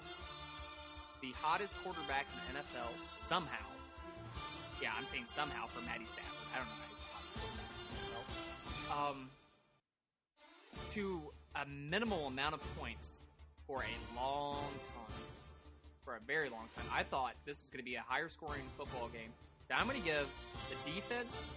the 1.23 1.33
hottest 1.41 1.77
quarterback 1.83 2.27
in 2.33 2.55
the 2.55 2.61
NFL 2.61 2.91
somehow. 3.17 3.65
Yeah, 4.83 4.91
I'm 4.99 5.07
saying 5.07 5.25
somehow 5.27 5.67
for 5.67 5.81
Matty 5.83 6.05
Stafford. 6.07 6.49
I 6.53 6.59
don't 6.59 6.67
know 6.67 6.75
how 6.75 6.89
he's 6.91 6.99
the 6.99 7.13
hottest 7.15 7.33
quarterback 7.39 7.71
in 7.79 7.95
the 7.97 8.11
NFL. 8.91 9.11
Um, 9.11 9.31
to 10.93 11.23
a 11.55 11.67
minimal 11.67 12.27
amount 12.27 12.55
of 12.55 12.79
points 12.79 13.21
for 13.67 13.83
a 13.83 14.21
long 14.21 14.57
time. 14.57 15.17
For 16.05 16.17
a 16.17 16.21
very 16.27 16.51
long 16.51 16.69
time. 16.77 16.85
I 16.93 17.03
thought 17.05 17.35
this 17.45 17.61
was 17.61 17.71
going 17.71 17.79
to 17.79 17.85
be 17.85 17.95
a 17.95 18.05
higher 18.07 18.29
scoring 18.29 18.63
football 18.77 19.09
game. 19.09 19.31
Now 19.71 19.79
I'm 19.79 19.87
going 19.87 20.01
to 20.01 20.05
give 20.05 20.27
the 20.69 20.91
defense, 20.91 21.57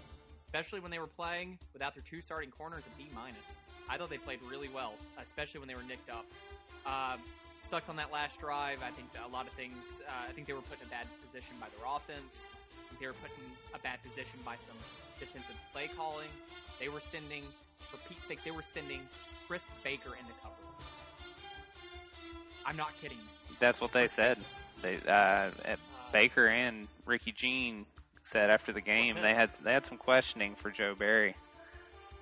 especially 0.55 0.79
when 0.79 0.89
they 0.89 0.99
were 0.99 1.07
playing 1.07 1.59
without 1.73 1.93
their 1.93 2.03
two 2.09 2.21
starting 2.21 2.49
corners, 2.49 2.83
a 2.87 2.97
B 2.97 3.09
minus. 3.13 3.59
I 3.89 3.97
thought 3.97 4.09
they 4.09 4.17
played 4.17 4.39
really 4.49 4.69
well, 4.69 4.93
especially 5.21 5.59
when 5.59 5.67
they 5.67 5.75
were 5.75 5.83
nicked 5.83 6.09
up. 6.09 6.25
Uh, 6.85 7.17
sucked 7.59 7.89
on 7.89 7.97
that 7.97 8.09
last 8.09 8.39
drive. 8.39 8.79
I 8.81 8.89
think 8.91 9.09
a 9.21 9.27
lot 9.27 9.47
of 9.47 9.53
things. 9.53 9.99
Uh, 10.07 10.29
I 10.29 10.31
think 10.31 10.47
they 10.47 10.53
were 10.53 10.61
put 10.61 10.79
in 10.79 10.87
a 10.87 10.89
bad 10.89 11.07
position 11.27 11.55
by 11.59 11.67
their 11.75 11.85
offense. 11.85 12.47
They 13.01 13.07
were 13.07 13.19
put 13.21 13.31
in 13.31 13.51
a 13.77 13.79
bad 13.79 14.01
position 14.01 14.39
by 14.45 14.55
some 14.55 14.77
defensive 15.19 15.57
play 15.73 15.89
calling. 15.93 16.29
They 16.79 16.87
were 16.87 17.01
sending, 17.01 17.43
for 17.91 17.97
Pete's 18.07 18.23
sakes, 18.23 18.43
they 18.43 18.51
were 18.51 18.61
sending 18.61 19.01
Chris 19.47 19.67
Baker 19.83 20.15
into 20.15 20.31
cover. 20.41 20.55
I'm 22.65 22.77
not 22.77 22.93
kidding. 23.01 23.19
That's 23.59 23.81
what 23.81 23.91
they 23.91 24.07
said. 24.07 24.37
They 24.81 24.99
uh, 25.05 25.11
Uh, 25.11 25.75
Baker 26.13 26.47
and 26.47 26.87
Ricky 27.05 27.33
Jean 27.33 27.85
said 28.25 28.49
after 28.49 28.73
the 28.73 28.81
game 28.81 29.15
they 29.21 29.33
had 29.33 29.51
they 29.63 29.71
had 29.71 29.85
some 29.85 29.97
questioning 29.97 30.55
for 30.55 30.69
Joe 30.69 30.95
Barry. 30.97 31.35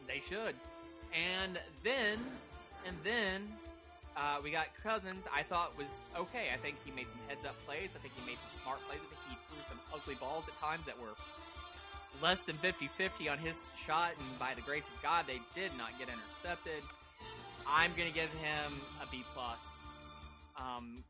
They 0.07 0.19
should. 0.19 0.55
And 1.13 1.59
then, 1.83 2.19
and 2.85 2.95
then, 3.03 3.47
uh, 4.17 4.37
we 4.43 4.51
got 4.51 4.67
Cousins. 4.83 5.25
I 5.33 5.43
thought 5.43 5.77
was 5.77 6.01
okay. 6.17 6.49
I 6.53 6.57
think 6.57 6.77
he 6.85 6.91
made 6.91 7.09
some 7.09 7.19
heads 7.27 7.45
up 7.45 7.55
plays. 7.65 7.95
I 7.95 7.99
think 7.99 8.13
he 8.19 8.25
made 8.25 8.37
some 8.37 8.61
smart 8.61 8.79
plays. 8.87 8.99
I 8.99 9.07
think 9.07 9.21
he 9.29 9.37
threw 9.47 9.63
some 9.69 9.79
ugly 9.93 10.15
balls 10.15 10.47
at 10.47 10.59
times 10.59 10.85
that 10.85 10.99
were 10.99 11.15
less 12.21 12.41
than 12.41 12.57
50-50 12.57 13.31
on 13.31 13.37
his 13.37 13.71
shot. 13.77 14.11
And 14.19 14.39
by 14.39 14.53
the 14.55 14.61
grace 14.61 14.87
of 14.87 15.01
God, 15.01 15.25
they 15.27 15.39
did 15.55 15.71
not 15.77 15.97
get 15.97 16.09
intercepted. 16.09 16.83
I'm 17.67 17.91
going 17.95 18.07
to 18.09 18.13
give 18.13 18.29
him 18.33 18.71
a 19.01 19.09
B 19.09 19.23
plus. 19.33 19.57
Um, 20.57 21.03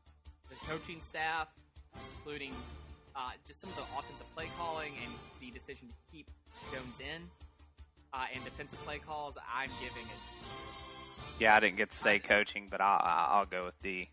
the 0.48 0.56
coaching 0.66 1.00
staff, 1.00 1.48
including 2.16 2.52
uh, 3.16 3.30
just 3.46 3.60
some 3.60 3.70
of 3.70 3.76
the 3.76 3.84
offensive 3.98 4.26
play 4.34 4.48
calling 4.58 4.92
and 5.02 5.12
the 5.40 5.50
decision 5.50 5.88
to 5.88 5.94
keep 6.12 6.26
Jones 6.72 7.00
in 7.00 7.22
uh, 8.12 8.26
and 8.34 8.44
defensive 8.44 8.82
play 8.84 8.98
calls, 8.98 9.36
I'm 9.52 9.70
giving 9.80 10.02
it. 10.02 11.40
Yeah, 11.40 11.56
I 11.56 11.60
didn't 11.60 11.76
get 11.76 11.90
to 11.90 11.96
say 11.96 12.18
Nice. 12.18 12.26
coaching, 12.28 12.68
but 12.70 12.80
I'll 12.80 13.00
I'll 13.02 13.44
go 13.46 13.64
with 13.64 13.80
D. 13.82 14.08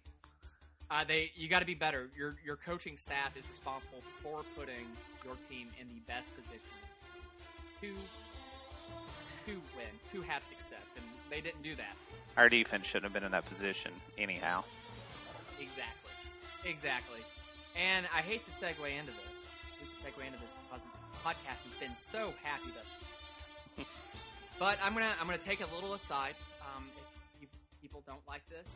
Uh, 0.90 1.04
they 1.04 1.32
you 1.36 1.48
got 1.48 1.60
to 1.60 1.66
be 1.66 1.76
better. 1.76 2.10
Your 2.18 2.36
your 2.44 2.56
coaching 2.56 2.98
staff 2.98 3.38
is 3.38 3.44
responsible 3.50 4.02
for 4.24 4.42
putting 4.58 4.88
your 5.24 5.36
team 5.50 5.68
in 5.80 5.88
the 5.88 6.02
best 6.08 6.36
position 6.36 6.60
to 7.82 7.94
to 9.46 9.62
win, 9.76 9.86
to 10.14 10.22
have 10.28 10.44
success, 10.44 10.96
and 10.96 11.06
they 11.30 11.42
didn't 11.42 11.62
do 11.62 11.76
that. 11.76 11.96
Our 12.38 12.50
defense 12.50 12.88
shouldn't 12.88 13.06
have 13.06 13.14
been 13.14 13.24
in 13.24 13.32
that 13.32 13.46
position 13.46 13.92
anyhow. 14.18 14.64
Exactly, 15.60 16.12
exactly. 16.66 17.20
And 17.76 18.06
I 18.16 18.22
hate 18.22 18.44
to 18.46 18.52
segue 18.52 18.88
into 18.88 19.12
this. 19.12 19.32
I 19.32 19.84
hate 19.84 19.90
to 19.90 20.22
segue 20.22 20.26
into 20.26 20.40
this 20.40 20.54
because 20.68 20.86
the 20.86 21.18
podcast 21.24 21.64
has 21.66 21.76
been 21.80 21.96
so 21.96 22.34
happy 22.44 22.72
thus. 22.76 22.88
far. 23.78 23.86
but 24.60 24.78
I'm 24.84 24.94
gonna 24.94 25.14
I'm 25.20 25.28
gonna 25.28 25.38
take 25.38 25.62
a 25.62 25.76
little 25.76 25.94
aside. 25.94 26.36
Um, 26.62 26.86
if 27.36 27.42
you, 27.42 27.48
people 27.82 28.04
don't 28.06 28.26
like 28.28 28.48
this, 28.50 28.68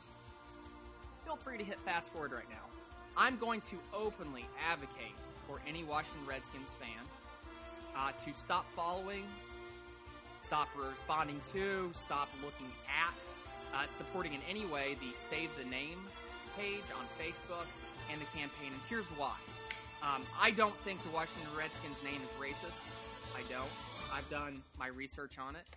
feel 1.26 1.36
free 1.36 1.58
to 1.58 1.64
hit 1.64 1.80
fast 1.82 2.12
forward 2.12 2.32
right 2.32 2.50
now. 2.50 2.66
I'm 3.18 3.38
going 3.38 3.62
to 3.62 3.78
openly 3.94 4.46
advocate 4.70 5.16
for 5.48 5.62
any 5.68 5.84
Washington 5.84 6.26
Redskins 6.28 6.70
fan 6.80 7.04
uh, 7.96 8.12
to 8.26 8.34
stop 8.38 8.66
following, 8.76 9.24
stop 10.44 10.68
responding 10.76 11.40
to, 11.54 11.90
stop 11.94 12.30
looking 12.44 12.68
at, 12.88 13.14
uh, 13.74 13.88
supporting 13.88 14.34
in 14.34 14.42
any 14.50 14.66
way 14.66 14.96
the 15.00 15.16
Save 15.18 15.50
the 15.58 15.70
Name 15.70 16.00
page 16.58 16.88
on 16.98 17.06
Facebook 17.20 17.68
and 18.12 18.20
the 18.20 18.26
campaign. 18.38 18.72
And 18.72 18.82
here's 18.90 19.08
why. 19.18 19.36
Um, 20.04 20.24
I 20.40 20.52
don't 20.52 20.76
think 20.84 21.02
the 21.04 21.10
Washington 21.10 21.50
Redskins 21.58 22.02
name 22.04 22.22
is 22.22 22.30
racist. 22.42 22.82
I 23.36 23.42
don't. 23.52 23.70
I've 24.14 24.30
done 24.30 24.62
my 24.78 24.88
research 24.88 25.38
on 25.40 25.56
it. 25.56 25.68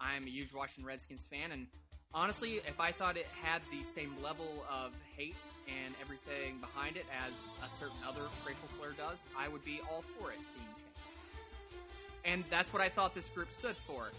I'm 0.00 0.24
a 0.24 0.30
huge 0.30 0.52
Washington 0.52 0.84
Redskins 0.86 1.22
fan, 1.30 1.52
and 1.52 1.66
honestly, 2.12 2.54
if 2.66 2.80
I 2.80 2.92
thought 2.92 3.16
it 3.16 3.26
had 3.40 3.62
the 3.70 3.82
same 3.84 4.14
level 4.22 4.64
of 4.70 4.92
hate 5.16 5.36
and 5.68 5.94
everything 6.00 6.58
behind 6.60 6.96
it 6.96 7.06
as 7.24 7.32
a 7.64 7.72
certain 7.72 7.96
other 8.06 8.22
racial 8.46 8.68
slur 8.78 8.92
does, 8.92 9.18
I 9.38 9.48
would 9.48 9.64
be 9.64 9.80
all 9.90 10.02
for 10.18 10.30
it 10.30 10.38
being 10.56 10.68
changed. 10.96 11.78
And 12.24 12.44
that's 12.50 12.72
what 12.72 12.82
I 12.82 12.88
thought 12.88 13.14
this 13.14 13.28
group 13.28 13.52
stood 13.52 13.76
for. 13.86 14.10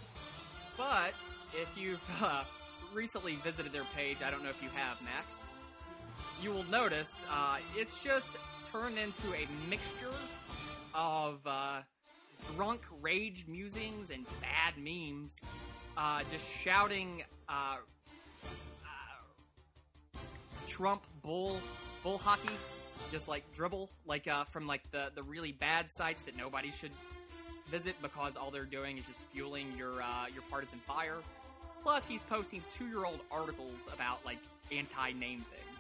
But 0.78 1.14
if 1.54 1.70
you've 1.78 2.02
uh, 2.22 2.44
recently 2.94 3.36
visited 3.36 3.72
their 3.72 3.86
page, 3.96 4.18
I 4.26 4.32
don't 4.32 4.44
know 4.44 4.50
if 4.50 4.62
you 4.62 4.70
have, 4.76 5.02
Max, 5.02 5.44
you 6.42 6.52
will 6.52 6.64
notice 6.66 7.24
uh, 7.32 7.58
it's 7.76 8.02
just 8.04 8.30
turned 8.72 8.98
into 8.98 9.28
a 9.34 9.48
mixture 9.70 10.14
of 10.94 11.40
uh, 11.46 11.82
drunk 12.56 12.82
rage 13.02 13.46
musings 13.48 14.10
and 14.10 14.26
bad 14.42 14.78
memes, 14.78 15.40
uh, 15.98 16.22
just 16.32 16.46
shouting 16.46 17.24
uh, 17.50 17.78
uh, 18.84 20.18
Trump 20.68 21.04
bull 21.22 21.58
bull 22.04 22.18
hockey, 22.18 22.54
just 23.12 23.28
like 23.28 23.44
dribble, 23.54 23.90
like 24.06 24.28
uh, 24.28 24.44
from 24.46 24.68
like 24.68 24.90
the 24.92 25.12
the 25.16 25.24
really 25.24 25.52
bad 25.52 25.90
sites 25.90 26.24
that 26.24 26.38
nobody 26.38 26.72
should 26.72 26.92
visit 27.70 27.96
because 28.02 28.38
all 28.38 28.52
they're 28.52 28.64
doing 28.66 28.98
is 28.98 29.06
just 29.08 29.26
fueling 29.34 29.68
your 29.78 29.94
your 30.34 30.44
partisan 30.50 30.80
fire. 30.80 31.18
Plus, 31.84 32.08
he's 32.08 32.24
posting 32.24 32.64
two 32.74 32.88
year 32.88 33.06
old 33.06 33.20
articles 33.30 33.88
about 33.94 34.26
like 34.26 34.40
anti 34.72 35.12
name 35.12 35.46
things. 35.52 35.75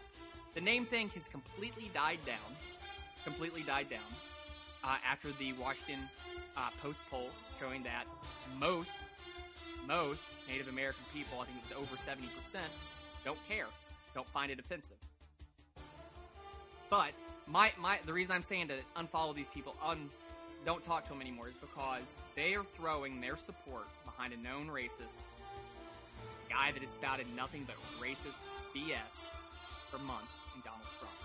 The 0.56 0.62
name 0.62 0.86
thing 0.86 1.10
has 1.10 1.28
completely 1.28 1.91
died 1.93 2.20
down. 2.26 2.38
Completely 3.26 3.62
died 3.64 3.89
down 3.89 3.99
uh, 4.86 4.95
after 5.06 5.32
the 5.34 5.51
Washington 5.53 5.99
uh, 6.56 6.70
Post 6.82 6.99
poll 7.12 7.30
showing 7.60 7.84
that 7.84 8.06
most 8.58 8.91
most 9.88 10.22
Native 10.47 10.68
American 10.68 11.03
people, 11.14 11.39
I 11.41 11.45
think 11.45 11.58
it 11.58 11.76
was 11.78 11.88
over 11.88 12.01
seventy 12.01 12.30
percent, 12.43 12.72
don't 13.26 13.38
care, 13.47 13.66
don't 14.14 14.28
find 14.28 14.51
it 14.51 14.60
offensive. 14.60 14.97
But 16.89 17.12
my 17.47 17.74
my 17.80 17.99
the 18.06 18.14
reason 18.14 18.34
I'm 18.34 18.43
saying 18.43 18.70
to 18.70 18.76
unfollow 18.95 19.36
these 19.36 19.49
people, 19.49 19.76
un 19.84 20.10
don't 20.66 20.84
talk 20.86 21.03
to 21.03 21.10
them 21.10 21.22
anymore, 21.22 21.49
is 21.49 21.56
because 21.56 22.16
they 22.36 22.56
are 22.56 22.64
throwing 22.64 23.20
their 23.20 23.38
support 23.38 23.86
behind 24.06 24.34
a 24.34 24.38
known 24.38 24.68
racist 24.68 25.26
guy 26.49 26.72
that 26.72 26.82
has 26.82 26.91
spouted 26.91 27.26
nothing 27.36 27.68
but 27.68 27.76
racist 28.01 28.38
BS 28.76 29.32
for 29.96 30.04
months 30.04 30.43
in 30.52 30.60
Donald 30.68 30.88
Trump. 31.00 31.16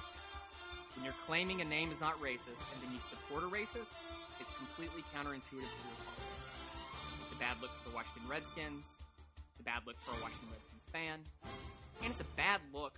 When 0.94 1.02
you're 1.02 1.18
claiming 1.26 1.60
a 1.60 1.64
name 1.64 1.90
is 1.90 2.00
not 2.00 2.14
racist 2.22 2.62
and 2.70 2.78
then 2.78 2.94
you 2.94 3.02
support 3.02 3.42
a 3.42 3.50
racist, 3.50 3.98
it's 4.38 4.52
completely 4.54 5.02
counterintuitive 5.10 5.66
to 5.66 5.82
your 5.90 5.98
policy. 6.06 6.38
It's 7.26 7.34
a 7.34 7.40
bad 7.42 7.58
look 7.60 7.70
for 7.82 7.90
the 7.90 7.94
Washington 7.96 8.22
Redskins. 8.30 8.86
It's 9.50 9.60
a 9.60 9.66
bad 9.66 9.82
look 9.86 9.96
for 10.06 10.14
a 10.14 10.20
Washington 10.22 10.54
Redskins 10.54 10.86
fan. 10.94 11.18
And 12.02 12.10
it's 12.10 12.20
a 12.20 12.30
bad 12.38 12.60
look 12.72 12.94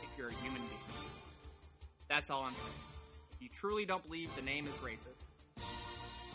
if 0.00 0.08
you're 0.16 0.28
a 0.32 0.38
human 0.40 0.62
being. 0.64 0.88
That's 2.08 2.30
all 2.30 2.44
I'm 2.44 2.56
saying. 2.56 2.82
If 3.36 3.42
you 3.42 3.48
truly 3.52 3.84
don't 3.84 4.04
believe 4.06 4.34
the 4.34 4.42
name 4.42 4.64
is 4.64 4.76
racist, 4.80 5.20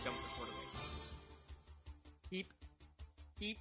don't 0.05 0.21
support 0.21 0.49
a 0.49 0.55
racist. 0.61 1.01
Keep, 2.29 2.53
keep 3.39 3.57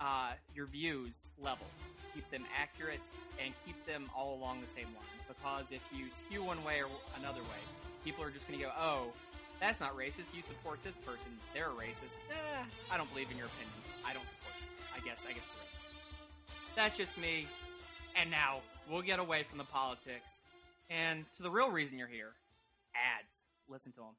uh, 0.00 0.32
your 0.54 0.66
views 0.66 1.30
level. 1.40 1.66
Keep 2.14 2.30
them 2.30 2.44
accurate 2.60 3.00
and 3.44 3.52
keep 3.66 3.74
them 3.86 4.04
all 4.16 4.34
along 4.34 4.60
the 4.60 4.68
same 4.68 4.86
line. 4.94 5.18
Because 5.26 5.72
if 5.72 5.82
you 5.92 6.06
skew 6.14 6.44
one 6.44 6.62
way 6.64 6.80
or 6.80 6.88
another 7.18 7.40
way, 7.40 7.62
people 8.04 8.24
are 8.24 8.30
just 8.30 8.46
going 8.46 8.58
to 8.60 8.66
go, 8.66 8.72
oh, 8.78 9.06
that's 9.60 9.80
not 9.80 9.96
racist. 9.96 10.34
You 10.34 10.42
support 10.42 10.82
this 10.84 10.98
person. 10.98 11.32
They're 11.54 11.70
a 11.70 11.74
racist. 11.74 12.16
Eh, 12.30 12.64
I 12.90 12.96
don't 12.96 13.10
believe 13.12 13.30
in 13.30 13.36
your 13.36 13.46
opinion. 13.46 13.74
I 14.06 14.12
don't 14.12 14.26
support 14.28 14.54
you. 14.60 14.66
I 14.94 14.98
guess, 15.04 15.22
I 15.28 15.32
guess 15.32 15.46
they're. 15.46 15.64
That's 16.76 16.96
just 16.96 17.18
me. 17.18 17.46
And 18.20 18.30
now 18.30 18.58
we'll 18.90 19.02
get 19.02 19.18
away 19.18 19.42
from 19.42 19.58
the 19.58 19.64
politics 19.64 20.42
and 20.90 21.24
to 21.36 21.42
the 21.42 21.50
real 21.50 21.70
reason 21.70 21.98
you're 21.98 22.06
here 22.06 22.32
ads. 22.94 23.44
Listen 23.68 23.92
to 23.92 23.98
them. 23.98 24.14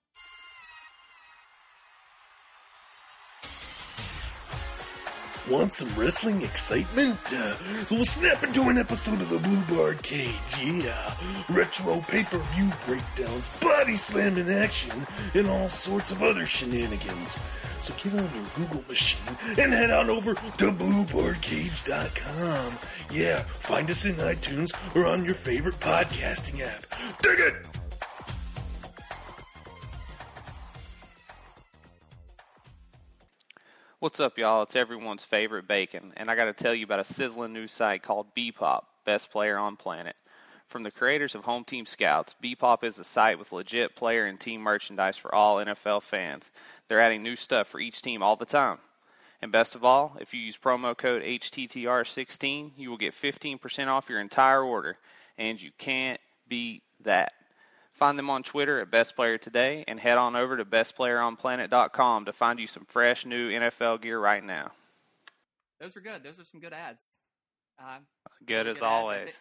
Want 5.49 5.73
some 5.73 5.89
wrestling 5.99 6.41
excitement? 6.41 7.19
Uh, 7.31 7.55
we'll 7.91 8.03
snap 8.03 8.43
into 8.43 8.63
an 8.63 8.79
episode 8.79 9.21
of 9.21 9.29
the 9.29 9.37
Blue 9.37 9.61
Bar 9.77 9.93
Cage, 10.01 10.31
yeah. 10.59 11.13
Retro 11.49 12.01
pay-per-view 12.07 12.71
breakdowns, 12.87 13.55
body 13.59 13.95
slamming 13.95 14.49
action, 14.49 15.05
and 15.35 15.47
all 15.47 15.69
sorts 15.69 16.09
of 16.09 16.23
other 16.23 16.47
shenanigans. 16.47 17.39
So 17.79 17.93
get 18.03 18.13
on 18.19 18.27
your 18.33 18.45
Google 18.55 18.83
machine 18.87 19.37
and 19.59 19.71
head 19.71 19.91
on 19.91 20.09
over 20.09 20.33
to 20.33 20.71
BlueBarCage.com. 20.71 22.73
Yeah, 23.11 23.41
find 23.41 23.87
us 23.91 24.05
in 24.05 24.15
iTunes 24.15 24.73
or 24.95 25.05
on 25.05 25.23
your 25.25 25.35
favorite 25.35 25.79
podcasting 25.79 26.61
app. 26.61 26.87
Dig 27.21 27.39
it! 27.39 27.55
What's 34.05 34.19
up, 34.19 34.37
y'all? 34.37 34.61
It's 34.61 34.75
everyone's 34.75 35.23
favorite 35.23 35.67
bacon, 35.67 36.13
and 36.15 36.29
I 36.29 36.35
got 36.35 36.45
to 36.45 36.53
tell 36.53 36.75
you 36.75 36.85
about 36.85 36.99
a 36.99 37.03
sizzling 37.03 37.53
new 37.53 37.65
site 37.65 38.03
called 38.03 38.27
Bpop, 38.35 38.83
best 39.03 39.31
player 39.31 39.57
on 39.57 39.77
planet. 39.77 40.15
From 40.67 40.83
the 40.83 40.91
creators 40.91 41.33
of 41.33 41.43
Home 41.43 41.63
Team 41.63 41.87
Scouts, 41.87 42.35
Bpop 42.43 42.83
is 42.83 42.99
a 42.99 43.03
site 43.03 43.39
with 43.39 43.51
legit 43.51 43.95
player 43.95 44.27
and 44.27 44.39
team 44.39 44.61
merchandise 44.61 45.17
for 45.17 45.33
all 45.33 45.55
NFL 45.55 46.03
fans. 46.03 46.51
They're 46.87 46.99
adding 46.99 47.23
new 47.23 47.35
stuff 47.35 47.69
for 47.69 47.79
each 47.79 48.03
team 48.03 48.21
all 48.21 48.35
the 48.35 48.45
time. 48.45 48.77
And 49.41 49.51
best 49.51 49.73
of 49.73 49.83
all, 49.83 50.15
if 50.21 50.35
you 50.35 50.39
use 50.39 50.55
promo 50.55 50.95
code 50.95 51.23
HTTR16, 51.23 52.73
you 52.77 52.91
will 52.91 52.97
get 52.97 53.15
15% 53.15 53.87
off 53.87 54.11
your 54.11 54.19
entire 54.19 54.61
order, 54.61 54.99
and 55.39 55.59
you 55.59 55.71
can't 55.79 56.21
beat 56.47 56.83
that. 57.05 57.33
Find 57.95 58.19
them 58.19 58.29
on 58.29 58.43
Twitter 58.43 58.79
at 58.81 58.91
Best 58.91 59.15
Player 59.15 59.37
Today 59.37 59.85
and 59.87 59.97
head 59.99 60.17
on 60.17 60.35
over 60.35 60.57
to 60.57 60.65
bestplayeronplanet.com 60.65 62.25
to 62.25 62.33
find 62.33 62.59
you 62.59 62.67
some 62.67 62.85
fresh 62.85 63.25
new 63.25 63.49
NFL 63.49 64.01
gear 64.01 64.19
right 64.19 64.43
now. 64.43 64.71
Those 65.79 65.95
are 65.95 66.01
good. 66.01 66.21
Those 66.23 66.39
are 66.39 66.43
some 66.45 66.59
good 66.59 66.73
ads. 66.73 67.15
Uh, 67.79 67.99
Good 68.45 68.67
as 68.67 68.77
ads. 68.77 68.83
always. 68.83 69.19
I, 69.19 69.31
thi- 69.31 69.37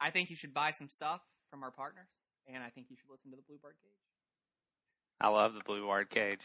I 0.00 0.10
think 0.10 0.30
you 0.30 0.36
should 0.36 0.54
buy 0.54 0.70
some 0.70 0.88
stuff 0.88 1.20
from 1.50 1.62
our 1.64 1.70
partners, 1.70 2.08
and 2.52 2.62
I 2.62 2.68
think 2.70 2.86
you 2.90 2.96
should 2.96 3.10
listen 3.10 3.30
to 3.30 3.36
the 3.36 3.42
Blue 3.48 3.58
Bird 3.62 3.74
Cage. 3.82 3.92
I 5.20 5.28
love 5.28 5.54
the 5.54 5.60
Blue 5.64 5.84
Ward 5.86 6.10
Cage. 6.10 6.42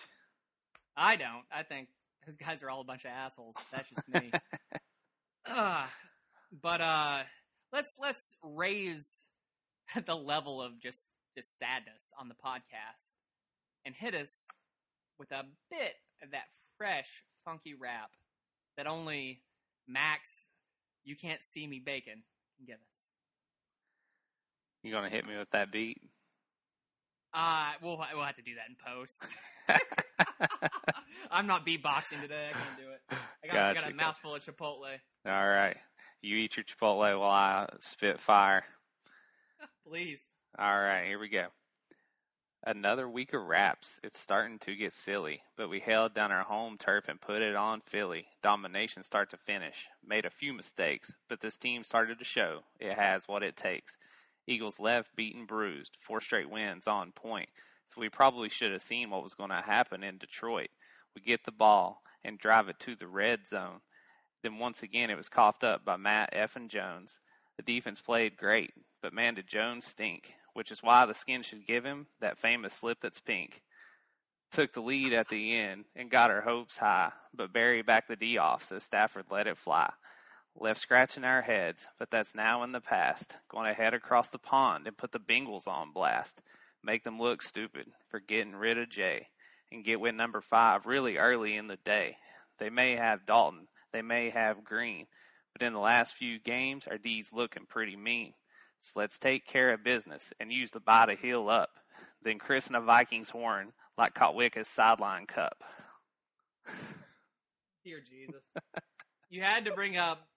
I 0.96 1.16
don't. 1.18 1.44
I 1.52 1.64
think 1.64 1.88
those 2.26 2.36
guys 2.38 2.64
are 2.64 2.70
all 2.70 2.82
a 2.82 2.86
bunch 2.86 3.06
of 3.06 3.12
assholes. 3.12 3.56
That's 3.72 3.90
just 3.90 4.08
me. 4.10 4.32
uh, 5.46 5.86
but 6.62 6.82
uh, 6.82 7.20
let's 7.74 7.98
let's 8.00 8.34
raise 8.44 9.28
the 10.06 10.16
level 10.16 10.62
of 10.62 10.80
just 10.80 11.08
just 11.36 11.58
sadness 11.58 12.12
on 12.20 12.28
the 12.30 12.36
podcast 12.36 13.14
and 13.86 13.96
hit 13.96 14.14
us 14.16 14.48
with 15.20 15.32
a 15.32 15.44
bit 15.70 15.94
of 16.24 16.32
that 16.32 16.46
fresh, 16.78 17.24
funky 17.46 17.74
rap 17.74 18.12
that 18.78 18.88
only 18.88 19.42
Max, 19.88 20.46
you 21.04 21.16
can't 21.16 21.44
see 21.44 21.66
me 21.68 21.80
bacon, 21.80 22.24
can 22.58 22.66
give 22.66 22.76
us. 22.76 22.82
You 24.84 24.92
gonna 24.92 25.10
hit 25.10 25.28
me 25.28 25.38
with 25.38 25.50
that 25.52 25.72
beat? 25.72 26.02
Uh, 27.34 27.72
we'll 27.82 27.98
we'll 28.14 28.24
have 28.24 28.36
to 28.36 28.42
do 28.42 28.52
that 28.56 28.70
in 28.70 28.76
post. 28.86 29.24
I'm 31.32 31.48
not 31.48 31.66
beatboxing 31.66 32.22
today. 32.22 32.48
I 32.50 32.54
can't 32.54 32.78
do 32.78 32.90
it. 32.92 33.02
I 33.44 33.48
got, 33.48 33.56
I 33.56 33.74
got 33.74 33.76
Gotcha, 33.76 33.80
a 33.80 33.84
gotcha. 33.84 33.96
mouthful 33.96 34.36
of 34.36 34.44
Chipotle. 34.44 34.98
All 35.26 35.48
right. 35.50 35.78
You 36.22 36.38
eat 36.38 36.58
your 36.58 36.64
Chipotle 36.66 37.20
while 37.20 37.30
I 37.30 37.68
spit 37.80 38.20
fire. 38.20 38.64
Please. 39.88 40.28
All 40.60 40.80
right, 40.80 41.06
here 41.08 41.18
we 41.18 41.30
go. 41.30 41.48
Another 42.66 43.10
week 43.10 43.34
of 43.34 43.42
raps. 43.42 44.02
It's 44.04 44.20
starting 44.20 44.60
to 44.60 44.76
get 44.76 44.92
silly, 44.92 45.42
but 45.56 45.70
we 45.70 45.80
held 45.80 46.14
down 46.14 46.34
our 46.34 46.44
home 46.44 46.78
turf 46.78 47.08
and 47.08 47.22
put 47.22 47.42
it 47.42 47.56
on 47.56 47.80
Philly. 47.80 48.28
Domination 48.44 49.02
start 49.02 49.30
to 49.30 49.38
finish. 49.38 49.88
Made 50.06 50.26
a 50.26 50.30
few 50.30 50.54
mistakes, 50.54 51.14
but 51.30 51.40
this 51.40 51.58
team 51.58 51.86
started 51.86 52.20
to 52.20 52.26
show 52.26 52.60
it 52.82 52.94
has 52.94 53.30
what 53.30 53.44
it 53.44 53.56
takes. 53.56 53.98
Eagles 54.46 54.78
left 54.78 55.16
beaten 55.16 55.46
bruised, 55.46 55.98
four 56.02 56.20
straight 56.20 56.50
wins 56.50 56.86
on 56.86 57.14
point. 57.14 57.50
So 57.96 58.02
we 58.02 58.10
probably 58.10 58.50
should 58.50 58.74
have 58.74 58.82
seen 58.82 59.10
what 59.10 59.24
was 59.24 59.36
going 59.36 59.52
to 59.52 59.62
happen 59.62 60.04
in 60.04 60.18
Detroit. 60.18 60.70
We 61.16 61.22
get 61.22 61.46
the 61.46 61.54
ball 61.54 62.04
and 62.26 62.38
drive 62.38 62.68
it 62.68 62.78
to 62.80 62.96
the 62.98 63.08
red 63.08 63.48
zone. 63.48 63.80
Then 64.44 64.60
once 64.60 64.84
again 64.84 65.10
it 65.10 65.18
was 65.18 65.30
coughed 65.30 65.64
up 65.64 65.86
by 65.86 65.96
Matt 65.96 66.32
F. 66.34 66.58
and 66.58 66.70
Jones. 66.70 67.20
The 67.56 67.64
defense 67.64 68.02
played 68.02 68.38
great, 68.38 68.74
but 69.02 69.14
man 69.14 69.36
did 69.36 69.48
Jones 69.48 69.86
stink, 69.86 70.34
which 70.54 70.72
is 70.72 70.84
why 70.84 71.06
the 71.06 71.14
skin 71.14 71.42
should 71.42 71.66
give 71.66 71.84
him 71.84 72.08
that 72.20 72.40
famous 72.40 72.74
slip 72.74 73.00
that's 73.02 73.20
pink. 73.20 73.62
Took 74.52 74.74
the 74.74 74.82
lead 74.82 75.14
at 75.14 75.30
the 75.30 75.56
end 75.56 75.86
and 75.96 76.12
got 76.12 76.32
our 76.32 76.42
hopes 76.42 76.78
high, 76.78 77.12
but 77.34 77.54
Barry 77.54 77.84
backed 77.84 78.10
the 78.10 78.16
D 78.16 78.38
off, 78.38 78.66
so 78.66 78.80
Stafford 78.80 79.26
let 79.32 79.48
it 79.48 79.58
fly. 79.58 79.92
Left 80.56 80.80
scratching 80.80 81.24
our 81.24 81.42
heads, 81.42 81.88
but 81.98 82.12
that's 82.12 82.36
now 82.36 82.64
in 82.64 82.74
the 82.74 82.82
past. 82.82 83.34
Going 83.50 83.68
to 83.68 83.74
head 83.74 83.94
across 83.94 84.30
the 84.30 84.40
pond 84.40 84.88
and 84.88 84.98
put 84.98 85.14
the 85.14 85.20
Bengals 85.20 85.68
on 85.68 85.94
blast. 85.94 86.42
Make 86.84 87.04
them 87.04 87.20
look 87.20 87.42
stupid 87.42 87.88
for 88.10 88.20
getting 88.20 88.56
rid 88.56 88.78
of 88.78 88.90
Jay 88.90 89.28
and 89.72 89.86
get 89.86 90.02
with 90.02 90.16
number 90.16 90.42
five 90.42 90.86
really 90.86 91.18
early 91.18 91.56
in 91.56 91.68
the 91.68 91.78
day. 91.78 92.18
They 92.60 92.70
may 92.70 92.98
have 92.98 93.26
Dalton, 93.26 93.68
they 93.94 94.02
may 94.02 94.30
have 94.32 94.66
Green, 94.66 95.08
but 95.54 95.66
in 95.66 95.74
the 95.74 95.80
last 95.80 96.16
few 96.16 96.40
games, 96.40 96.88
our 96.88 96.98
D's 96.98 97.32
looking 97.32 97.66
pretty 97.66 97.96
mean. 97.96 98.34
So 98.82 99.00
let's 99.00 99.20
take 99.20 99.46
care 99.46 99.74
of 99.74 99.84
business 99.84 100.34
and 100.40 100.52
use 100.52 100.72
the 100.72 100.80
bye 100.80 101.06
to 101.06 101.16
heal 101.16 101.50
up. 101.50 101.70
Then 102.24 102.40
christen 102.40 102.76
a 102.76 102.82
Vikings 102.82 103.30
horn 103.30 103.72
like 103.98 104.14
Kotwica's 104.14 104.68
sideline 104.68 105.26
cup. 105.26 105.64
Dear 107.86 108.00
Jesus. 108.00 108.42
you 109.30 109.42
had 109.42 109.66
to 109.66 109.74
bring 109.74 109.98
up 109.98 110.28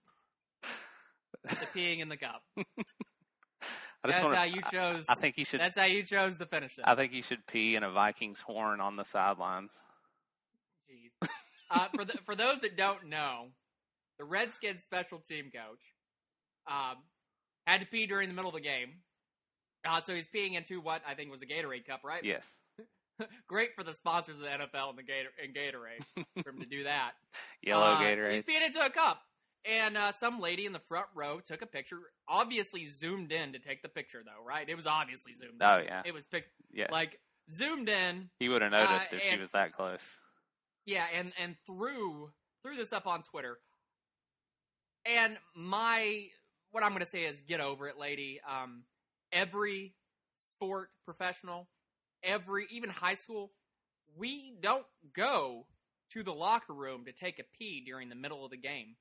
the 1.43 1.67
peeing 1.75 1.99
in 1.99 2.09
the 2.09 2.17
cup. 2.17 2.41
I 2.57 4.11
That's 4.11 4.23
wanna, 4.23 4.35
how 4.35 4.43
you 4.43 4.61
chose. 4.71 5.05
I 5.09 5.15
think 5.15 5.35
he 5.35 5.43
should. 5.43 5.59
That's 5.59 5.77
how 5.77 5.85
you 5.85 6.03
chose 6.03 6.37
to 6.37 6.45
finish 6.45 6.77
it. 6.77 6.83
I 6.85 6.93
think 6.93 7.11
he 7.11 7.23
should 7.23 7.45
pee 7.47 7.75
in 7.75 7.83
a 7.83 7.89
Vikings 7.89 8.39
horn 8.39 8.79
on 8.79 8.95
the 8.95 9.03
sidelines. 9.03 9.71
Jeez. 10.87 11.27
Uh, 11.71 11.87
for 11.95 12.05
the, 12.05 12.13
for 12.23 12.35
those 12.35 12.59
that 12.59 12.77
don't 12.77 13.09
know, 13.09 13.47
the 14.19 14.25
Redskins 14.25 14.83
special 14.83 15.17
team 15.17 15.45
coach 15.45 15.81
um, 16.67 16.97
had 17.65 17.81
to 17.81 17.87
pee 17.87 18.05
during 18.07 18.27
the 18.29 18.35
middle 18.35 18.49
of 18.49 18.55
the 18.55 18.61
game. 18.61 18.89
Uh, 19.87 20.01
so 20.01 20.13
he's 20.15 20.27
peeing 20.27 20.53
into 20.55 20.81
what 20.81 21.01
I 21.07 21.13
think 21.13 21.31
was 21.31 21.41
a 21.41 21.45
Gatorade 21.45 21.85
cup, 21.85 22.01
right? 22.03 22.23
Yes. 22.23 22.47
Great 23.47 23.69
for 23.75 23.83
the 23.83 23.93
sponsors 23.93 24.35
of 24.35 24.41
the 24.41 24.47
NFL 24.47 24.89
and 24.89 24.97
the 24.97 25.03
Gator 25.03 25.29
and 25.43 25.55
Gatorade 25.55 26.25
for 26.43 26.49
him 26.49 26.59
to 26.61 26.65
do 26.67 26.83
that. 26.85 27.11
Yellow 27.61 27.83
Uh, 27.83 27.99
Gatorade. 28.01 28.33
He's 28.33 28.41
peeing 28.43 28.65
into 28.65 28.79
a 28.83 28.89
cup. 28.89 29.21
And 29.67 29.97
uh, 29.97 30.11
some 30.11 30.39
lady 30.39 30.65
in 30.67 30.73
the 30.73 30.79
front 30.79 31.07
row 31.15 31.39
took 31.39 31.61
a 31.63 31.65
picture, 31.65 31.97
obviously 32.27 32.85
zoomed 32.87 33.31
in 33.31 33.53
to 33.53 33.59
take 33.59 33.81
the 33.81 33.89
picture, 33.89 34.21
though, 34.23 34.43
right? 34.45 34.67
It 34.69 34.75
was 34.75 34.85
obviously 34.85 35.33
zoomed 35.33 35.59
in. 35.59 35.67
Oh 35.67 35.81
yeah. 35.83 36.03
It 36.05 36.13
was 36.13 36.23
pic- 36.27 36.51
Yeah. 36.71 36.87
like 36.91 37.19
zoomed 37.51 37.89
in, 37.89 38.29
he 38.39 38.47
would 38.49 38.61
have 38.61 38.71
noticed 38.71 39.11
uh, 39.13 39.17
if 39.17 39.23
she 39.23 39.37
was 39.37 39.51
that 39.51 39.71
close. 39.71 40.03
yeah, 40.85 41.05
and 41.15 41.31
and 41.41 41.55
threw 41.65 42.29
threw 42.63 42.75
this 42.75 42.93
up 42.93 43.07
on 43.07 43.23
Twitter. 43.23 43.57
And 45.05 45.37
my 45.55 46.27
what 46.75 46.83
I'm 46.83 46.89
going 46.89 46.99
to 46.99 47.05
say 47.05 47.23
is 47.23 47.39
get 47.39 47.61
over 47.61 47.87
it, 47.87 47.97
lady. 47.97 48.41
Um, 48.45 48.83
every 49.31 49.93
sport 50.39 50.89
professional, 51.05 51.69
every 52.21 52.67
even 52.69 52.89
high 52.89 53.15
school, 53.15 53.53
we 54.17 54.57
don't 54.61 54.85
go 55.13 55.67
to 56.11 56.21
the 56.21 56.33
locker 56.33 56.73
room 56.73 57.05
to 57.05 57.13
take 57.13 57.39
a 57.39 57.45
pee 57.57 57.81
during 57.85 58.09
the 58.09 58.15
middle 58.15 58.43
of 58.43 58.51
the 58.51 58.57
game. 58.57 58.97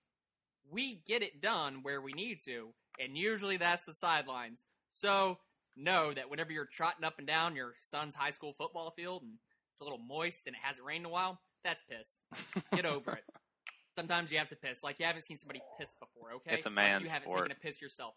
We 0.71 1.03
get 1.05 1.25
it 1.25 1.43
done 1.43 1.81
where 1.83 2.01
we 2.01 2.13
need 2.13 2.43
to, 2.45 2.69
and 3.01 3.19
usually 3.19 3.57
that's 3.57 3.85
the 3.85 3.93
sidelines. 3.93 4.65
So 4.93 5.39
know 5.77 6.15
that 6.15 6.31
whenever 6.31 6.53
you're 6.53 6.69
trotting 6.73 7.05
up 7.05 7.19
and 7.19 7.27
down 7.27 7.57
your 7.57 7.75
son's 7.81 8.15
high 8.15 8.31
school 8.31 8.53
football 8.53 8.93
field 8.93 9.23
and 9.23 9.33
it's 9.73 9.81
a 9.81 9.85
little 9.85 9.99
moist 9.99 10.47
and 10.47 10.55
it 10.55 10.63
hasn't 10.63 10.87
rained 10.87 11.01
in 11.01 11.07
a 11.07 11.13
while, 11.13 11.41
that's 11.65 11.83
piss. 11.91 12.19
Get 12.73 12.87
over 12.87 13.15
it. 13.15 13.25
Sometimes 13.97 14.33
you 14.33 14.39
have 14.39 14.49
to 14.49 14.57
piss. 14.57 14.83
Like 14.83 14.99
you 14.99 15.07
haven't 15.07 15.23
seen 15.23 15.37
somebody 15.39 15.61
piss 15.79 15.95
before, 16.01 16.33
okay? 16.37 16.55
It's 16.57 16.67
a 16.67 16.69
Like, 16.69 16.75
man's 16.77 17.05
You 17.05 17.11
haven't 17.11 17.29
sport. 17.29 17.49
taken 17.49 17.57
a 17.57 17.61
piss 17.61 17.81
yourself. 17.81 18.15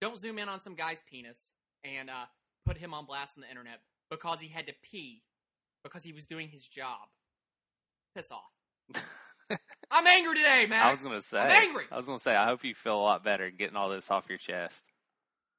Don't 0.00 0.18
zoom 0.18 0.38
in 0.38 0.48
on 0.48 0.60
some 0.60 0.74
guy's 0.74 1.00
penis 1.10 1.52
and 1.84 2.08
uh, 2.10 2.24
put 2.66 2.76
him 2.76 2.94
on 2.94 3.04
blast 3.06 3.36
on 3.36 3.42
the 3.42 3.48
internet 3.48 3.80
because 4.10 4.40
he 4.40 4.48
had 4.48 4.66
to 4.66 4.72
pee 4.90 5.22
because 5.84 6.02
he 6.04 6.12
was 6.12 6.26
doing 6.26 6.48
his 6.48 6.66
job. 6.66 7.08
Piss 8.14 8.30
off. 8.30 9.02
I'm 9.90 10.06
angry 10.06 10.36
today, 10.36 10.66
man. 10.68 10.86
I 10.86 10.90
was 10.90 11.00
gonna 11.00 11.20
say. 11.22 11.38
I'm 11.40 11.50
angry. 11.68 11.84
I 11.90 11.96
was 11.96 12.06
gonna 12.06 12.18
say. 12.18 12.34
I 12.34 12.46
hope 12.46 12.64
you 12.64 12.74
feel 12.74 12.96
a 12.98 13.02
lot 13.02 13.24
better 13.24 13.50
getting 13.50 13.76
all 13.76 13.90
this 13.90 14.10
off 14.10 14.28
your 14.28 14.38
chest. 14.38 14.84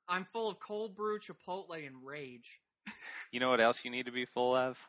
I'm 0.08 0.26
full 0.34 0.50
of 0.50 0.60
cold 0.60 0.96
brew, 0.96 1.20
Chipotle, 1.20 1.86
and 1.86 1.96
rage. 2.04 2.60
You 3.32 3.40
know 3.40 3.50
what 3.50 3.62
else 3.62 3.84
you 3.86 3.92
need 3.92 4.06
to 4.08 4.12
be 4.12 4.26
full 4.26 4.56
of? 4.56 4.80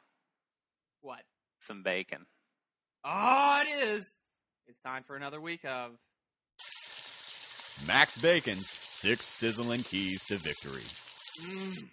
What? 1.00 1.20
Some 1.60 1.82
bacon. 1.82 2.26
Oh, 3.04 3.62
it 3.66 3.70
is. 3.88 4.16
It's 4.66 4.80
time 4.80 5.02
for 5.02 5.16
another 5.16 5.40
week 5.40 5.64
of. 5.64 5.92
Max 7.86 8.20
Bacon's 8.20 8.68
six 8.68 9.24
sizzling 9.24 9.82
keys 9.82 10.24
to 10.26 10.36
victory. 10.36 10.82
Mmm. 11.42 11.88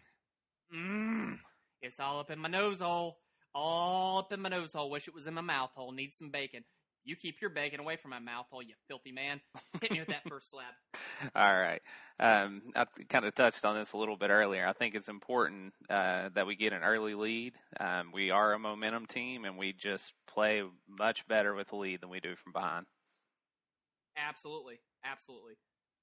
Mmm. 0.75 1.39
It's 1.81 1.99
all 1.99 2.19
up 2.19 2.31
in 2.31 2.39
my 2.39 2.49
nose 2.49 2.79
hole. 2.79 3.17
All 3.53 4.19
up 4.19 4.31
in 4.31 4.41
my 4.41 4.49
nose 4.49 4.71
hole. 4.71 4.89
Wish 4.89 5.07
it 5.07 5.13
was 5.13 5.27
in 5.27 5.33
my 5.33 5.41
mouth 5.41 5.71
hole. 5.75 5.91
Need 5.91 6.13
some 6.13 6.29
bacon. 6.29 6.63
You 7.03 7.15
keep 7.15 7.41
your 7.41 7.49
bacon 7.49 7.79
away 7.79 7.97
from 7.97 8.11
my 8.11 8.19
mouth 8.19 8.45
hole, 8.51 8.61
you 8.61 8.75
filthy 8.87 9.11
man. 9.11 9.41
Hit 9.81 9.91
me 9.91 9.99
with 9.99 10.09
that 10.09 10.23
first 10.29 10.51
slab. 10.51 10.73
All 11.35 11.59
right. 11.59 11.81
Um, 12.19 12.61
I 12.75 12.85
kind 13.09 13.25
of 13.25 13.33
touched 13.33 13.65
on 13.65 13.75
this 13.75 13.93
a 13.93 13.97
little 13.97 14.15
bit 14.15 14.29
earlier. 14.29 14.67
I 14.67 14.73
think 14.73 14.93
it's 14.95 15.09
important 15.09 15.73
uh, 15.89 16.29
that 16.35 16.45
we 16.45 16.55
get 16.55 16.73
an 16.73 16.83
early 16.83 17.15
lead. 17.15 17.53
Um, 17.79 18.11
we 18.13 18.29
are 18.29 18.53
a 18.53 18.59
momentum 18.59 19.07
team, 19.07 19.45
and 19.45 19.57
we 19.57 19.73
just 19.73 20.13
play 20.27 20.63
much 20.87 21.27
better 21.27 21.55
with 21.55 21.69
the 21.69 21.77
lead 21.77 22.01
than 22.01 22.09
we 22.09 22.19
do 22.19 22.35
from 22.35 22.53
behind. 22.53 22.85
Absolutely. 24.17 24.79
Absolutely. 25.03 25.53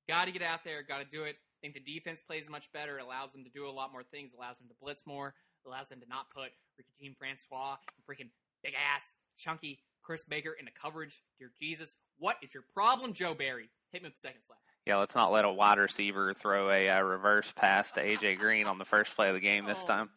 Got 0.08 0.26
to 0.26 0.32
get 0.32 0.42
out 0.42 0.64
there. 0.64 0.82
Got 0.82 0.98
to 0.98 1.04
do 1.04 1.24
it. 1.24 1.36
I 1.36 1.56
think 1.60 1.74
the 1.74 1.94
defense 1.94 2.22
plays 2.22 2.48
much 2.48 2.72
better. 2.72 2.98
It 2.98 3.02
allows 3.02 3.32
them 3.32 3.44
to 3.44 3.50
do 3.50 3.68
a 3.68 3.70
lot 3.70 3.92
more 3.92 4.02
things. 4.02 4.32
Allows 4.34 4.58
them 4.58 4.68
to 4.68 4.74
blitz 4.80 5.06
more. 5.06 5.34
Allows 5.66 5.88
them 5.88 6.00
to 6.00 6.08
not 6.08 6.30
put 6.30 6.50
freaking 6.74 6.98
Jean 7.00 7.14
Francois 7.18 7.76
and 7.96 8.02
freaking 8.06 8.30
big 8.62 8.72
ass, 8.74 9.14
chunky 9.36 9.80
Chris 10.02 10.24
Baker 10.24 10.56
in 10.58 10.64
the 10.64 10.70
coverage. 10.70 11.22
Dear 11.38 11.50
Jesus, 11.60 11.94
what 12.18 12.36
is 12.42 12.54
your 12.54 12.64
problem, 12.72 13.12
Joe 13.12 13.34
Barry? 13.34 13.68
Hit 13.92 14.02
me 14.02 14.08
with 14.08 14.14
the 14.14 14.20
second 14.20 14.40
slap. 14.40 14.58
Yeah, 14.88 14.96
let's 14.96 15.14
not 15.14 15.30
let 15.30 15.44
a 15.44 15.52
wide 15.52 15.76
receiver 15.78 16.32
throw 16.32 16.70
a 16.70 16.88
uh, 16.88 17.00
reverse 17.02 17.52
pass 17.54 17.92
to 17.92 18.00
AJ 18.02 18.38
Green 18.38 18.66
on 18.66 18.78
the 18.78 18.86
first 18.86 19.14
play 19.14 19.28
of 19.28 19.34
the 19.34 19.40
game 19.40 19.66
this 19.66 19.84
Oh. 19.84 19.86
time. 19.86 20.08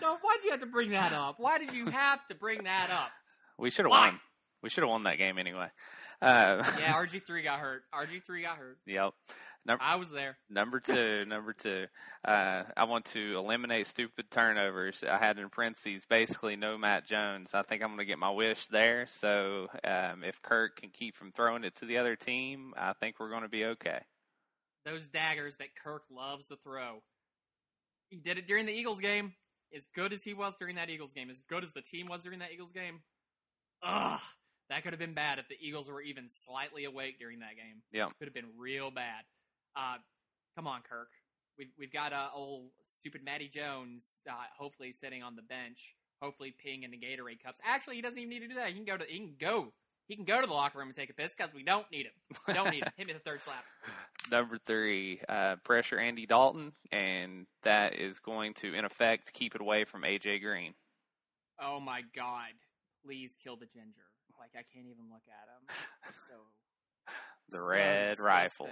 No, 0.00 0.16
why'd 0.22 0.44
you 0.44 0.52
have 0.52 0.60
to 0.60 0.66
bring 0.66 0.90
that 0.90 1.12
up? 1.12 1.34
Why 1.38 1.58
did 1.58 1.72
you 1.74 1.86
have 1.86 2.26
to 2.28 2.34
bring 2.36 2.64
that 2.64 2.90
up? 2.90 3.10
We 3.58 3.70
should 3.70 3.84
have 3.86 3.90
won. 3.90 4.20
We 4.62 4.70
should 4.70 4.82
have 4.84 4.88
won 4.90 5.02
that 5.02 5.18
game 5.18 5.36
anyway. 5.38 5.66
Uh, 6.22 6.62
Yeah, 6.78 6.92
RG3 6.94 7.42
got 7.44 7.58
hurt. 7.58 7.82
RG3 7.92 8.42
got 8.42 8.56
hurt. 8.56 8.78
yep. 8.86 9.12
Number 9.66 9.82
I 9.84 9.96
was 9.96 10.10
there. 10.10 10.38
number 10.48 10.80
two, 10.80 11.24
number 11.28 11.52
two. 11.52 11.86
Uh, 12.24 12.64
I 12.76 12.84
want 12.84 13.04
to 13.06 13.36
eliminate 13.36 13.86
stupid 13.86 14.30
turnovers. 14.30 15.04
I 15.08 15.18
had 15.18 15.38
in 15.38 15.50
parentheses 15.50 16.06
basically 16.08 16.56
no 16.56 16.78
Matt 16.78 17.06
Jones. 17.06 17.52
I 17.52 17.62
think 17.62 17.82
I'm 17.82 17.88
going 17.88 17.98
to 17.98 18.04
get 18.06 18.18
my 18.18 18.30
wish 18.30 18.66
there. 18.68 19.06
So 19.08 19.68
um, 19.84 20.24
if 20.24 20.40
Kirk 20.42 20.76
can 20.76 20.90
keep 20.90 21.14
from 21.14 21.30
throwing 21.30 21.64
it 21.64 21.76
to 21.76 21.84
the 21.84 21.98
other 21.98 22.16
team, 22.16 22.72
I 22.76 22.94
think 22.94 23.16
we're 23.20 23.30
going 23.30 23.42
to 23.42 23.48
be 23.48 23.66
okay. 23.66 24.00
Those 24.86 25.08
daggers 25.08 25.56
that 25.58 25.74
Kirk 25.82 26.04
loves 26.10 26.48
to 26.48 26.56
throw. 26.64 27.02
He 28.08 28.18
did 28.18 28.38
it 28.38 28.46
during 28.46 28.66
the 28.66 28.72
Eagles 28.72 29.00
game. 29.00 29.34
As 29.76 29.86
good 29.94 30.12
as 30.12 30.24
he 30.24 30.34
was 30.34 30.54
during 30.58 30.76
that 30.76 30.90
Eagles 30.90 31.12
game, 31.12 31.30
as 31.30 31.40
good 31.48 31.62
as 31.62 31.72
the 31.72 31.82
team 31.82 32.08
was 32.08 32.22
during 32.24 32.40
that 32.40 32.50
Eagles 32.52 32.72
game. 32.72 33.00
Ugh, 33.84 34.20
that 34.68 34.82
could 34.82 34.92
have 34.92 34.98
been 34.98 35.14
bad 35.14 35.38
if 35.38 35.48
the 35.48 35.54
Eagles 35.60 35.88
were 35.88 36.02
even 36.02 36.28
slightly 36.28 36.84
awake 36.84 37.18
during 37.20 37.38
that 37.40 37.56
game. 37.56 37.82
Yep. 37.92 38.08
Could 38.18 38.26
have 38.26 38.34
been 38.34 38.50
real 38.58 38.90
bad. 38.90 39.22
Uh, 39.76 39.96
come 40.56 40.66
on, 40.66 40.80
Kirk. 40.88 41.08
We've 41.58 41.70
we've 41.78 41.92
got 41.92 42.12
uh, 42.12 42.28
old 42.34 42.70
stupid 42.88 43.22
Matty 43.24 43.48
Jones. 43.48 44.20
Uh, 44.28 44.32
hopefully 44.58 44.92
sitting 44.92 45.22
on 45.22 45.36
the 45.36 45.42
bench. 45.42 45.96
Hopefully 46.22 46.54
peeing 46.64 46.84
in 46.84 46.90
the 46.90 46.98
Gatorade 46.98 47.42
cups. 47.42 47.60
Actually, 47.64 47.96
he 47.96 48.02
doesn't 48.02 48.18
even 48.18 48.30
need 48.30 48.40
to 48.40 48.48
do 48.48 48.54
that. 48.54 48.68
He 48.68 48.74
can 48.74 48.84
go 48.84 48.96
to 48.96 49.04
he 49.08 49.18
can 49.18 49.34
go 49.38 49.72
he 50.10 50.16
can 50.16 50.24
go 50.24 50.40
to 50.40 50.46
the 50.46 50.52
locker 50.52 50.78
room 50.78 50.88
and 50.88 50.96
take 50.96 51.08
a 51.08 51.14
piss 51.14 51.34
because 51.36 51.54
we 51.54 51.62
don't 51.62 51.88
need 51.92 52.06
him. 52.06 52.12
We 52.48 52.52
don't 52.52 52.70
need 52.70 52.82
him. 52.82 52.92
Hit 52.96 53.06
me 53.06 53.12
the 53.12 53.20
third 53.20 53.40
slap. 53.40 53.64
Number 54.30 54.58
three, 54.58 55.20
uh, 55.28 55.56
pressure 55.62 55.98
Andy 55.98 56.26
Dalton, 56.26 56.72
and 56.90 57.46
that 57.62 57.94
is 57.94 58.18
going 58.18 58.54
to, 58.54 58.74
in 58.74 58.84
effect, 58.84 59.32
keep 59.32 59.54
it 59.54 59.60
away 59.60 59.84
from 59.84 60.02
AJ 60.02 60.42
Green. 60.42 60.74
Oh 61.62 61.78
my 61.78 62.02
god. 62.14 62.54
Please 63.04 63.36
kill 63.42 63.56
the 63.56 63.66
ginger. 63.66 64.02
Like 64.38 64.50
I 64.54 64.64
can't 64.74 64.86
even 64.86 65.04
look 65.10 65.22
at 65.28 65.46
him. 65.46 65.62
It's 66.08 66.26
so 66.26 66.34
The 67.50 67.58
so 67.58 67.68
red 67.70 68.18
rifle. 68.18 68.68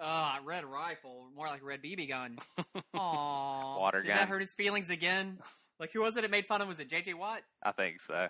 Ah, 0.00 0.38
red 0.44 0.64
rifle. 0.64 1.26
More 1.34 1.46
like 1.48 1.62
a 1.62 1.64
red 1.64 1.82
BB 1.82 2.08
gun. 2.08 2.38
Aww. 2.94 3.78
Water 3.78 4.02
Did 4.02 4.08
gun. 4.08 4.16
that 4.16 4.28
hurt 4.28 4.40
his 4.40 4.52
feelings 4.54 4.90
again? 4.90 5.38
Like 5.80 5.92
who 5.92 6.00
was 6.00 6.16
it 6.16 6.22
that 6.22 6.30
made 6.30 6.46
fun 6.46 6.60
of? 6.60 6.66
him? 6.66 6.68
Was 6.68 6.78
it 6.80 6.88
JJ 6.88 7.14
Watt? 7.14 7.40
I 7.62 7.72
think 7.72 8.00
so. 8.00 8.28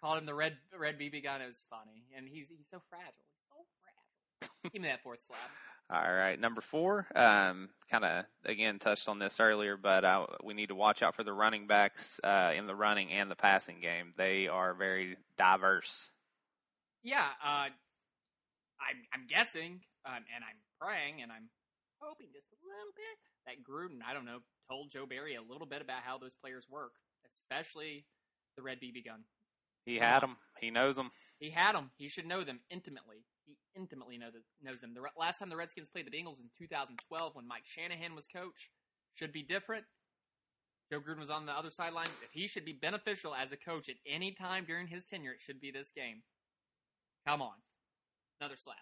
Called 0.00 0.18
him 0.18 0.26
the 0.26 0.34
red 0.34 0.56
red 0.78 0.98
BB 0.98 1.22
gun. 1.22 1.40
It 1.40 1.46
was 1.46 1.64
funny, 1.70 2.04
and 2.16 2.28
he's 2.28 2.46
he's 2.48 2.66
so 2.70 2.80
fragile. 2.90 3.12
He's 3.14 3.48
so 3.50 3.64
fragile. 3.80 4.70
Give 4.72 4.82
me 4.82 4.88
that 4.88 5.02
fourth 5.02 5.22
slab. 5.26 5.38
All 5.88 6.12
right, 6.14 6.38
number 6.38 6.60
four. 6.60 7.06
Um, 7.14 7.68
kind 7.90 8.04
of 8.04 8.24
again 8.44 8.78
touched 8.80 9.08
on 9.08 9.18
this 9.20 9.38
earlier, 9.40 9.76
but 9.76 10.04
uh, 10.04 10.26
we 10.44 10.52
need 10.54 10.68
to 10.68 10.74
watch 10.74 11.02
out 11.02 11.14
for 11.14 11.22
the 11.24 11.32
running 11.32 11.66
backs 11.68 12.20
uh, 12.24 12.52
in 12.56 12.66
the 12.66 12.74
running 12.74 13.10
and 13.12 13.30
the 13.30 13.36
passing 13.36 13.80
game. 13.80 14.12
They 14.18 14.48
are 14.48 14.74
very 14.74 15.16
diverse. 15.38 16.10
Yeah, 17.04 17.24
uh, 17.44 17.68
I'm 18.80 18.98
I'm 19.14 19.26
guessing, 19.28 19.80
um, 20.06 20.22
and 20.30 20.46
I'm 20.46 20.60
praying, 20.80 21.22
and 21.22 21.34
I'm 21.34 21.50
hoping 21.98 22.30
just 22.32 22.46
a 22.54 22.58
little 22.62 22.94
bit 22.94 23.16
that 23.46 23.62
Gruden, 23.66 24.00
I 24.06 24.14
don't 24.14 24.24
know, 24.24 24.40
told 24.70 24.90
Joe 24.90 25.06
Barry 25.06 25.34
a 25.34 25.42
little 25.42 25.66
bit 25.66 25.82
about 25.82 26.06
how 26.06 26.18
those 26.18 26.34
players 26.34 26.66
work, 26.70 26.92
especially 27.30 28.06
the 28.56 28.62
red 28.62 28.78
BB 28.78 29.04
gun. 29.04 29.24
He 29.84 29.96
had 29.96 30.20
them. 30.20 30.36
He 30.60 30.70
knows 30.70 30.96
them. 30.96 31.10
He 31.38 31.50
had 31.50 31.74
them. 31.74 31.90
He 31.96 32.08
should 32.08 32.26
know 32.26 32.42
them 32.42 32.60
intimately. 32.70 33.24
He 33.46 33.56
intimately 33.76 34.18
know 34.18 34.30
the, 34.32 34.42
knows 34.60 34.80
them. 34.80 34.94
The 34.94 35.02
re- 35.02 35.10
last 35.16 35.38
time 35.38 35.48
the 35.48 35.56
Redskins 35.56 35.88
played 35.88 36.06
the 36.06 36.10
Bengals 36.10 36.40
in 36.40 36.50
2012, 36.58 37.34
when 37.34 37.46
Mike 37.46 37.64
Shanahan 37.64 38.14
was 38.16 38.26
coach, 38.26 38.70
should 39.14 39.32
be 39.32 39.42
different. 39.42 39.84
Joe 40.90 41.00
Gruden 41.00 41.20
was 41.20 41.30
on 41.30 41.46
the 41.46 41.52
other 41.52 41.70
sideline. 41.70 42.06
If 42.22 42.32
he 42.32 42.48
should 42.48 42.64
be 42.64 42.72
beneficial 42.72 43.34
as 43.34 43.52
a 43.52 43.56
coach 43.56 43.88
at 43.88 43.96
any 44.06 44.32
time 44.32 44.64
during 44.66 44.86
his 44.86 45.04
tenure, 45.04 45.32
it 45.32 45.40
should 45.40 45.60
be 45.60 45.70
this 45.70 45.90
game. 45.94 46.22
Come 47.26 47.42
on, 47.42 47.54
another 48.40 48.56
slap. 48.56 48.76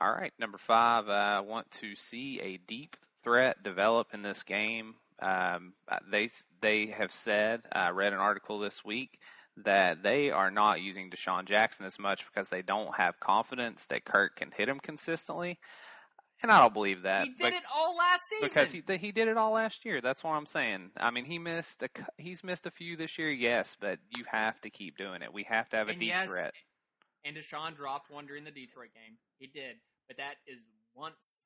All 0.00 0.12
right, 0.12 0.32
number 0.38 0.58
five. 0.58 1.08
uh, 1.08 1.12
I 1.12 1.40
want 1.40 1.70
to 1.72 1.94
see 1.94 2.40
a 2.40 2.56
deep 2.56 2.96
threat 3.22 3.62
develop 3.62 4.08
in 4.12 4.22
this 4.22 4.42
game. 4.42 4.94
Um, 5.20 5.74
uh, 5.88 5.98
they 6.10 6.30
they 6.60 6.86
have 6.86 7.12
said. 7.12 7.62
I 7.72 7.90
read 7.90 8.12
an 8.12 8.18
article 8.18 8.58
this 8.58 8.84
week 8.84 9.18
that 9.58 10.02
they 10.02 10.30
are 10.30 10.50
not 10.50 10.80
using 10.80 11.10
DeSean 11.10 11.44
Jackson 11.44 11.86
as 11.86 11.98
much 11.98 12.26
because 12.26 12.50
they 12.50 12.62
don't 12.62 12.94
have 12.96 13.20
confidence 13.20 13.86
that 13.86 14.04
Kirk 14.04 14.36
can 14.36 14.50
hit 14.50 14.68
him 14.68 14.80
consistently. 14.80 15.58
And 16.42 16.50
I 16.50 16.60
don't 16.60 16.74
believe 16.74 17.02
that. 17.02 17.24
he 17.24 17.32
did 17.34 17.54
it 17.54 17.62
all 17.74 17.96
last 17.96 18.22
season. 18.28 18.48
because 18.48 18.72
he 18.72 18.82
he 18.98 19.12
did 19.12 19.28
it 19.28 19.36
all 19.36 19.52
last 19.52 19.84
year. 19.84 20.00
That's 20.00 20.24
what 20.24 20.32
I'm 20.32 20.46
saying. 20.46 20.90
I 20.96 21.10
mean, 21.10 21.24
he 21.24 21.38
missed 21.38 21.84
a 21.84 21.88
he's 22.18 22.42
missed 22.42 22.66
a 22.66 22.70
few 22.70 22.96
this 22.96 23.16
year, 23.16 23.30
yes, 23.30 23.76
but 23.80 24.00
you 24.16 24.24
have 24.30 24.60
to 24.62 24.70
keep 24.70 24.98
doing 24.98 25.22
it. 25.22 25.32
We 25.32 25.44
have 25.44 25.68
to 25.70 25.76
have 25.76 25.86
a 25.86 25.92
And 25.92 26.00
deep 26.00 26.08
yes, 26.08 26.28
threat. 26.28 26.52
And 27.24 27.36
Deshaun 27.36 27.76
dropped 27.76 28.10
one 28.10 28.26
during 28.26 28.44
the 28.44 28.50
Detroit 28.50 28.90
game. 28.92 29.16
He 29.44 29.50
did, 29.60 29.76
but 30.08 30.16
that 30.16 30.36
is 30.46 30.62
once 30.94 31.44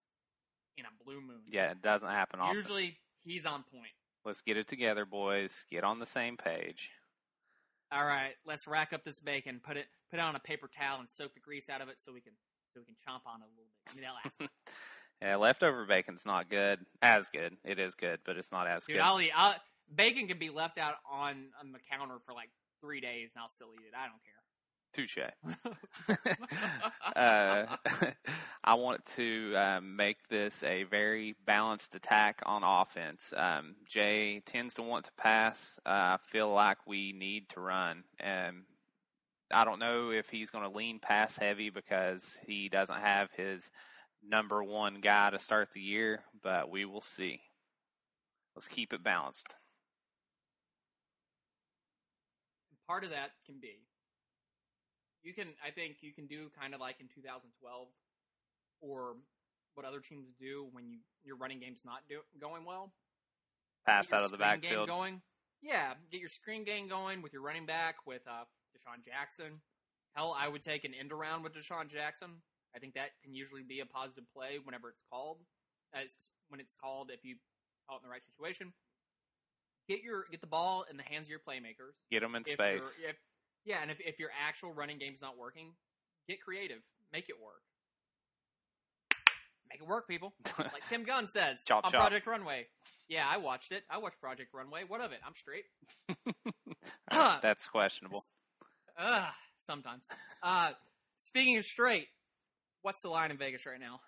in 0.76 0.84
a 0.84 1.05
blue 1.05 1.20
moon. 1.20 1.42
Yeah, 1.51 1.72
it 1.72 1.82
doesn't 1.82 2.09
happen 2.09 2.38
often. 2.38 2.57
Usually 2.57 2.96
he's 3.24 3.44
on 3.44 3.64
point. 3.74 3.90
Let's 4.24 4.40
get 4.40 4.57
it 4.57 4.68
together, 4.68 5.05
boys. 5.05 5.64
Get 5.68 5.82
on 5.82 5.99
the 5.99 6.07
same 6.07 6.36
page. 6.36 6.90
All 7.90 8.05
right, 8.05 8.34
let's 8.46 8.68
rack 8.68 8.92
up 8.92 9.03
this 9.03 9.18
bacon. 9.18 9.61
Put 9.66 9.76
it 9.76 9.86
put 10.12 10.20
it 10.20 10.22
on 10.22 10.36
a 10.36 10.38
paper 10.38 10.68
towel 10.68 11.01
and 11.01 11.11
soak 11.11 11.34
the 11.34 11.40
grease 11.40 11.68
out 11.68 11.80
of 11.80 11.88
it 11.88 11.99
so 11.99 12.12
we 12.12 12.20
can 12.20 12.34
so 12.72 12.78
we 12.78 12.86
can 12.86 12.94
chomp 12.94 13.26
on 13.26 13.40
it 13.40 13.49
a 13.49 13.55
little 13.57 13.72
bit. 13.84 14.03
That 14.03 14.44
last. 14.46 14.53
Yeah, 15.20 15.34
leftover 15.34 15.84
bacon's 15.84 16.24
not 16.24 16.49
good. 16.49 16.78
As 17.03 17.28
good. 17.28 17.57
It 17.64 17.80
is 17.80 17.96
good, 17.96 18.20
but 18.24 18.36
it's 18.36 18.53
not 18.53 18.68
as 18.68 18.84
Dude, 18.84 18.94
good. 18.94 19.03
I'll 19.03 19.20
eat. 19.20 19.32
I'll, 19.34 19.57
bacon 19.92 20.28
can 20.28 20.38
be 20.38 20.49
left 20.49 20.78
out 20.78 20.94
on 21.11 21.49
on 21.59 21.72
the 21.72 21.80
counter 21.90 22.18
for 22.24 22.32
like 22.34 22.51
three 22.80 23.01
days, 23.01 23.32
and 23.34 23.42
I'll 23.42 23.49
still 23.49 23.74
eat 23.74 23.82
it. 23.84 23.94
I 23.99 24.07
don't 24.07 24.22
care. 24.22 24.38
Touche. 24.99 25.18
uh, 27.16 27.76
I 28.64 28.74
want 28.74 29.07
to 29.14 29.55
um, 29.55 29.94
make 29.94 30.16
this 30.28 30.64
a 30.64 30.82
very 30.82 31.36
balanced 31.46 31.94
attack 31.94 32.42
on 32.44 32.64
offense. 32.64 33.32
Um, 33.36 33.76
Jay 33.86 34.42
tends 34.44 34.74
to 34.74 34.82
want 34.82 35.05
to 35.05 35.12
pass. 35.16 35.78
Uh, 35.86 35.90
I 35.90 36.16
feel 36.32 36.53
like 36.53 36.78
we 36.84 37.12
need 37.12 37.49
to 37.51 37.61
run. 37.61 38.03
And 38.18 38.64
I 39.53 39.64
don't 39.64 39.78
know 39.78 40.11
if 40.11 40.30
he's 40.30 40.51
going 40.51 40.68
to 40.68 40.76
lean 40.76 40.99
pass 40.99 41.36
heavy 41.36 41.70
because 41.70 42.36
he 42.44 42.68
doesn't 42.68 43.01
have 43.01 43.30
his 43.36 43.70
number 44.28 44.64
one 44.64 45.01
guy 45.01 45.30
to 45.30 45.38
start 45.38 45.70
the 45.70 45.80
year, 45.80 46.24
but 46.42 46.70
we 46.70 46.86
will 46.86 47.03
see. 47.03 47.40
Let's 48.57 48.66
keep 48.66 48.92
it 48.92 49.05
balanced. 49.05 49.55
Part 52.88 53.05
of 53.05 53.11
that 53.11 53.30
can 53.46 53.61
be 53.61 53.76
you 55.29 55.35
can 55.35 55.53
I 55.61 55.70
think 55.70 56.01
you 56.01 56.14
can 56.16 56.26
do 56.26 56.49
kind 56.59 56.72
of 56.72 56.81
like 56.81 56.97
in 57.01 57.07
2012 57.12 57.45
or 58.81 59.16
what 59.74 59.85
other 59.85 60.01
teams 60.01 60.33
do 60.41 60.66
when 60.72 60.89
you 60.89 60.99
your 61.22 61.37
running 61.37 61.61
game's 61.61 61.85
not 61.85 62.01
do, 62.09 62.20
going 62.41 62.64
well. 62.64 62.91
Pass 63.87 64.11
out 64.12 64.24
of 64.24 64.31
the 64.31 64.39
backfield. 64.39 64.89
going. 64.89 65.20
Yeah, 65.61 65.93
get 66.11 66.20
your 66.20 66.31
screen 66.31 66.64
game 66.64 66.89
going 66.89 67.20
with 67.20 67.33
your 67.33 67.43
running 67.43 67.66
back 67.66 68.07
with 68.07 68.22
uh, 68.26 68.49
DeSean 68.72 69.05
Jackson. 69.05 69.61
Hell, 70.14 70.35
I 70.37 70.49
would 70.49 70.62
take 70.62 70.85
an 70.85 70.93
end 70.99 71.12
around 71.12 71.43
with 71.43 71.53
DeSean 71.53 71.89
Jackson. 71.89 72.31
I 72.74 72.79
think 72.79 72.95
that 72.95 73.11
can 73.22 73.35
usually 73.35 73.62
be 73.62 73.81
a 73.81 73.87
positive 73.87 74.24
play 74.35 74.59
whenever 74.62 74.89
it's 74.89 75.03
called. 75.12 75.39
As 75.93 76.14
when 76.49 76.61
it's 76.61 76.74
called, 76.74 77.11
if 77.12 77.24
you 77.24 77.37
call 77.87 77.99
it 77.99 78.01
in 78.01 78.09
the 78.09 78.12
right 78.12 78.24
situation, 78.24 78.72
get 79.89 80.03
your 80.03 80.24
get 80.31 80.41
the 80.41 80.47
ball 80.47 80.85
in 80.91 80.97
the 80.97 81.03
hands 81.03 81.26
of 81.26 81.31
your 81.31 81.41
playmakers. 81.41 81.97
Get 82.11 82.20
them 82.20 82.35
in 82.35 82.43
If 82.43 82.55
space. 82.55 83.01
If, 83.03 83.16
yeah, 83.64 83.82
and 83.82 83.90
if, 83.90 83.98
if 84.00 84.18
your 84.18 84.30
actual 84.46 84.72
running 84.72 84.98
game's 84.98 85.20
not 85.22 85.36
working, 85.38 85.72
get 86.28 86.40
creative, 86.42 86.78
make 87.12 87.28
it 87.28 87.36
work. 87.42 87.62
Make 89.70 89.82
it 89.82 89.86
work, 89.86 90.09
people. 90.09 90.34
Like 90.59 90.88
Tim 90.88 91.04
Gunn 91.04 91.26
says 91.26 91.62
Chop, 91.66 91.84
on 91.84 91.92
chop. 91.92 92.00
Project 92.00 92.26
Runway. 92.26 92.66
Yeah, 93.09 93.26
I 93.28 93.36
watched 93.36 93.72
it. 93.72 93.82
I 93.90 93.98
watched 93.98 94.20
Project 94.20 94.50
Runway. 94.54 94.82
What 94.88 95.00
of 95.00 95.12
it? 95.12 95.18
I'm 95.26 95.34
straight. 95.34 95.64
That's 97.42 97.66
questionable. 97.68 98.24
Ugh, 98.98 99.32
sometimes. 99.61 100.04
Uh, 100.42 100.70
speaking 101.18 101.59
of 101.59 101.64
straight, 101.64 102.06
what's 102.82 103.02
the 103.02 103.09
line 103.09 103.30
in 103.30 103.36
Vegas 103.38 103.66
right 103.66 103.80
now? 103.80 104.00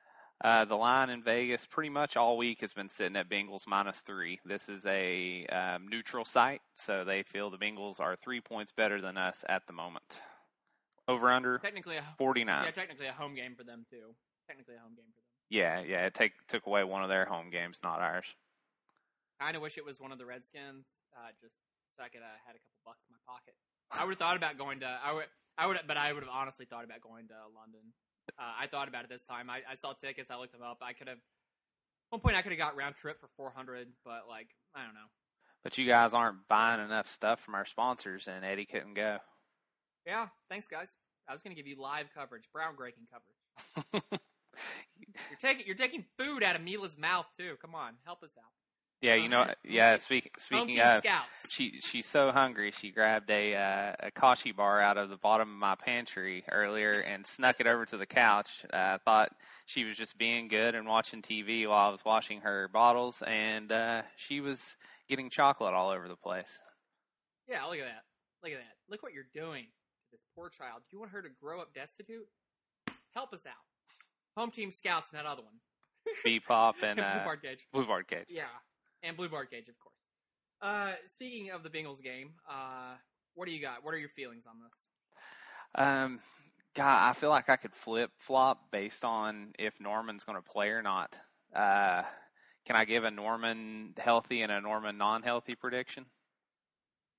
Uh, 0.42 0.64
the 0.64 0.74
line 0.74 1.10
in 1.10 1.22
Vegas 1.22 1.66
pretty 1.66 1.90
much 1.90 2.16
all 2.16 2.38
week 2.38 2.62
has 2.62 2.72
been 2.72 2.88
sitting 2.88 3.16
at 3.16 3.28
Bengals 3.28 3.66
minus 3.66 4.00
three. 4.00 4.40
This 4.46 4.70
is 4.70 4.86
a 4.86 5.46
um, 5.46 5.88
neutral 5.88 6.24
site, 6.24 6.62
so 6.74 7.04
they 7.04 7.22
feel 7.24 7.50
the 7.50 7.58
Bengals 7.58 8.00
are 8.00 8.16
three 8.16 8.40
points 8.40 8.72
better 8.72 9.02
than 9.02 9.18
us 9.18 9.44
at 9.46 9.66
the 9.66 9.74
moment. 9.74 10.22
Over 11.06 11.30
under 11.30 11.58
Technically, 11.58 11.96
a, 11.96 12.04
49. 12.16 12.64
yeah, 12.64 12.70
technically 12.70 13.06
a 13.06 13.12
home 13.12 13.34
game 13.34 13.54
for 13.54 13.64
them 13.64 13.84
too. 13.90 14.14
Technically 14.48 14.76
a 14.76 14.80
home 14.80 14.94
game 14.94 15.04
for 15.12 15.20
them. 15.20 15.28
Yeah, 15.50 15.80
yeah, 15.80 16.06
it 16.06 16.14
take 16.14 16.32
took 16.48 16.66
away 16.66 16.84
one 16.84 17.02
of 17.02 17.08
their 17.10 17.26
home 17.26 17.50
games, 17.50 17.80
not 17.82 18.00
ours. 18.00 18.24
Kind 19.40 19.56
of 19.56 19.62
wish 19.62 19.76
it 19.76 19.84
was 19.84 20.00
one 20.00 20.12
of 20.12 20.18
the 20.18 20.24
Redskins, 20.26 20.86
uh, 21.16 21.32
just 21.42 21.54
so 21.96 22.04
I 22.04 22.08
could 22.08 22.22
uh, 22.22 22.38
had 22.46 22.54
a 22.56 22.62
couple 22.62 22.80
bucks 22.86 23.02
in 23.08 23.12
my 23.12 23.20
pocket. 23.26 23.54
I 23.90 24.04
would 24.04 24.12
have 24.12 24.18
thought 24.18 24.36
about 24.36 24.56
going 24.56 24.80
to. 24.80 24.86
I 24.86 25.12
would. 25.12 25.26
I 25.58 25.66
would, 25.66 25.80
but 25.86 25.96
I 25.98 26.12
would 26.12 26.22
have 26.22 26.32
honestly 26.32 26.64
thought 26.64 26.84
about 26.84 27.02
going 27.02 27.28
to 27.28 27.34
London. 27.52 27.92
Uh, 28.38 28.52
I 28.60 28.66
thought 28.66 28.88
about 28.88 29.04
it 29.04 29.10
this 29.10 29.24
time. 29.24 29.50
I, 29.50 29.60
I 29.70 29.74
saw 29.74 29.92
tickets. 29.92 30.30
I 30.30 30.38
looked 30.38 30.52
them 30.52 30.62
up. 30.62 30.78
I 30.82 30.92
could 30.92 31.08
have. 31.08 31.18
One 32.10 32.20
point, 32.20 32.36
I 32.36 32.42
could 32.42 32.52
have 32.52 32.58
got 32.58 32.76
round 32.76 32.96
trip 32.96 33.20
for 33.20 33.28
four 33.36 33.52
hundred, 33.54 33.88
but 34.04 34.22
like 34.28 34.48
I 34.74 34.84
don't 34.84 34.94
know. 34.94 35.08
But 35.62 35.76
you 35.78 35.86
guys 35.86 36.14
aren't 36.14 36.48
buying 36.48 36.82
enough 36.82 37.08
stuff 37.08 37.40
from 37.40 37.54
our 37.54 37.64
sponsors, 37.66 38.28
and 38.28 38.44
Eddie 38.44 38.64
couldn't 38.64 38.94
go. 38.94 39.18
Yeah, 40.06 40.28
thanks 40.48 40.66
guys. 40.66 40.96
I 41.28 41.32
was 41.32 41.42
going 41.42 41.54
to 41.54 41.60
give 41.60 41.68
you 41.68 41.80
live 41.80 42.06
coverage, 42.14 42.48
groundbreaking 42.54 43.06
coverage. 43.12 44.02
You're 45.30 45.38
taking 45.40 45.66
you're 45.66 45.76
taking 45.76 46.04
food 46.18 46.42
out 46.42 46.56
of 46.56 46.62
Mila's 46.62 46.98
mouth 46.98 47.26
too. 47.36 47.56
Come 47.60 47.74
on, 47.74 47.94
help 48.04 48.22
us 48.22 48.34
out. 48.38 48.52
Yeah, 49.00 49.14
you 49.14 49.28
know, 49.30 49.46
yeah. 49.64 49.96
Speak, 49.96 50.30
speaking 50.38 50.78
of, 50.80 50.98
scouts. 50.98 51.24
she 51.48 51.80
she's 51.80 52.04
so 52.04 52.30
hungry. 52.32 52.70
She 52.70 52.90
grabbed 52.90 53.30
a 53.30 53.54
uh, 53.54 53.92
a 54.00 54.10
kashi 54.10 54.52
bar 54.52 54.78
out 54.78 54.98
of 54.98 55.08
the 55.08 55.16
bottom 55.16 55.48
of 55.48 55.56
my 55.56 55.74
pantry 55.74 56.44
earlier 56.50 56.90
and 56.90 57.26
snuck 57.26 57.60
it 57.60 57.66
over 57.66 57.86
to 57.86 57.96
the 57.96 58.04
couch. 58.04 58.66
Uh, 58.70 58.76
I 58.76 58.98
thought 59.02 59.30
she 59.64 59.84
was 59.84 59.96
just 59.96 60.18
being 60.18 60.48
good 60.48 60.74
and 60.74 60.86
watching 60.86 61.22
TV 61.22 61.66
while 61.66 61.88
I 61.88 61.90
was 61.90 62.04
washing 62.04 62.42
her 62.42 62.68
bottles, 62.68 63.22
and 63.26 63.72
uh, 63.72 64.02
she 64.16 64.40
was 64.42 64.76
getting 65.08 65.30
chocolate 65.30 65.72
all 65.72 65.90
over 65.90 66.06
the 66.06 66.16
place. 66.16 66.60
Yeah, 67.48 67.64
look 67.64 67.78
at 67.78 67.86
that. 67.86 68.02
Look 68.42 68.52
at 68.52 68.58
that. 68.58 68.74
Look 68.90 69.02
what 69.02 69.14
you're 69.14 69.24
doing 69.34 69.64
to 69.64 70.10
this 70.12 70.20
poor 70.36 70.50
child. 70.50 70.82
Do 70.90 70.96
you 70.96 71.00
want 71.00 71.12
her 71.12 71.22
to 71.22 71.30
grow 71.40 71.62
up 71.62 71.72
destitute? 71.74 72.28
Help 73.14 73.32
us 73.32 73.46
out. 73.46 73.54
Home 74.36 74.50
team 74.50 74.70
scouts 74.72 75.08
and 75.10 75.18
that 75.18 75.26
other 75.26 75.42
one. 75.42 75.54
Bebop 76.24 76.82
and 76.82 76.96
Blue 76.96 77.04
uh, 77.04 77.24
Bar 77.24 77.36
Cage. 77.38 77.66
Blue 77.72 77.86
Bar 77.86 78.02
Cage. 78.02 78.26
Yeah, 78.28 78.44
and 79.02 79.16
Blue 79.16 79.28
Bar 79.28 79.46
Cage, 79.46 79.68
of 79.68 79.78
course. 79.78 79.94
Uh, 80.62 80.92
speaking 81.06 81.50
of 81.50 81.62
the 81.62 81.70
Bengals 81.70 82.02
game, 82.02 82.32
uh, 82.48 82.94
what 83.34 83.46
do 83.46 83.52
you 83.52 83.60
got? 83.60 83.84
What 83.84 83.94
are 83.94 83.98
your 83.98 84.10
feelings 84.10 84.46
on 84.46 84.56
this? 84.60 84.88
Um, 85.74 86.20
God, 86.74 87.10
I 87.10 87.12
feel 87.14 87.30
like 87.30 87.48
I 87.48 87.56
could 87.56 87.74
flip 87.74 88.10
flop 88.16 88.70
based 88.70 89.04
on 89.04 89.52
if 89.58 89.74
Norman's 89.80 90.24
going 90.24 90.40
to 90.40 90.48
play 90.48 90.68
or 90.68 90.82
not. 90.82 91.16
Uh, 91.54 92.02
can 92.66 92.76
I 92.76 92.84
give 92.84 93.04
a 93.04 93.10
Norman 93.10 93.94
healthy 93.98 94.42
and 94.42 94.52
a 94.52 94.60
Norman 94.60 94.98
non-healthy 94.98 95.54
prediction? 95.54 96.04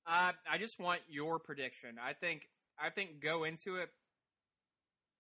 Uh, 0.08 0.32
I 0.50 0.58
just 0.58 0.80
want 0.80 1.02
your 1.10 1.40
prediction. 1.40 1.96
I 2.02 2.14
think 2.14 2.48
I 2.80 2.90
think 2.90 3.22
go 3.22 3.44
into 3.44 3.76
it 3.78 3.90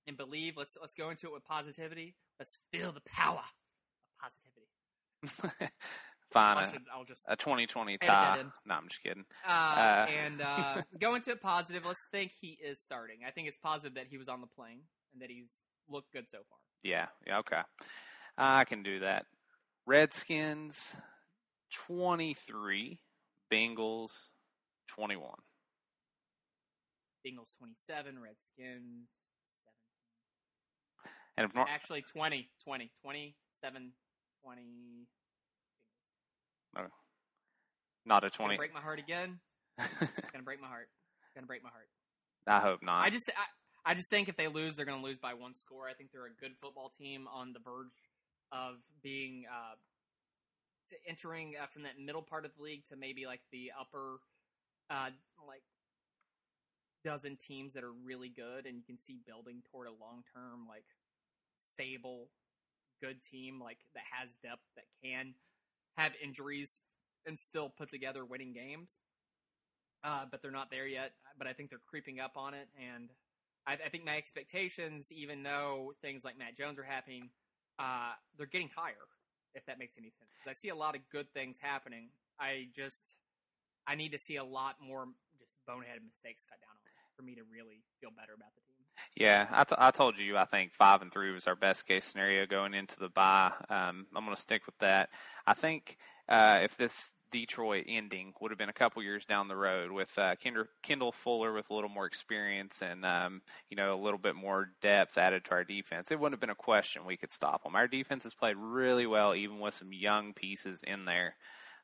and 0.07 0.17
believe. 0.17 0.57
Let's 0.57 0.77
let's 0.79 0.95
go 0.95 1.09
into 1.09 1.27
it 1.27 1.33
with 1.33 1.45
positivity. 1.45 2.15
Let's 2.39 2.59
feel 2.71 2.91
the 2.91 3.01
power 3.01 3.43
of 3.43 4.21
positivity. 4.21 5.73
Fine, 6.31 6.57
I 6.57 6.61
a, 6.61 6.71
should, 6.71 6.81
I'll 6.93 7.03
just 7.03 7.25
a 7.27 7.35
2020 7.35 7.97
tie. 7.97 8.43
No, 8.65 8.73
I'm 8.73 8.87
just 8.87 9.03
kidding. 9.03 9.25
uh, 9.47 9.51
Uh, 9.51 10.07
and 10.25 10.41
uh, 10.41 10.81
go 10.99 11.15
into 11.15 11.31
it 11.31 11.41
positive. 11.41 11.85
Let's 11.85 12.07
think 12.11 12.31
he 12.39 12.57
is 12.63 12.79
starting. 12.79 13.19
I 13.27 13.31
think 13.31 13.47
it's 13.47 13.57
positive 13.57 13.95
that 13.95 14.07
he 14.09 14.17
was 14.17 14.29
on 14.29 14.39
the 14.39 14.47
plane 14.47 14.81
and 15.13 15.21
that 15.21 15.29
he's 15.29 15.59
looked 15.89 16.13
good 16.13 16.29
so 16.29 16.37
far. 16.37 16.59
Yeah, 16.83 17.07
yeah, 17.27 17.39
okay. 17.39 17.61
I 18.37 18.63
can 18.63 18.81
do 18.83 19.01
that. 19.01 19.25
Redskins 19.85 20.95
23, 21.87 22.99
Bengals 23.51 24.29
21. 24.87 25.29
Bengals 27.25 27.55
twenty 27.57 27.75
seven, 27.77 28.17
Redskins 28.19 29.07
And 31.37 31.45
if 31.45 31.51
Actually 31.55 32.01
20, 32.01 32.49
20, 32.63 32.91
27, 33.03 33.91
20. 34.43 34.61
Not 38.05 38.23
a 38.23 38.29
Gonna 38.29 38.55
20, 38.55 38.57
break 38.57 38.73
my 38.73 38.81
heart 38.81 38.99
again. 38.99 39.39
Gonna 39.77 40.43
break 40.43 40.61
my 40.61 40.67
heart. 40.67 40.89
Gonna 41.35 41.47
break 41.47 41.63
my 41.63 41.69
heart. 41.69 41.87
I 42.47 42.59
hope 42.59 42.81
not. 42.81 43.05
I 43.05 43.09
just 43.09 43.29
I, 43.29 43.91
I 43.91 43.93
just 43.93 44.09
think 44.09 44.29
if 44.29 44.37
they 44.37 44.47
lose, 44.47 44.75
they're 44.75 44.85
going 44.85 44.99
to 44.99 45.05
lose 45.05 45.17
by 45.17 45.33
one 45.33 45.53
score. 45.53 45.87
I 45.89 45.93
think 45.93 46.11
they're 46.11 46.27
a 46.27 46.39
good 46.39 46.53
football 46.61 46.91
team 46.99 47.27
on 47.33 47.53
the 47.53 47.59
verge 47.59 47.89
of 48.51 48.75
being 49.01 49.45
uh, 49.49 49.75
entering 51.07 51.53
uh, 51.61 51.65
from 51.67 51.83
that 51.83 51.93
middle 52.03 52.21
part 52.21 52.45
of 52.45 52.51
the 52.57 52.63
league 52.63 52.85
to 52.89 52.95
maybe 52.95 53.25
like 53.25 53.41
the 53.51 53.71
upper 53.79 54.19
uh, 54.89 55.09
like 55.47 55.63
dozen 57.03 57.37
teams 57.37 57.73
that 57.73 57.83
are 57.83 57.93
really 58.05 58.29
good, 58.29 58.65
and 58.65 58.77
you 58.77 58.83
can 58.85 59.01
see 59.01 59.19
building 59.25 59.63
toward 59.71 59.87
a 59.87 59.91
long 59.91 60.23
term 60.33 60.67
like 60.67 60.85
stable, 61.61 62.29
good 63.01 63.21
team 63.21 63.59
like 63.59 63.79
that 63.95 64.03
has 64.11 64.29
depth 64.43 64.65
that 64.75 64.85
can 65.03 65.33
have 65.97 66.13
injuries 66.23 66.79
and 67.25 67.37
still 67.37 67.69
put 67.69 67.89
together 67.89 68.25
winning 68.25 68.53
games 68.53 68.99
uh, 70.03 70.25
but 70.29 70.41
they're 70.41 70.51
not 70.51 70.71
there 70.71 70.87
yet. 70.87 71.11
But 71.37 71.47
I 71.47 71.53
think 71.53 71.69
they're 71.69 71.79
creeping 71.87 72.19
up 72.19 72.33
on 72.35 72.53
it, 72.53 72.67
and 72.77 73.09
I, 73.67 73.73
I 73.73 73.89
think 73.89 74.05
my 74.05 74.17
expectations, 74.17 75.11
even 75.11 75.43
though 75.43 75.93
things 76.01 76.23
like 76.23 76.37
Matt 76.37 76.57
Jones 76.57 76.79
are 76.79 76.83
happening, 76.83 77.29
uh, 77.79 78.13
they're 78.37 78.47
getting 78.47 78.69
higher. 78.75 79.07
If 79.53 79.65
that 79.65 79.79
makes 79.79 79.97
any 79.97 80.09
sense, 80.11 80.31
I 80.47 80.53
see 80.53 80.69
a 80.69 80.75
lot 80.75 80.95
of 80.95 81.01
good 81.11 81.27
things 81.33 81.57
happening. 81.59 82.09
I 82.39 82.67
just 82.75 83.17
I 83.87 83.95
need 83.95 84.11
to 84.13 84.17
see 84.17 84.37
a 84.37 84.43
lot 84.43 84.75
more 84.81 85.07
just 85.37 85.51
boneheaded 85.67 86.07
mistakes 86.07 86.45
cut 86.47 86.59
down 86.61 86.71
on 86.71 86.91
for 87.17 87.23
me 87.23 87.35
to 87.35 87.41
really 87.51 87.83
feel 87.99 88.11
better 88.15 88.33
about 88.33 88.55
the 88.55 88.61
team. 88.61 88.70
Yeah, 89.15 89.47
I, 89.51 89.63
t- 89.63 89.75
I 89.77 89.91
told 89.91 90.19
you 90.19 90.37
I 90.37 90.45
think 90.45 90.73
five 90.73 91.01
and 91.01 91.11
three 91.11 91.31
was 91.31 91.47
our 91.47 91.55
best 91.55 91.85
case 91.87 92.05
scenario 92.05 92.45
going 92.45 92.73
into 92.73 92.99
the 92.99 93.09
bye. 93.09 93.51
Um, 93.69 94.07
I'm 94.15 94.25
going 94.25 94.35
to 94.35 94.41
stick 94.41 94.65
with 94.65 94.77
that. 94.79 95.09
I 95.45 95.53
think 95.53 95.97
uh, 96.29 96.59
if 96.63 96.77
this 96.77 97.13
Detroit 97.31 97.85
ending 97.87 98.33
would 98.41 98.51
have 98.51 98.57
been 98.57 98.69
a 98.69 98.73
couple 98.73 99.01
years 99.01 99.25
down 99.25 99.47
the 99.47 99.55
road 99.55 99.91
with 99.91 100.11
uh, 100.17 100.35
Kendra, 100.35 100.65
Kendall 100.83 101.11
Fuller 101.11 101.53
with 101.53 101.69
a 101.69 101.73
little 101.73 101.89
more 101.89 102.05
experience 102.05 102.81
and 102.81 103.05
um, 103.05 103.41
you 103.69 103.77
know 103.77 103.95
a 103.95 104.01
little 104.03 104.19
bit 104.19 104.35
more 104.35 104.69
depth 104.81 105.17
added 105.17 105.45
to 105.45 105.51
our 105.51 105.63
defense, 105.63 106.11
it 106.11 106.19
wouldn't 106.19 106.33
have 106.33 106.41
been 106.41 106.49
a 106.49 106.55
question 106.55 107.05
we 107.05 107.17
could 107.17 107.31
stop 107.31 107.63
them. 107.63 107.75
Our 107.75 107.87
defense 107.87 108.25
has 108.25 108.33
played 108.33 108.57
really 108.57 109.07
well, 109.07 109.33
even 109.33 109.59
with 109.59 109.73
some 109.73 109.93
young 109.93 110.33
pieces 110.33 110.83
in 110.83 111.05
there. 111.05 111.35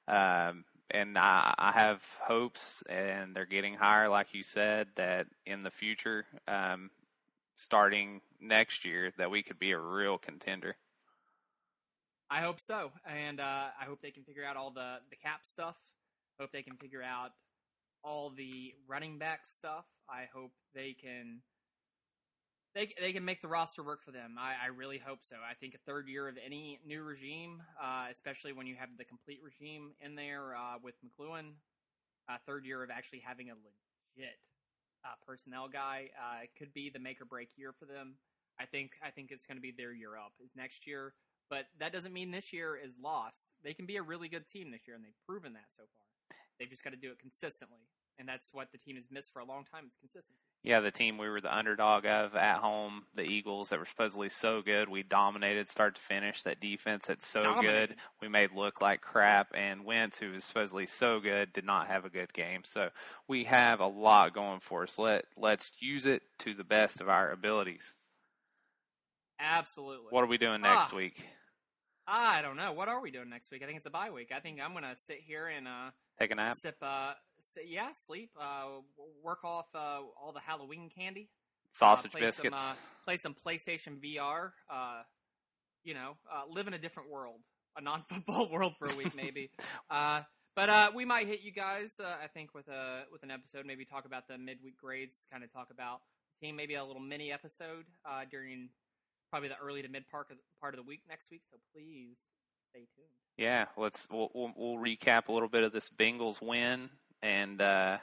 Um, 0.08 0.66
and 0.92 1.18
I, 1.18 1.54
I 1.58 1.72
have 1.74 2.04
hopes, 2.22 2.84
and 2.90 3.36
they're 3.36 3.46
getting 3.46 3.74
higher, 3.74 4.08
like 4.10 4.34
you 4.34 4.44
said, 4.44 4.88
that 4.96 5.28
in 5.46 5.64
the 5.64 5.72
future, 5.72 6.26
um, 6.48 6.90
starting 7.58 8.22
next 8.40 8.86
year 8.86 9.12
that 9.18 9.30
we 9.30 9.44
could 9.44 9.60
be 9.60 9.72
a 9.72 9.80
real 9.80 10.18
contender. 10.18 10.78
I 12.30 12.42
hope 12.42 12.60
so, 12.60 12.92
and 13.06 13.40
uh, 13.40 13.68
I 13.80 13.86
hope 13.86 14.02
they 14.02 14.12
can 14.12 14.24
figure 14.24 14.46
out 14.46 14.56
all 14.56 14.72
the 14.72 14.98
the 15.10 15.16
cap 15.16 15.44
stuff. 15.44 15.76
Hope 16.40 16.52
they 16.52 16.62
can 16.62 16.76
figure 16.76 17.04
out 17.04 17.32
all 18.04 18.30
the 18.30 18.74
running 18.88 19.18
back 19.18 19.42
stuff. 19.48 19.86
I 20.10 20.26
hope 20.34 20.52
they 20.76 20.96
can 21.02 21.42
they 22.76 22.94
they 23.00 23.14
can 23.14 23.26
make 23.26 23.42
the 23.42 23.48
roster 23.48 23.82
work 23.82 24.04
for 24.04 24.12
them. 24.12 24.36
I, 24.38 24.66
I 24.66 24.68
really 24.68 25.00
hope 25.00 25.20
so. 25.22 25.38
I 25.38 25.56
think 25.56 25.74
a 25.74 25.80
third 25.80 26.08
year 26.08 26.28
of 26.28 26.36
any 26.46 26.80
new 26.86 27.02
regime, 27.02 27.64
uh, 27.82 28.06
especially 28.12 28.54
when 28.54 28.68
you 28.68 28.76
have 28.76 28.90
the 28.98 29.06
complete 29.06 29.40
regime 29.44 29.94
in 30.02 30.16
there 30.16 30.56
uh, 30.56 30.78
with 30.84 30.96
McCloughan, 31.04 31.54
a 32.30 32.38
third 32.46 32.66
year 32.66 32.84
of 32.84 32.92
actually 32.92 33.24
having 33.26 33.50
a 33.50 33.54
legit 33.54 34.38
uh, 35.06 35.16
personnel 35.26 35.68
guy, 35.68 36.10
uh, 36.18 36.44
it 36.44 36.50
could 36.58 36.74
be 36.74 36.90
the 36.90 37.00
make 37.00 37.22
or 37.22 37.26
break 37.26 37.50
year 37.58 37.74
for 37.78 37.86
them. 37.86 38.16
I 38.60 38.66
think 38.66 38.92
I 39.06 39.12
think 39.12 39.32
it's 39.32 39.46
going 39.46 39.58
to 39.58 39.62
be 39.62 39.72
their 39.72 39.94
year 39.94 40.18
up 40.18 40.34
is 40.44 40.52
next 40.56 40.88
year, 40.88 41.14
but 41.50 41.66
that 41.80 41.94
doesn't 41.94 42.14
mean 42.14 42.32
this 42.32 42.52
year 42.52 42.76
is 42.76 42.98
lost. 43.02 43.48
They 43.64 43.74
can 43.74 43.86
be 43.86 43.98
a 43.98 44.02
really 44.02 44.30
good 44.30 44.48
team 44.48 44.72
this 44.72 44.88
year, 44.88 44.96
and 44.96 45.06
they've 45.06 45.26
proven 45.28 45.54
that 45.54 45.70
so 45.70 45.84
far. 45.84 46.38
They've 46.60 46.70
just 46.70 46.84
got 46.84 46.90
to 46.90 46.98
do 46.98 47.12
it 47.12 47.20
consistently, 47.20 47.86
and 48.20 48.28
that's 48.28 48.54
what 48.54 48.72
the 48.72 48.78
team 48.78 48.96
has 48.96 49.06
missed 49.12 49.32
for 49.34 49.40
a 49.40 49.46
long 49.46 49.64
time. 49.64 49.86
Is 49.86 49.94
consistency. 50.00 50.42
Yeah, 50.64 50.80
the 50.82 50.92
team 50.92 51.18
we 51.18 51.30
were 51.30 51.40
the 51.40 51.56
underdog 51.56 52.06
of 52.06 52.36
at 52.36 52.58
home, 52.58 53.04
the 53.16 53.22
Eagles 53.22 53.70
that 53.70 53.80
were 53.80 53.86
supposedly 53.86 54.30
so 54.30 54.62
good. 54.62 54.90
We 54.90 55.04
dominated 55.04 55.70
start 55.70 55.96
to 55.96 56.02
finish. 56.02 56.44
That 56.44 56.60
defense 56.60 57.06
that's 57.06 57.28
so 57.28 57.62
good, 57.62 57.96
we 58.22 58.28
made 58.28 58.52
look 58.54 58.82
like 58.82 59.02
crap. 59.02 59.50
And 59.54 59.86
Wentz, 59.86 60.20
who 60.20 60.32
was 60.32 60.44
supposedly 60.44 60.88
so 60.88 61.20
good, 61.20 61.54
did 61.54 61.64
not 61.66 61.88
have 61.88 62.06
a 62.06 62.10
good 62.10 62.34
game. 62.34 62.62
So 62.66 62.90
we 63.28 63.46
have 63.46 63.80
a 63.80 63.88
lot 63.88 64.34
going 64.34 64.60
for 64.60 64.84
us. 64.84 64.98
Let 65.00 65.26
let's 65.38 65.72
use 65.80 66.06
it 66.06 66.22
to 66.40 66.54
the 66.54 66.64
best 66.66 67.02
of 67.02 67.08
our 67.08 67.32
abilities. 67.32 67.96
Absolutely. 69.40 70.08
What 70.10 70.24
are 70.24 70.28
we 70.28 70.38
doing 70.38 70.62
next 70.62 70.92
Ah. 70.92 70.96
week? 70.96 71.24
I 72.08 72.42
don't 72.42 72.56
know. 72.56 72.72
What 72.74 72.88
are 72.88 73.02
we 73.02 73.12
doing 73.12 73.30
next 73.30 73.52
week? 73.52 73.62
I 73.64 73.66
think 73.66 73.78
it's 73.78 73.86
a 73.86 73.92
bye 73.92 74.10
week. 74.10 74.32
I 74.34 74.40
think 74.40 74.60
I'm 74.62 74.74
gonna 74.74 74.96
sit 74.96 75.20
here 75.20 75.48
and 75.48 75.68
uh, 75.68 75.92
Take 76.20 76.32
a 76.32 76.36
nap. 76.36 76.58
sip. 76.58 76.76
Uh, 76.82 77.14
sit, 77.42 77.66
yeah, 77.68 77.90
sleep. 77.94 78.32
Uh, 78.40 78.82
work 79.24 79.44
off 79.44 79.68
uh, 79.76 80.00
all 80.22 80.32
the 80.34 80.40
Halloween 80.40 80.90
candy. 80.96 81.30
Sausage 81.74 82.12
play 82.12 82.22
biscuits. 82.22 82.58
Some, 82.58 82.70
uh, 82.70 82.76
play 83.06 83.18
some 83.18 83.36
PlayStation 83.36 84.02
VR. 84.04 84.52
Uh, 84.70 85.04
you 85.84 85.94
know, 85.94 86.18
uh, 86.32 86.44
live 86.50 86.68
in 86.68 86.74
a 86.74 86.78
different 86.78 87.10
world, 87.10 87.40
a 87.78 87.82
non-football 87.82 88.50
world 88.52 88.74
for 88.78 88.88
a 88.88 88.96
week 88.96 89.16
maybe. 89.16 89.52
uh, 89.90 90.22
but 90.56 90.70
uh, 90.70 90.92
we 90.94 91.06
might 91.06 91.28
hit 91.28 91.42
you 91.42 91.52
guys. 91.52 92.00
Uh, 92.00 92.16
I 92.22 92.28
think 92.28 92.54
with 92.54 92.68
a 92.68 93.04
with 93.12 93.24
an 93.24 93.32
episode, 93.32 93.66
maybe 93.66 93.86
talk 93.86 94.06
about 94.06 94.28
the 94.28 94.38
midweek 94.38 94.78
grades, 94.78 95.28
kind 95.32 95.44
of 95.44 95.54
talk 95.54 95.70
about 95.72 96.02
the 96.42 96.48
team, 96.48 96.56
maybe 96.56 96.74
a 96.74 96.84
little 96.84 97.02
mini 97.02 97.32
episode 97.32 97.86
uh, 98.10 98.24
during 98.30 98.70
probably 99.30 99.50
the 99.50 99.58
early 99.64 99.82
to 99.84 99.88
mid 99.88 100.10
part 100.10 100.28
of 100.32 100.38
part 100.60 100.74
of 100.74 100.80
the 100.80 100.88
week 100.88 101.02
next 101.08 101.30
week. 101.30 101.42
So 101.52 101.58
please 101.74 102.18
stay 102.78 102.88
tuned. 102.96 103.10
Yeah, 103.38 103.66
let's 103.78 104.08
we'll, 104.12 104.30
we'll 104.34 104.54
we'll 104.56 104.78
recap 104.78 105.28
a 105.28 105.32
little 105.32 105.50
bit 105.50 105.64
of 105.64 105.72
this 105.72 105.90
Bengals 105.90 106.42
win, 106.42 106.90
and 107.22 107.62
uh, 107.62 107.98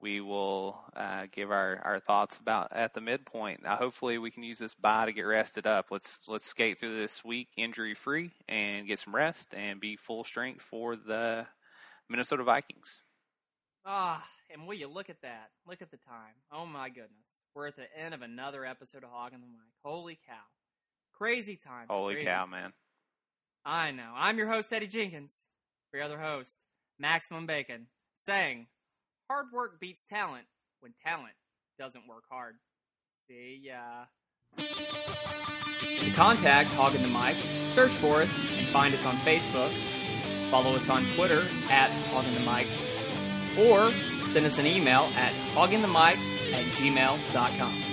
we 0.00 0.20
will 0.20 0.80
uh, 0.96 1.26
give 1.32 1.50
our, 1.50 1.80
our 1.84 2.00
thoughts 2.00 2.36
about 2.38 2.72
at 2.72 2.94
the 2.94 3.00
midpoint. 3.00 3.62
Now, 3.62 3.76
hopefully, 3.76 4.18
we 4.18 4.30
can 4.30 4.42
use 4.42 4.58
this 4.58 4.74
bye 4.74 5.06
to 5.06 5.12
get 5.12 5.22
rested 5.22 5.66
up. 5.66 5.86
Let's 5.90 6.18
let's 6.26 6.46
skate 6.46 6.78
through 6.78 6.98
this 6.98 7.24
week 7.24 7.48
injury 7.56 7.94
free 7.94 8.30
and 8.48 8.86
get 8.86 8.98
some 8.98 9.14
rest 9.14 9.54
and 9.54 9.80
be 9.80 9.96
full 9.96 10.24
strength 10.24 10.62
for 10.62 10.96
the 10.96 11.46
Minnesota 12.08 12.42
Vikings. 12.42 13.02
Ah, 13.84 14.24
and 14.50 14.66
will 14.66 14.74
you 14.74 14.88
look 14.88 15.08
at 15.08 15.22
that? 15.22 15.50
Look 15.66 15.82
at 15.82 15.90
the 15.90 15.96
time. 15.98 16.34
Oh 16.52 16.66
my 16.66 16.88
goodness. 16.88 17.12
We're 17.54 17.68
at 17.68 17.76
the 17.76 17.86
end 17.96 18.12
of 18.12 18.22
another 18.22 18.64
episode 18.64 19.02
of 19.02 19.10
Hogging 19.10 19.40
the 19.40 19.46
Mic. 19.46 19.72
Holy 19.82 20.18
cow. 20.26 20.34
Crazy 21.14 21.56
time. 21.56 21.86
Holy 21.88 22.14
Crazy 22.14 22.26
cow, 22.26 22.46
man! 22.46 22.72
I 23.64 23.90
know. 23.90 24.12
I'm 24.14 24.38
your 24.38 24.48
host, 24.48 24.72
Eddie 24.72 24.86
Jenkins. 24.86 25.46
For 25.90 25.96
your 25.98 26.06
other 26.06 26.18
host, 26.18 26.56
Maximum 26.98 27.46
Bacon, 27.46 27.86
saying, 28.16 28.66
hard 29.30 29.46
work 29.52 29.80
beats 29.80 30.04
talent 30.04 30.44
when 30.80 30.92
talent 31.04 31.34
doesn't 31.78 32.06
work 32.08 32.24
hard. 32.30 32.56
See 33.28 33.60
ya. 33.64 34.04
To 34.58 36.10
contact 36.14 36.70
Hogging 36.70 37.02
the 37.02 37.08
Mic, 37.08 37.36
search 37.68 37.92
for 37.92 38.22
us 38.22 38.38
and 38.56 38.66
find 38.68 38.94
us 38.94 39.06
on 39.06 39.14
Facebook. 39.16 39.72
Follow 40.50 40.74
us 40.74 40.88
on 40.88 41.06
Twitter 41.14 41.46
at 41.70 41.90
Hogging 42.10 42.34
the 42.34 42.40
Mic. 42.40 42.66
Or 43.58 43.92
send 44.28 44.46
us 44.46 44.58
an 44.58 44.66
email 44.66 45.08
at 45.16 45.32
hoggingthemic 45.54 46.16
at 46.52 46.64
gmail.com. 46.72 47.87